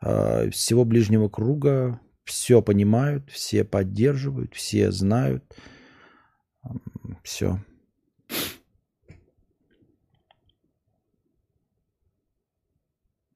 [0.00, 5.44] А, из всего ближнего круга все понимают, все поддерживают, все знают.
[7.22, 7.58] Все.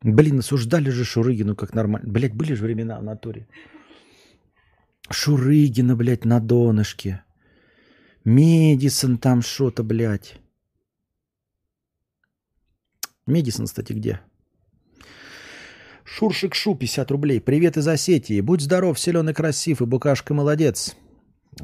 [0.02, 2.12] Блин, осуждали же Шурыгину как нормально.
[2.12, 3.48] Блять, были же времена в натуре.
[5.10, 7.24] Шурыгина, блядь, на донышке.
[8.24, 10.38] Медисон там что-то, блядь.
[13.28, 14.20] Медисон, кстати, где?
[16.04, 17.40] Шуршик Шу, 50 рублей.
[17.40, 18.40] Привет из Осетии.
[18.40, 20.96] Будь здоров, силен и красив, и букашка молодец.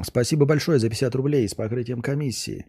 [0.03, 2.67] Спасибо большое за 50 рублей с покрытием комиссии.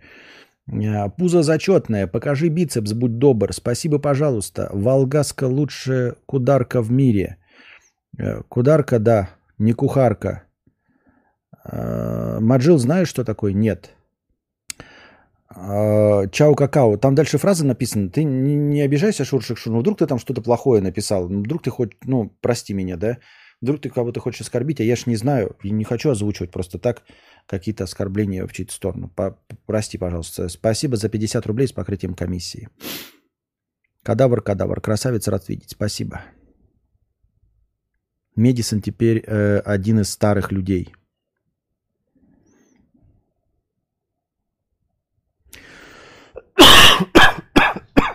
[0.68, 2.06] А, пузо зачетное.
[2.06, 3.52] Покажи бицепс, будь добр.
[3.52, 4.70] Спасибо, пожалуйста.
[4.72, 7.36] Волгаска лучшая кударка в мире.
[8.18, 9.28] Э, кударка, да,
[9.58, 10.44] не кухарка.
[11.64, 13.52] А, Маджил, знаешь, что такое?
[13.52, 13.95] Нет.
[15.58, 16.96] А, чао какао.
[16.98, 18.10] Там дальше фраза написана.
[18.10, 19.72] Ты не, не обижайся, Шуршик Шур.
[19.72, 21.28] Ну, вдруг ты там что-то плохое написал.
[21.28, 23.18] Ну, вдруг ты хоть, ну, прости меня, да?
[23.62, 26.78] Вдруг ты кого-то хочешь оскорбить, а я ж не знаю и не хочу озвучивать просто
[26.78, 27.04] так
[27.46, 29.08] какие-то оскорбления в чью-то сторону.
[29.08, 30.48] По Прости, пожалуйста.
[30.48, 32.68] Спасибо за 50 рублей с покрытием комиссии.
[34.02, 34.80] Кадавр, кадавр.
[34.82, 35.70] Красавец, рад видеть.
[35.70, 36.20] Спасибо.
[38.36, 40.92] Медисон теперь э, один из старых людей.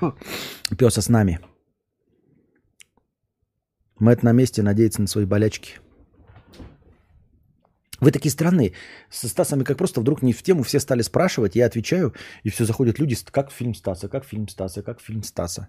[0.78, 1.40] Песа с нами.
[3.99, 5.80] Мэт на месте надеется на свои болячки.
[7.99, 8.73] Вы такие странные.
[9.11, 12.65] Со Стасами как просто вдруг не в тему все стали спрашивать, я отвечаю, и все
[12.65, 15.68] заходят люди, как фильм Стаса, как фильм Стаса, как фильм Стаса.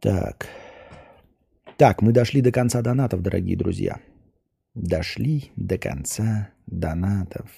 [0.00, 0.46] Так.
[1.76, 4.00] Так, мы дошли до конца донатов, дорогие друзья.
[4.74, 7.50] Дошли до конца донатов.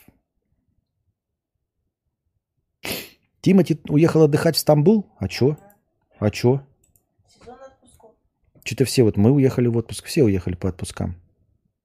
[3.46, 5.06] Тимати уехал отдыхать в Стамбул?
[5.20, 5.56] А чё?
[6.18, 6.66] А чё?
[8.64, 11.14] Что-то все, вот мы уехали в отпуск, все уехали по отпускам.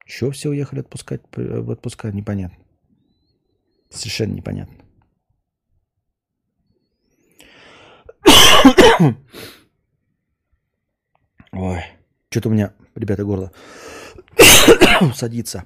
[0.07, 2.11] Чё все уехали отпускать в отпуска?
[2.11, 2.57] Непонятно.
[3.91, 4.75] Совершенно непонятно.
[11.51, 11.83] Ой,
[12.31, 13.51] что-то у меня, ребята, горло
[15.13, 15.65] садится.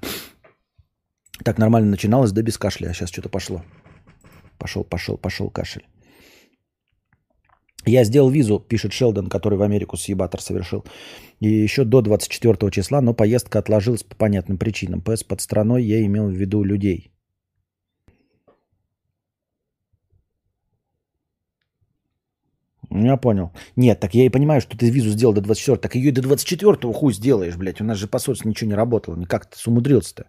[1.45, 3.63] Так нормально начиналось, да без кашля, а сейчас что-то пошло.
[4.57, 5.85] Пошел, пошел, пошел кашель.
[7.85, 10.83] Я сделал визу, пишет Шелдон, который в Америку съебатор совершил.
[11.39, 15.01] И еще до 24 числа, но поездка отложилась по понятным причинам.
[15.01, 17.11] ПС под страной я имел в виду людей.
[22.91, 23.51] Я понял.
[23.75, 26.21] Нет, так я и понимаю, что ты визу сделал до 24 Так ее и до
[26.21, 27.81] 24 хуй сделаешь, блядь.
[27.81, 29.15] У нас же посольство ничего не работало.
[29.15, 30.27] Никак ты умудрился-то.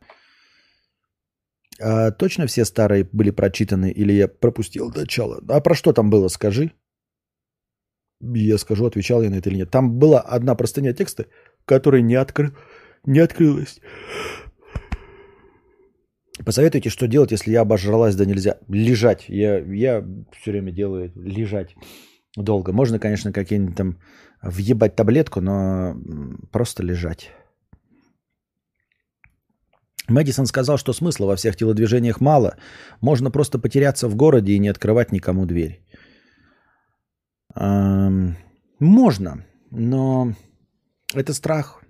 [1.81, 5.43] А точно все старые были прочитаны или я пропустил начало?
[5.49, 6.73] А про что там было, скажи?
[8.21, 9.71] Я скажу, отвечал я на это или нет.
[9.71, 11.27] Там была одна простыня текста,
[11.67, 12.57] которая не, откры...
[13.05, 13.81] не открылась.
[16.45, 18.59] Посоветуйте, что делать, если я обожралась, да нельзя.
[18.69, 19.25] Лежать.
[19.29, 21.75] Я, я все время делаю лежать
[22.37, 22.73] долго.
[22.73, 23.99] Можно, конечно, какие-нибудь там
[24.43, 25.97] въебать таблетку, но
[26.53, 27.33] просто лежать.
[30.09, 32.57] Мэдисон сказал, что смысла во всех телодвижениях мало.
[33.01, 35.83] Можно просто потеряться в городе и не открывать никому дверь.
[37.55, 38.37] Эм,
[38.79, 40.35] можно, но
[41.15, 41.83] это страх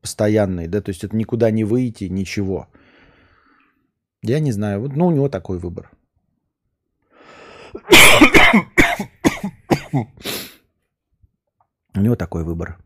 [0.00, 2.68] постоянный, да, то есть это никуда не выйти, ничего.
[4.22, 5.90] Я не знаю, вот, ну, у него такой выбор.
[11.96, 12.83] У него такой выбор.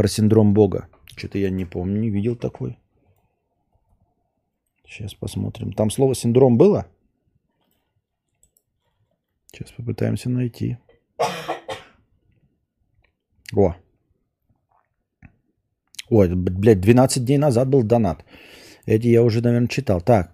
[0.00, 0.88] Про синдром Бога.
[1.14, 2.78] Что-то я не помню, не видел такой.
[4.86, 5.72] Сейчас посмотрим.
[5.72, 6.86] Там слово синдром было?
[9.52, 10.78] Сейчас попытаемся найти.
[13.54, 13.74] О.
[16.08, 18.24] Ой, блядь, 12 дней назад был донат.
[18.86, 20.00] Эти я уже, наверное, читал.
[20.00, 20.32] Так.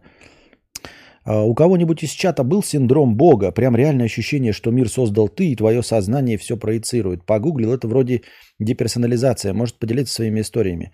[1.26, 3.50] А у кого-нибудь из чата был синдром Бога?
[3.50, 7.26] Прям реальное ощущение, что мир создал ты, и твое сознание все проецирует.
[7.26, 8.22] Погуглил, это вроде
[8.60, 9.52] деперсонализация.
[9.52, 10.92] Может поделиться своими историями.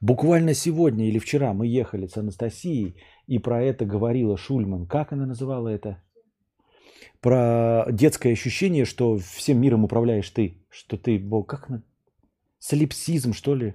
[0.00, 2.96] Буквально сегодня или вчера мы ехали с Анастасией,
[3.26, 4.86] и про это говорила Шульман.
[4.86, 6.02] Как она называла это?
[7.20, 10.64] Про детское ощущение, что всем миром управляешь ты.
[10.70, 11.46] Что ты Бог.
[11.46, 11.82] Как она?
[12.58, 13.74] Солипсизм, что ли?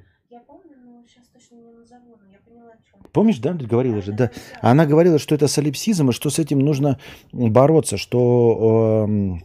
[3.11, 4.31] Помнишь, да, говорила же, да.
[4.61, 6.99] Она говорила, что это солипсизм, и что с этим нужно
[7.31, 9.39] бороться, что э,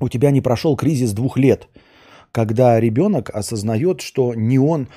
[0.00, 1.68] у тебя не прошел кризис двух лет,
[2.30, 4.88] когда ребенок осознает, что не он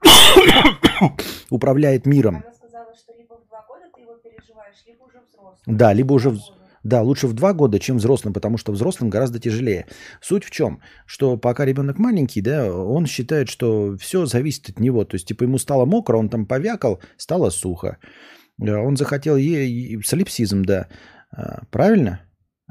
[1.50, 2.36] управляет миром.
[2.36, 6.63] Она сказала, что либо в два года ты его переживаешь, либо уже взрослый.
[6.84, 9.86] Да, лучше в два года, чем взрослым, потому что взрослым гораздо тяжелее.
[10.20, 10.80] Суть в чем?
[11.06, 15.04] Что пока ребенок маленький, да, он считает, что все зависит от него.
[15.04, 17.96] То есть, типа, ему стало мокро, он там повякал, стало сухо.
[18.60, 20.00] Он захотел е...
[20.04, 20.88] солипсизм, да.
[21.32, 22.20] А, правильно?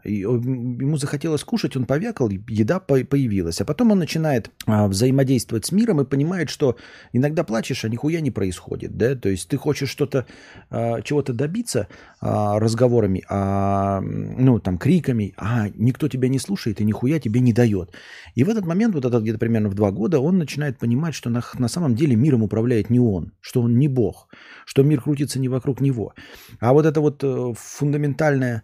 [0.04, 3.62] Ему захотелось кушать, он повякал, еда появилась.
[3.62, 6.78] А потом он начинает а, взаимодействовать с миром и понимает, что
[7.14, 8.98] иногда плачешь, а нихуя не происходит.
[8.98, 9.16] Да?
[9.16, 10.26] То есть ты хочешь что-то,
[10.70, 11.88] а, чего-то добиться
[12.20, 17.94] а, разговорами, ну, там, криками, а никто тебя не слушает и нихуя тебе не дает.
[18.36, 21.30] И в этот момент, вот это где-то примерно в два года, он начинает понимать, что
[21.30, 24.28] на, на самом деле миром управляет не он, что он не Бог,
[24.66, 26.14] что мир крутится не вокруг него.
[26.60, 28.64] А вот это вот э, фундаментальное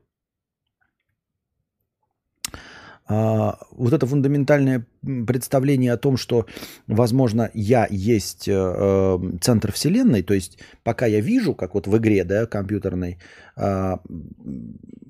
[3.11, 4.85] вот это фундаментальное
[5.27, 6.45] представление о том, что,
[6.87, 11.97] возможно, я есть э, эм, центр Вселенной, то есть пока я вижу, как вот в
[11.97, 13.17] игре да, компьютерной,
[13.57, 13.97] э,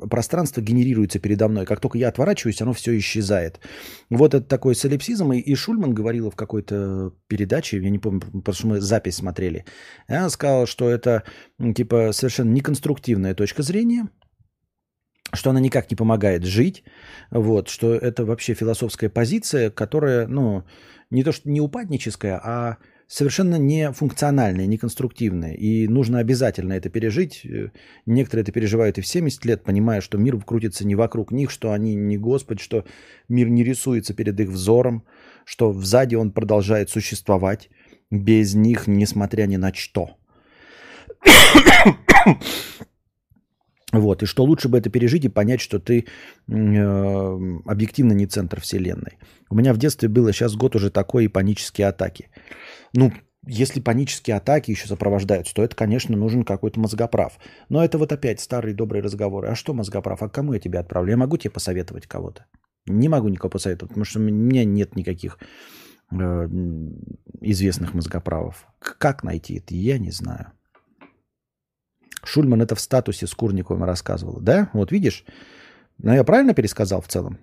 [0.10, 3.60] пространство генерируется передо мной, как только я отворачиваюсь, оно все исчезает.
[4.10, 8.68] Вот это такой солипсизм, и, Шульман говорила в какой-то передаче, я не помню, потому что
[8.68, 9.65] мы запись смотрели,
[10.07, 11.23] она сказала, что это
[11.76, 14.07] типа совершенно неконструктивная точка зрения–
[15.34, 16.84] что она никак не помогает жить,
[17.30, 20.64] вот, что это вообще философская позиция, которая, ну,
[21.10, 22.78] не то что не упадническая, а
[23.08, 25.53] совершенно не функциональная, не конструктивная.
[25.53, 27.45] И нужно обязательно это пережить.
[28.06, 31.74] Некоторые это переживают и в 70 лет, понимая, что мир крутится не вокруг них, что
[31.74, 32.86] они не Господь, что
[33.28, 35.03] мир не рисуется перед их взором,
[35.44, 37.70] что сзади он продолжает существовать
[38.10, 40.16] без них, несмотря ни на что.
[43.91, 46.05] Вот, и что лучше бы это пережить и понять, что ты
[46.47, 46.51] э,
[47.65, 49.18] объективно не центр Вселенной.
[49.49, 52.30] У меня в детстве было, сейчас год уже такой, и панические атаки.
[52.93, 53.11] Ну,
[53.45, 57.38] если панические атаки еще сопровождаются, то это, конечно, нужен какой-то мозгоправ.
[57.69, 59.49] Но это вот опять старые добрые разговоры.
[59.49, 60.22] А что мозгоправ?
[60.22, 61.11] А кому я тебе отправлю?
[61.11, 62.45] Я могу тебе посоветовать кого-то?
[62.85, 65.38] Не могу никого посоветовать, потому что у меня нет никаких
[66.11, 66.47] э,
[67.41, 68.68] известных мозгоправов.
[68.80, 70.53] Как найти это, я не знаю.
[72.23, 74.39] Шульман это в статусе с Курниковым рассказывал.
[74.39, 74.69] Да?
[74.73, 75.26] Вот видишь?
[75.98, 77.38] Но я правильно пересказал в целом?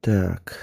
[0.00, 0.58] Так.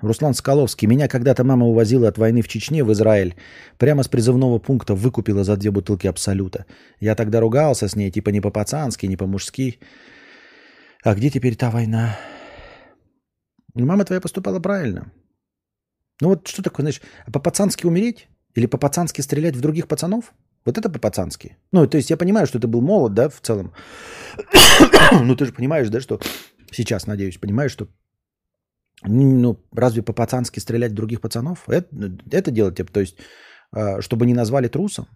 [0.00, 0.88] Руслан Скаловский.
[0.88, 3.36] Меня когда-то мама увозила от войны в Чечне в Израиль.
[3.78, 6.66] Прямо с призывного пункта выкупила за две бутылки Абсолюта.
[7.00, 9.78] Я тогда ругался с ней, типа не по-пацански, не по-мужски.
[11.04, 12.16] А где теперь та война?
[13.74, 15.12] Мама твоя поступала правильно.
[16.20, 17.00] Ну вот что такое, знаешь,
[17.32, 18.28] по-пацански умереть?
[18.54, 20.34] Или по-пацански стрелять в других пацанов?
[20.64, 21.56] Вот это по-пацански.
[21.72, 23.72] Ну, то есть я понимаю, что ты был молод, да, в целом.
[25.22, 26.20] ну, ты же понимаешь, да, что
[26.70, 27.88] сейчас, надеюсь, понимаешь, что
[29.04, 31.68] ну, разве по-пацански стрелять в других пацанов?
[31.68, 31.88] Это,
[32.30, 33.16] это делать, то есть,
[33.72, 35.06] а, чтобы не назвали трусом?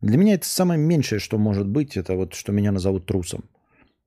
[0.00, 3.44] Для меня это самое меньшее, что может быть, это вот, что меня назовут трусом.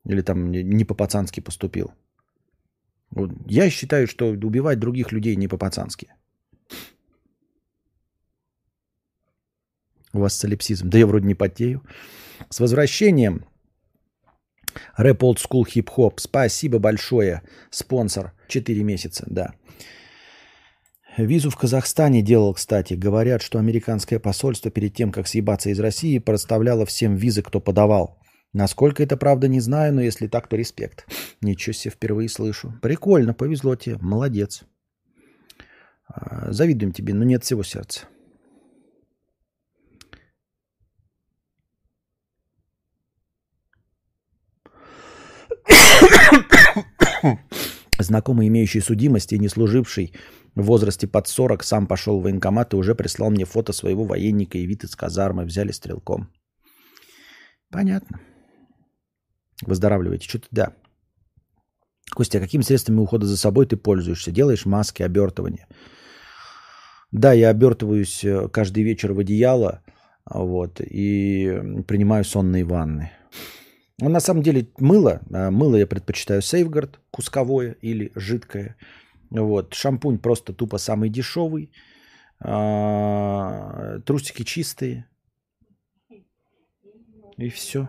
[0.06, 1.92] Или там не по-пацански поступил.
[3.12, 3.32] Вот.
[3.48, 6.08] Я считаю, что убивать других людей не по-пацански.
[10.14, 10.90] У вас солипсизм.
[10.90, 11.84] Да я вроде не потею.
[12.50, 13.46] С возвращением.
[14.98, 16.14] Рэп Old School Hip Hop.
[16.18, 17.42] Спасибо большое.
[17.70, 18.34] Спонсор.
[18.48, 19.54] Четыре месяца, да.
[21.18, 22.94] Визу в Казахстане делал, кстати.
[22.94, 28.20] Говорят, что американское посольство перед тем, как съебаться из России, проставляло всем визы, кто подавал.
[28.54, 31.06] Насколько это правда, не знаю, но если так, то респект.
[31.42, 32.74] Ничего себе, впервые слышу.
[32.82, 34.64] Прикольно, повезло тебе, молодец.
[36.08, 38.08] А, завидуем тебе, но нет всего сердца.
[48.00, 50.14] Знакомый, имеющий судимость и не служивший
[50.56, 54.58] в возрасте под 40, сам пошел в военкомат и уже прислал мне фото своего военника
[54.58, 55.46] и вид из казармы.
[55.46, 56.30] Взяли стрелком.
[57.72, 58.20] Понятно.
[59.62, 60.28] Выздоравливаете.
[60.28, 60.74] Что-то да.
[62.16, 64.32] Костя, а какими средствами ухода за собой ты пользуешься?
[64.32, 65.68] Делаешь маски, обертывания?
[67.12, 69.82] Да, я обертываюсь э, каждый вечер в одеяло
[70.26, 73.12] вот, и принимаю сонные ванны.
[74.02, 78.76] Ну, на самом деле мыло, а, мыло я предпочитаю Сейфгард, кусковое или жидкое.
[79.30, 79.74] Вот.
[79.74, 81.72] Шампунь просто тупо самый дешевый.
[82.42, 85.06] А, трусики чистые.
[87.38, 87.88] И все.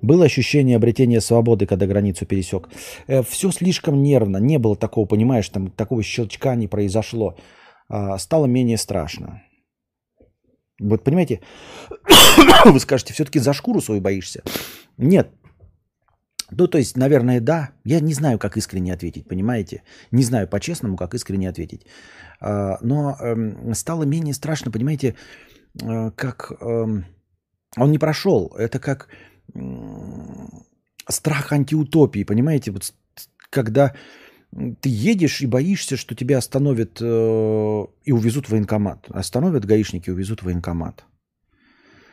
[0.00, 2.68] Было ощущение обретения свободы, когда границу пересек.
[3.06, 4.38] Э, все слишком нервно.
[4.38, 7.36] Не было такого, понимаешь, там такого щелчка не произошло.
[7.88, 9.42] А, стало менее страшно.
[10.82, 11.40] Вот понимаете,
[12.64, 14.42] вы скажете, все-таки за шкуру свою боишься.
[14.98, 15.28] Нет.
[16.50, 17.70] Ну, то есть, наверное, да.
[17.84, 19.82] Я не знаю, как искренне ответить, понимаете?
[20.12, 21.86] Не знаю по-честному, как искренне ответить.
[22.40, 25.14] А, но эм, стало менее страшно, понимаете,
[25.82, 26.52] э, как...
[26.60, 27.04] Эм,
[27.78, 28.54] он не прошел.
[28.58, 29.08] Это как
[31.08, 32.70] страх антиутопии, понимаете?
[32.70, 32.92] Вот
[33.50, 33.92] когда
[34.54, 39.06] ты едешь и боишься, что тебя остановят э, и увезут в военкомат.
[39.08, 41.04] Остановят гаишники увезут в военкомат.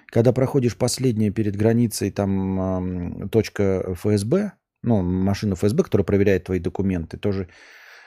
[0.07, 4.53] Когда проходишь последнее перед границей, там э, точка ФСБ,
[4.83, 7.49] ну, машина ФСБ, которая проверяет твои документы, тоже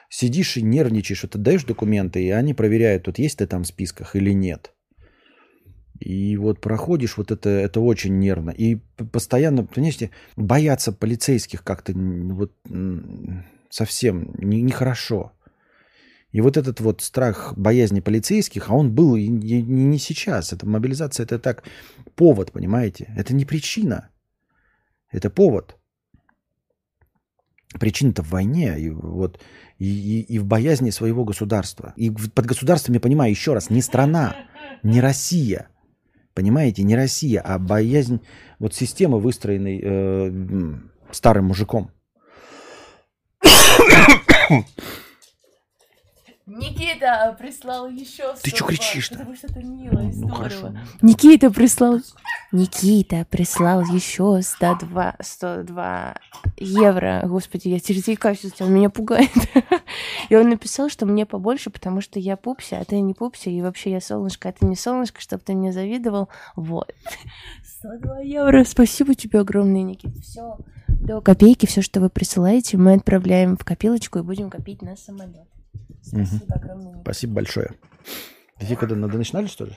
[0.08, 3.66] сидишь и нервничаешь, вот ты даешь документы, и они проверяют, вот есть ты там в
[3.66, 4.72] списках или нет.
[6.00, 8.50] И вот проходишь, вот это, это очень нервно.
[8.50, 8.78] И
[9.12, 12.52] постоянно, понимаете, бояться полицейских как-то вот
[13.72, 15.32] совсем нехорошо.
[16.32, 20.52] Не и вот этот вот страх боязни полицейских, а он был и не, не сейчас.
[20.52, 21.64] Это мобилизация, это так
[22.14, 23.12] повод, понимаете?
[23.16, 24.08] Это не причина.
[25.10, 25.76] Это повод.
[27.78, 29.40] Причина-то в войне и, вот,
[29.78, 31.92] и, и, и в боязни своего государства.
[31.96, 34.36] И под государством я понимаю еще раз, не страна,
[34.82, 35.68] не Россия.
[36.34, 38.20] Понимаете, не Россия, а боязнь
[38.58, 40.78] вот системы, выстроенной э,
[41.10, 41.90] старым мужиком.
[46.46, 49.16] Никита прислал еще Ты что кричишь-то?
[49.16, 50.74] Потому что это мило и Ну, хорошо.
[51.00, 52.00] Никита прислал...
[52.50, 56.16] Никита прислал еще 102, 102
[56.58, 57.22] евро.
[57.24, 59.30] Господи, я терзейкаюсь, он меня пугает.
[60.28, 63.60] И он написал, что мне побольше, потому что я пупся, а ты не пупся, и
[63.62, 66.28] вообще я солнышко, а ты не солнышко, чтобы ты мне завидовал.
[66.56, 66.92] Вот.
[67.64, 68.64] 102 евро.
[68.64, 70.20] Спасибо тебе огромное, Никита.
[70.20, 70.58] Все.
[71.02, 75.48] До копейки, все, что вы присылаете, мы отправляем в копилочку и будем копить на самолет.
[76.00, 77.00] Спасибо огромное.
[77.02, 77.72] Спасибо большое.
[78.60, 79.72] Ты когда надо начинали, что ли?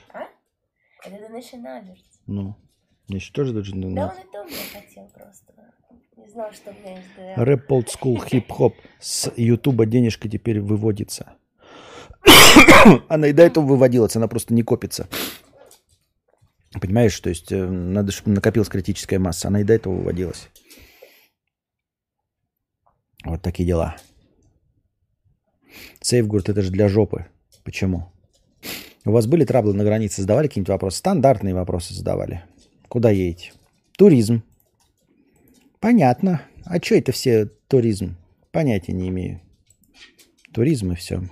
[1.04, 2.04] Это The Nationalist.
[2.28, 2.54] Ну,
[3.08, 3.80] мне еще тоже должен...
[3.80, 5.52] Да он и то мне хотел просто.
[6.16, 7.44] Не знал, что у меня есть ДР.
[7.44, 11.34] Рэп Old School хип-хоп с Ютуба денежка теперь выводится.
[13.08, 15.08] она и до этого выводилась, она просто не копится.
[16.80, 19.48] Понимаешь, то есть э, надо, чтобы накопилась критическая масса.
[19.48, 20.48] Она и до этого выводилась.
[23.26, 23.96] Вот такие дела.
[26.00, 27.26] Сейфгурд это же для жопы.
[27.64, 28.12] Почему?
[29.04, 30.22] У вас были траблы на границе?
[30.22, 30.98] Задавали какие-нибудь вопросы?
[30.98, 32.44] Стандартные вопросы задавали.
[32.88, 33.52] Куда едете?
[33.98, 34.44] Туризм.
[35.80, 36.42] Понятно.
[36.64, 38.16] А что это все туризм?
[38.52, 39.40] Понятия не имею.
[40.52, 41.22] Туризм и все.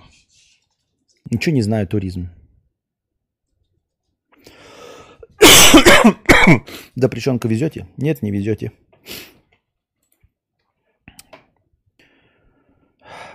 [1.31, 2.29] Ничего не знаю туризм.
[6.95, 7.87] Да приченка везете?
[7.97, 8.71] Нет, не везете.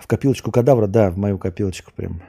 [0.11, 2.21] копилочку кадавра, да, в мою копилочку прям.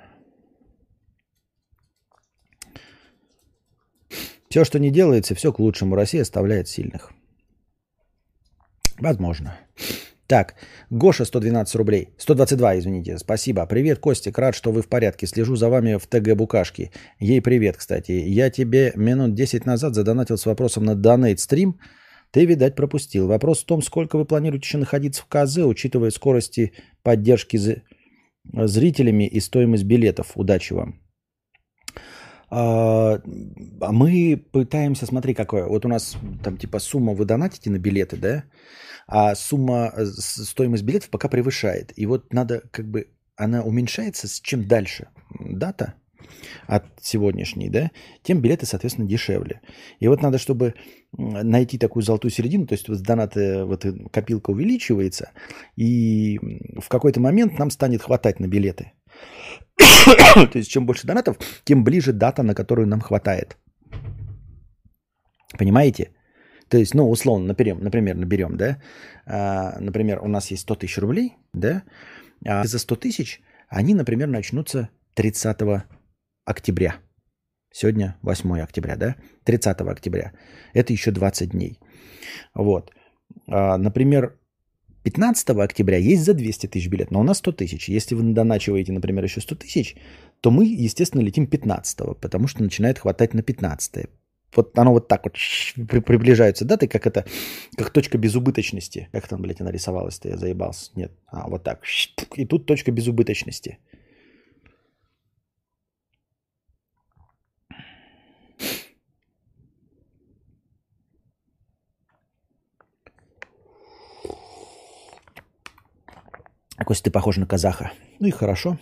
[4.49, 5.97] Все, что не делается, все к лучшему.
[5.97, 7.13] Россия оставляет сильных.
[9.01, 9.59] Возможно.
[10.29, 10.55] Так,
[10.91, 12.15] Гоша 112 рублей.
[12.19, 13.19] 122, извините.
[13.19, 13.67] Спасибо.
[13.67, 14.39] Привет, Костик.
[14.39, 15.27] Рад, что вы в порядке.
[15.27, 16.91] Слежу за вами в ТГ Букашки.
[17.19, 18.13] Ей привет, кстати.
[18.13, 21.81] Я тебе минут 10 назад задонатил с вопросом на донейт стрим.
[22.33, 23.29] Ты, видать, пропустил.
[23.29, 26.73] Вопрос в том, сколько вы планируете еще находиться в КЗ, учитывая скорости
[27.03, 27.59] поддержки
[28.67, 30.33] зрителями и стоимость билетов.
[30.37, 30.95] Удачи вам.
[32.51, 33.21] А,
[33.81, 35.67] а мы пытаемся, смотри, какое.
[35.67, 38.45] Вот у нас там типа сумма вы донатите на билеты, да?
[39.07, 41.93] А сумма, э, стоимость билетов пока превышает.
[41.97, 43.07] И вот надо как бы,
[43.37, 45.09] она уменьшается с чем дальше
[45.41, 45.95] дата
[46.67, 47.91] от сегодняшней, да,
[48.23, 49.61] тем билеты, соответственно, дешевле.
[50.01, 50.75] И вот надо, чтобы
[51.13, 55.31] найти такую золотую середину, то есть вот донаты, вот эта копилка увеличивается,
[55.77, 56.39] и
[56.81, 58.93] в какой-то момент нам станет хватать на билеты.
[59.77, 63.57] То есть чем больше донатов, тем ближе дата, на которую нам хватает.
[65.59, 66.11] Понимаете?
[66.69, 68.79] То есть, ну, условно, например, например наберем, да,
[69.27, 71.83] а, например, у нас есть 100 тысяч рублей, да,
[72.47, 75.85] а за 100 тысяч они, например, начнутся 30
[76.45, 76.97] октября.
[77.73, 79.17] Сегодня 8 октября, да?
[79.45, 80.33] 30 октября.
[80.75, 81.79] Это еще 20 дней.
[82.55, 82.91] Вот.
[83.49, 84.39] А, например,
[85.05, 87.89] 15 октября есть за 200 тысяч билет, но у нас 100 тысяч.
[87.89, 89.97] Если вы доначиваете, например, еще 100 тысяч,
[90.41, 94.11] то мы, естественно, летим 15 потому что начинает хватать на 15
[94.55, 95.35] Вот оно вот так вот
[95.89, 97.25] при- приближаются даты, как это,
[97.77, 99.09] как точка безубыточности.
[99.13, 100.91] Как там, блядь, она рисовалась-то, я заебался.
[100.95, 101.83] Нет, а вот так.
[102.37, 103.79] И тут точка безубыточности.
[116.85, 117.93] Костя, ты похож на казаха.
[118.21, 118.79] Ну и хорошо.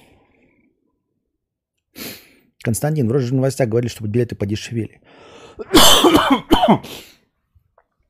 [2.62, 5.01] Константин, вроде же в новостях говорили, чтобы билеты подешевели.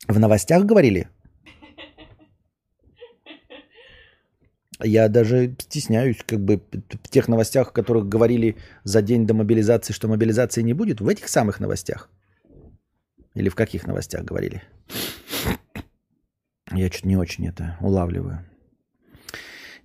[0.09, 1.09] В новостях говорили?
[4.83, 6.63] Я даже стесняюсь, как бы
[7.05, 11.09] в тех новостях, в которых говорили за день до мобилизации, что мобилизации не будет, в
[11.09, 12.09] этих самых новостях.
[13.35, 14.63] Или в каких новостях говорили?
[16.73, 18.50] Я чуть не очень это улавливаю.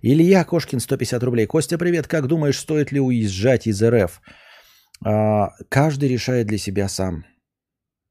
[0.02, 1.46] Илья Кошкин, 150 рублей.
[1.46, 2.06] Костя, привет.
[2.06, 4.20] Как думаешь, стоит ли уезжать из РФ?
[5.04, 7.24] А, каждый решает для себя сам.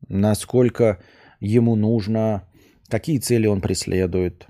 [0.07, 1.03] Насколько
[1.39, 2.47] ему нужно,
[2.89, 4.47] какие цели он преследует,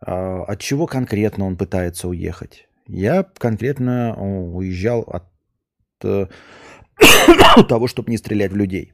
[0.00, 2.68] а, от чего конкретно он пытается уехать.
[2.88, 5.24] Я конкретно уезжал от
[6.04, 6.26] э,
[7.68, 8.92] того, чтобы не стрелять в людей.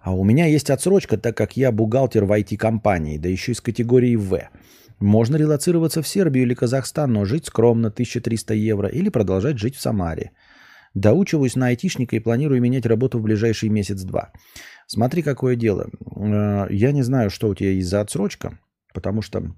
[0.00, 4.14] А у меня есть отсрочка, так как я бухгалтер в IT-компании, да еще из категории
[4.14, 4.48] В.
[5.00, 9.80] Можно релацироваться в Сербию или Казахстан, но жить скромно, 1300 евро, или продолжать жить в
[9.80, 10.32] Самаре.
[10.94, 14.32] Доучиваюсь на айтишника и планирую менять работу в ближайший месяц-два.
[14.86, 15.90] Смотри, какое дело.
[16.16, 18.58] Э, я не знаю, что у тебя есть за отсрочка,
[18.94, 19.54] потому что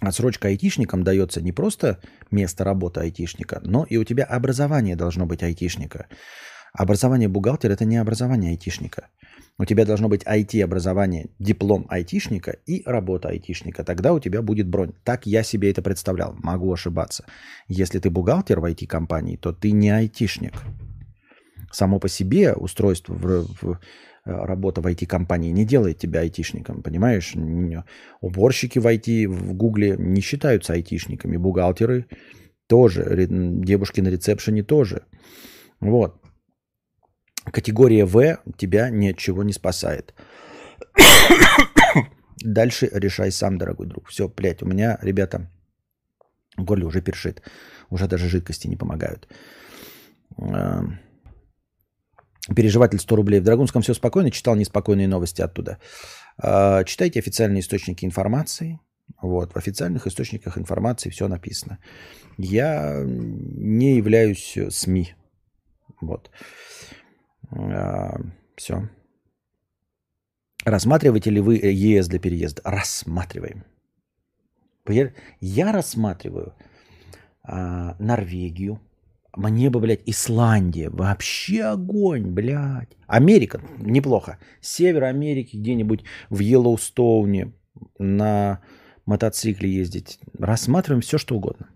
[0.00, 2.00] отсрочка айтишникам дается не просто
[2.30, 6.06] место работы айтишника, но и у тебя образование должно быть айтишника.
[6.76, 9.08] Образование бухгалтера– это не образование айтишника.
[9.58, 13.84] У тебя должно быть IT-образование, диплом айтишника и работа айтишника.
[13.84, 14.92] Тогда у тебя будет бронь.
[15.04, 16.34] Так я себе это представлял.
[16.42, 17.24] Могу ошибаться.
[17.68, 20.52] Если ты бухгалтер в IT-компании, то ты не айтишник.
[21.72, 23.80] Само по себе устройство в, в
[24.26, 27.34] Э, работа в IT-компании не делает тебя айтишником, понимаешь?
[28.20, 32.06] Уборщики в IT, в Гугле не считаются айтишниками, бухгалтеры
[32.66, 35.02] тоже, девушки на ресепшене тоже.
[35.78, 36.20] Вот.
[37.52, 40.14] Категория В тебя ни от чего не спасает.
[42.42, 44.08] Дальше решай сам, дорогой друг.
[44.08, 45.50] Все, блядь, у меня, ребята,
[46.56, 47.42] горле уже першит.
[47.90, 49.28] Уже даже жидкости не помогают.
[50.38, 50.98] Эм,
[52.54, 53.40] Переживатель 100 рублей.
[53.40, 55.78] В Драгунском все спокойно, читал неспокойные новости оттуда.
[56.38, 58.78] А, читайте официальные источники информации.
[59.22, 61.78] Вот, в официальных источниках информации все написано.
[62.38, 65.14] Я не являюсь СМИ.
[66.00, 66.30] Вот.
[67.50, 68.20] А,
[68.56, 68.88] все.
[70.64, 72.62] Рассматриваете ли вы ЕС для переезда?
[72.64, 73.64] Рассматриваем.
[75.40, 76.54] Я рассматриваю
[77.42, 78.80] а, Норвегию,
[79.36, 80.88] мне бы, блядь, Исландия.
[80.88, 82.96] Вообще огонь, блядь.
[83.06, 84.38] Америка, неплохо.
[84.62, 87.52] Север Америки где-нибудь в Йеллоустоуне
[87.98, 88.60] на
[89.04, 90.18] мотоцикле ездить.
[90.38, 91.68] Рассматриваем все, что угодно.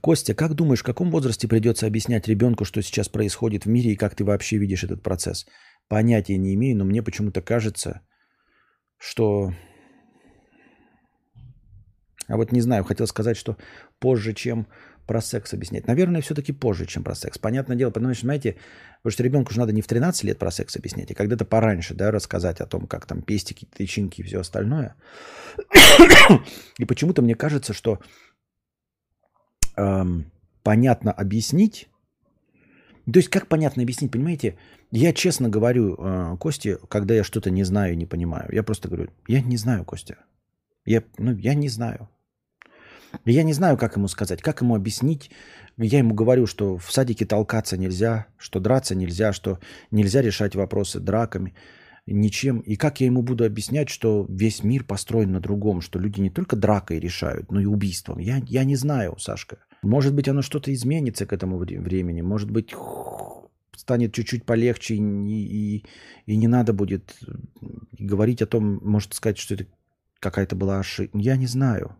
[0.00, 3.96] Костя, как думаешь, в каком возрасте придется объяснять ребенку, что сейчас происходит в мире и
[3.96, 5.46] как ты вообще видишь этот процесс?
[5.88, 8.00] Понятия не имею, но мне почему-то кажется,
[8.98, 9.52] что
[12.28, 13.56] а вот не знаю, хотел сказать, что
[13.98, 14.66] позже, чем
[15.06, 15.86] про секс объяснять.
[15.86, 17.38] Наверное, все-таки позже, чем про секс.
[17.38, 18.56] Понятное дело, потому что, знаете,
[18.98, 21.94] потому что ребенку же надо не в 13 лет про секс объяснять, а когда-то пораньше,
[21.94, 24.94] да, рассказать о том, как там пестики, тычинки и все остальное.
[26.78, 27.98] И почему-то мне кажется, что
[29.78, 30.24] эм,
[30.62, 31.88] понятно объяснить,
[33.12, 34.58] то есть как понятно объяснить, понимаете?
[34.90, 38.48] Я честно говорю э, Косте, когда я что-то не знаю, не понимаю.
[38.52, 40.16] Я просто говорю, я не знаю, Костя.
[40.84, 42.08] Я, ну, я не знаю.
[43.24, 45.30] Я не знаю, как ему сказать, как ему объяснить.
[45.78, 49.58] Я ему говорю, что в садике толкаться нельзя, что драться нельзя, что
[49.90, 51.54] нельзя решать вопросы драками,
[52.06, 52.60] ничем.
[52.60, 56.30] И как я ему буду объяснять, что весь мир построен на другом, что люди не
[56.30, 58.18] только дракой решают, но и убийством.
[58.18, 59.58] Я, я не знаю, Сашка.
[59.82, 62.20] Может быть, оно что-то изменится к этому времени.
[62.20, 62.74] Может быть,
[63.76, 65.84] станет чуть-чуть полегче, и, и,
[66.26, 67.16] и не надо будет
[67.98, 69.66] говорить о том, может сказать, что это
[70.20, 71.16] какая-то была ошибка.
[71.18, 71.96] Я не знаю.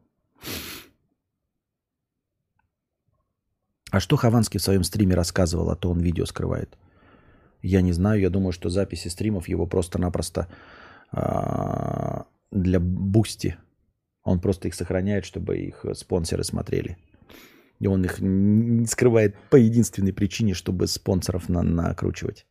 [3.91, 6.77] А что Хованский в своем стриме рассказывал, а то он видео скрывает?
[7.63, 10.49] Я не знаю, я думаю, что записи стримов его просто-напросто
[11.11, 13.57] а, для Boosty.
[14.25, 16.99] Он просто их сохраняет, чтобы их спонсоры смотрели.
[17.81, 22.47] И он их не скрывает по единственной причине, чтобы спонсоров на накручивать.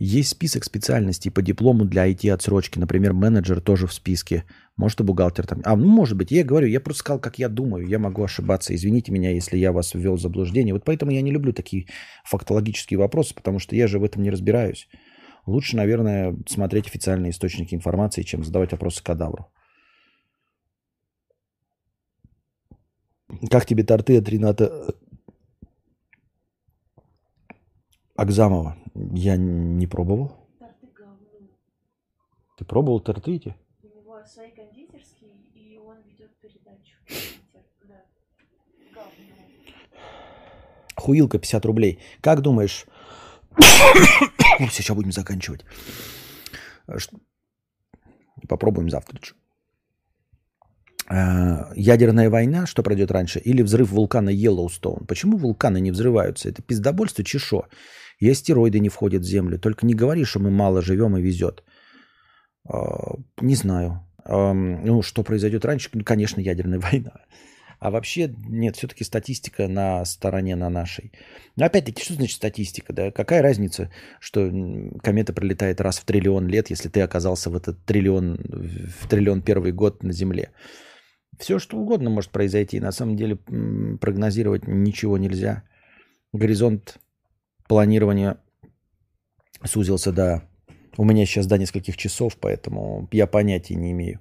[0.00, 2.78] Есть список специальностей по диплому для IT-отсрочки.
[2.78, 4.44] Например, менеджер тоже в списке.
[4.76, 5.60] Может, и бухгалтер там.
[5.64, 6.30] А, ну, может быть.
[6.30, 7.84] Я говорю, я просто сказал, как я думаю.
[7.88, 8.72] Я могу ошибаться.
[8.72, 10.72] Извините меня, если я вас ввел в заблуждение.
[10.72, 11.88] Вот поэтому я не люблю такие
[12.24, 14.88] фактологические вопросы, потому что я же в этом не разбираюсь.
[15.46, 19.48] Лучше, наверное, смотреть официальные источники информации, чем задавать вопросы кадавру.
[23.50, 24.94] Как тебе торты от Рената
[28.16, 28.76] Акзамова?
[28.94, 30.32] Я не пробовал.
[30.58, 31.48] Торты говно.
[32.56, 33.56] Ты пробовал торты эти?
[33.82, 36.96] У него свои кондитерские, и он ведет передачу.
[37.84, 39.04] Да.
[40.96, 42.00] Хуилка 50 рублей.
[42.20, 42.86] Как думаешь...
[44.58, 45.64] Сейчас будем заканчивать.
[48.48, 49.20] Попробуем завтра.
[51.10, 55.06] А, ядерная война, что пройдет раньше, или взрыв вулкана Йеллоустоун.
[55.06, 56.48] Почему вулканы не взрываются?
[56.48, 57.66] Это пиздобольство чешо.
[58.20, 59.58] И астероиды не входят в Землю.
[59.58, 61.64] Только не говори, что мы мало живем и везет.
[62.68, 64.04] А, не знаю.
[64.26, 65.88] Ну, что произойдет раньше?
[66.04, 67.12] Конечно, ядерная война.
[67.80, 71.12] А вообще, нет, все-таки статистика на стороне на нашей.
[71.56, 72.92] Но опять-таки, что значит статистика?
[72.92, 73.12] Да?
[73.12, 73.90] Какая разница,
[74.20, 74.50] что
[75.02, 78.40] комета пролетает раз в триллион лет, если ты оказался в этот триллион,
[79.00, 80.50] в триллион первый год на Земле?
[81.38, 82.80] Все, что угодно может произойти.
[82.80, 85.64] На самом деле прогнозировать ничего нельзя.
[86.32, 86.98] Горизонт
[87.68, 88.38] планирование
[89.64, 90.42] сузился до...
[90.96, 94.20] У меня сейчас до нескольких часов, поэтому я понятия не имею.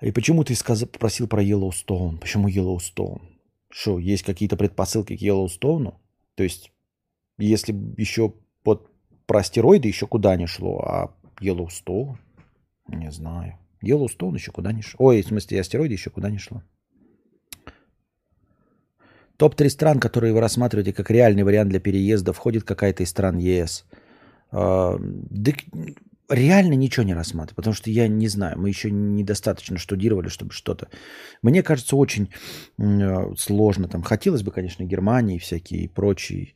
[0.00, 2.18] И почему ты сказал, попросил про Йеллоустоун?
[2.18, 3.22] Почему Йеллоустоун?
[3.70, 6.00] Что, есть какие-то предпосылки к Йеллоустоуну?
[6.34, 6.72] То есть,
[7.38, 8.90] если еще под
[9.26, 12.18] про астероиды еще куда не шло, а Йеллоустоун,
[12.88, 13.58] не знаю.
[13.82, 15.06] Йеллоустоун еще куда не шло.
[15.06, 16.62] Ой, в смысле, астероиды еще куда не шло.
[19.36, 23.84] Топ-3 стран, которые вы рассматриваете как реальный вариант для переезда, входит какая-то из стран ЕС.
[24.50, 24.98] Да,
[26.28, 30.88] реально ничего не рассматриваю, потому что я не знаю, мы еще недостаточно штудировали, чтобы что-то.
[31.42, 32.30] Мне кажется, очень
[32.78, 33.88] э, сложно.
[33.88, 36.54] Там хотелось бы, конечно, Германии всякие и прочие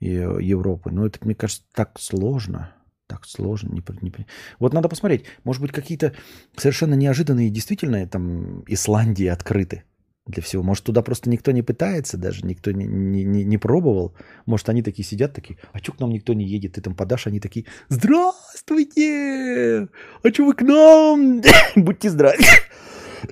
[0.00, 2.74] и э, Европы, но это, мне кажется, так сложно.
[3.06, 3.72] Так сложно.
[3.72, 4.12] Не, не,
[4.58, 5.26] вот надо посмотреть.
[5.44, 6.14] Может быть, какие-то
[6.56, 9.84] совершенно неожиданные, действительно, там Исландии открыты
[10.26, 10.62] для всего.
[10.62, 14.14] Может, туда просто никто не пытается, даже никто не, не, не, не пробовал.
[14.46, 16.74] Может, они такие сидят, такие, а что к нам никто не едет?
[16.74, 19.88] Ты там подашь, они такие, здравствуйте!
[20.22, 21.42] А что вы к нам?
[21.76, 22.38] Будьте здравы.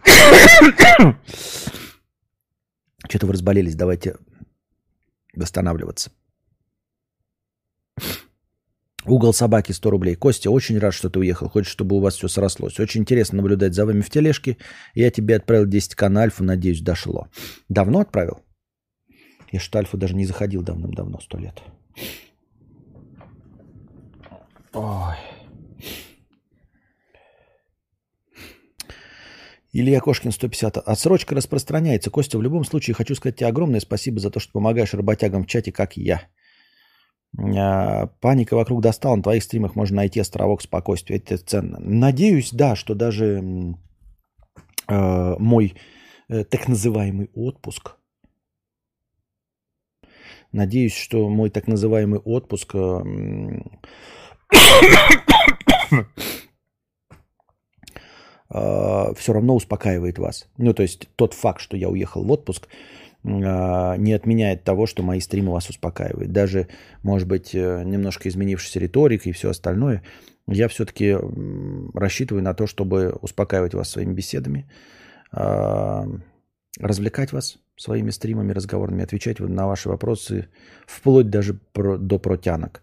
[3.08, 4.16] Что-то вы разболелись, давайте
[5.34, 6.12] восстанавливаться.
[9.04, 10.14] Угол собаки 100 рублей.
[10.14, 11.48] Костя, очень рад, что ты уехал.
[11.48, 12.78] Хочешь, чтобы у вас все срослось.
[12.78, 14.56] Очень интересно наблюдать за вами в тележке.
[14.94, 16.44] Я тебе отправил 10к на Альфу.
[16.44, 17.28] Надеюсь, дошло.
[17.68, 18.40] Давно отправил?
[19.50, 21.62] Я что Альфу даже не заходил давным-давно, сто лет.
[24.72, 25.16] Ой.
[29.74, 30.76] Илья Кошкин 150.
[30.78, 32.10] Отсрочка распространяется.
[32.10, 35.46] Костя, в любом случае хочу сказать тебе огромное спасибо за то, что помогаешь работягам в
[35.46, 36.28] чате, как я.
[37.38, 39.16] А, паника вокруг достала.
[39.16, 41.16] На твоих стримах можно найти островок спокойствия.
[41.16, 41.78] Это ценно.
[41.80, 43.76] Надеюсь, да, что даже
[44.88, 45.74] э, мой
[46.28, 47.96] э, так называемый отпуск,
[50.52, 53.02] надеюсь, что мой так называемый отпуск э,
[58.50, 60.48] э, все равно успокаивает вас.
[60.58, 62.72] Ну, то есть тот факт, что я уехал в отпуск, а,
[63.24, 66.32] не отменяет того, что мои стримы вас успокаивают.
[66.32, 66.68] Даже,
[67.02, 70.02] может быть, э, немножко изменившаяся риторика и все остальное,
[70.48, 71.16] я все-таки
[71.94, 74.68] рассчитываю на то, чтобы успокаивать вас своими беседами,
[75.30, 76.04] а,
[76.80, 80.48] развлекать вас своими стримами, разговорами, отвечать на ваши вопросы,
[80.86, 82.82] вплоть даже до протянок.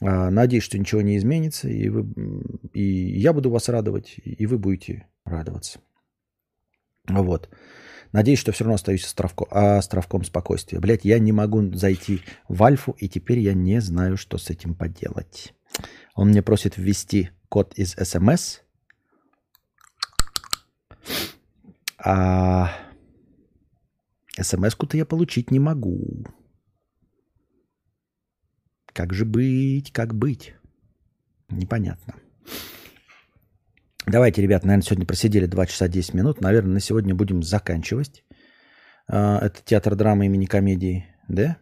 [0.00, 2.06] А, надеюсь, что ничего не изменится, и, вы,
[2.72, 5.80] и я буду вас радовать, и вы будете радоваться.
[7.08, 7.48] Вот.
[8.12, 10.80] Надеюсь, что все равно остаюсь островко, островком спокойствия.
[10.80, 14.74] Блять, я не могу зайти в Альфу, и теперь я не знаю, что с этим
[14.74, 15.54] поделать.
[16.14, 18.60] Он мне просит ввести код из СМС.
[21.98, 22.70] А
[24.40, 26.24] СМС-ку-то я получить не могу.
[28.92, 30.54] Как же быть, как быть?
[31.48, 32.14] Непонятно.
[34.10, 36.40] Давайте, ребят, наверное, сегодня просидели 2 часа 10 минут.
[36.40, 38.24] Наверное, на сегодня будем заканчивать.
[39.06, 41.58] А, это театр драмы имени комедии, да?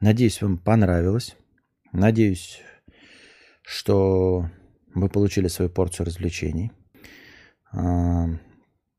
[0.00, 1.36] Надеюсь, вам понравилось.
[1.92, 2.60] Надеюсь,
[3.62, 4.50] что
[4.92, 6.72] вы получили свою порцию развлечений.
[7.70, 8.26] А,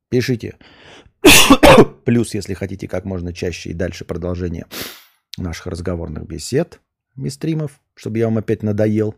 [0.08, 0.56] пишите
[2.06, 4.68] плюс, если хотите как можно чаще и дальше продолжение
[5.38, 6.80] наших разговорных бесед
[7.18, 9.16] и стримов, чтобы я вам опять надоел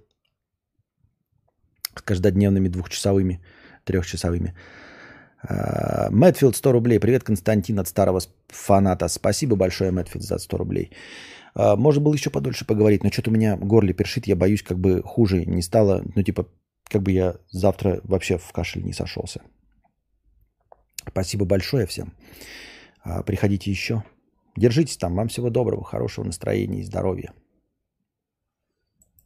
[1.93, 3.41] каждодневными двухчасовыми,
[3.83, 4.53] трехчасовыми.
[5.43, 6.99] А, Мэтфилд 100 рублей.
[6.99, 9.07] Привет, Константин от старого фаната.
[9.07, 10.91] Спасибо большое, Мэтфилд, за 100 рублей.
[11.55, 14.79] А, можно было еще подольше поговорить, но что-то у меня горле першит, я боюсь, как
[14.79, 16.03] бы хуже не стало.
[16.15, 16.47] Ну, типа,
[16.89, 19.41] как бы я завтра вообще в кашель не сошелся.
[21.07, 22.13] Спасибо большое всем.
[23.03, 24.03] А, приходите еще.
[24.55, 25.15] Держитесь там.
[25.15, 27.33] Вам всего доброго, хорошего настроения и здоровья.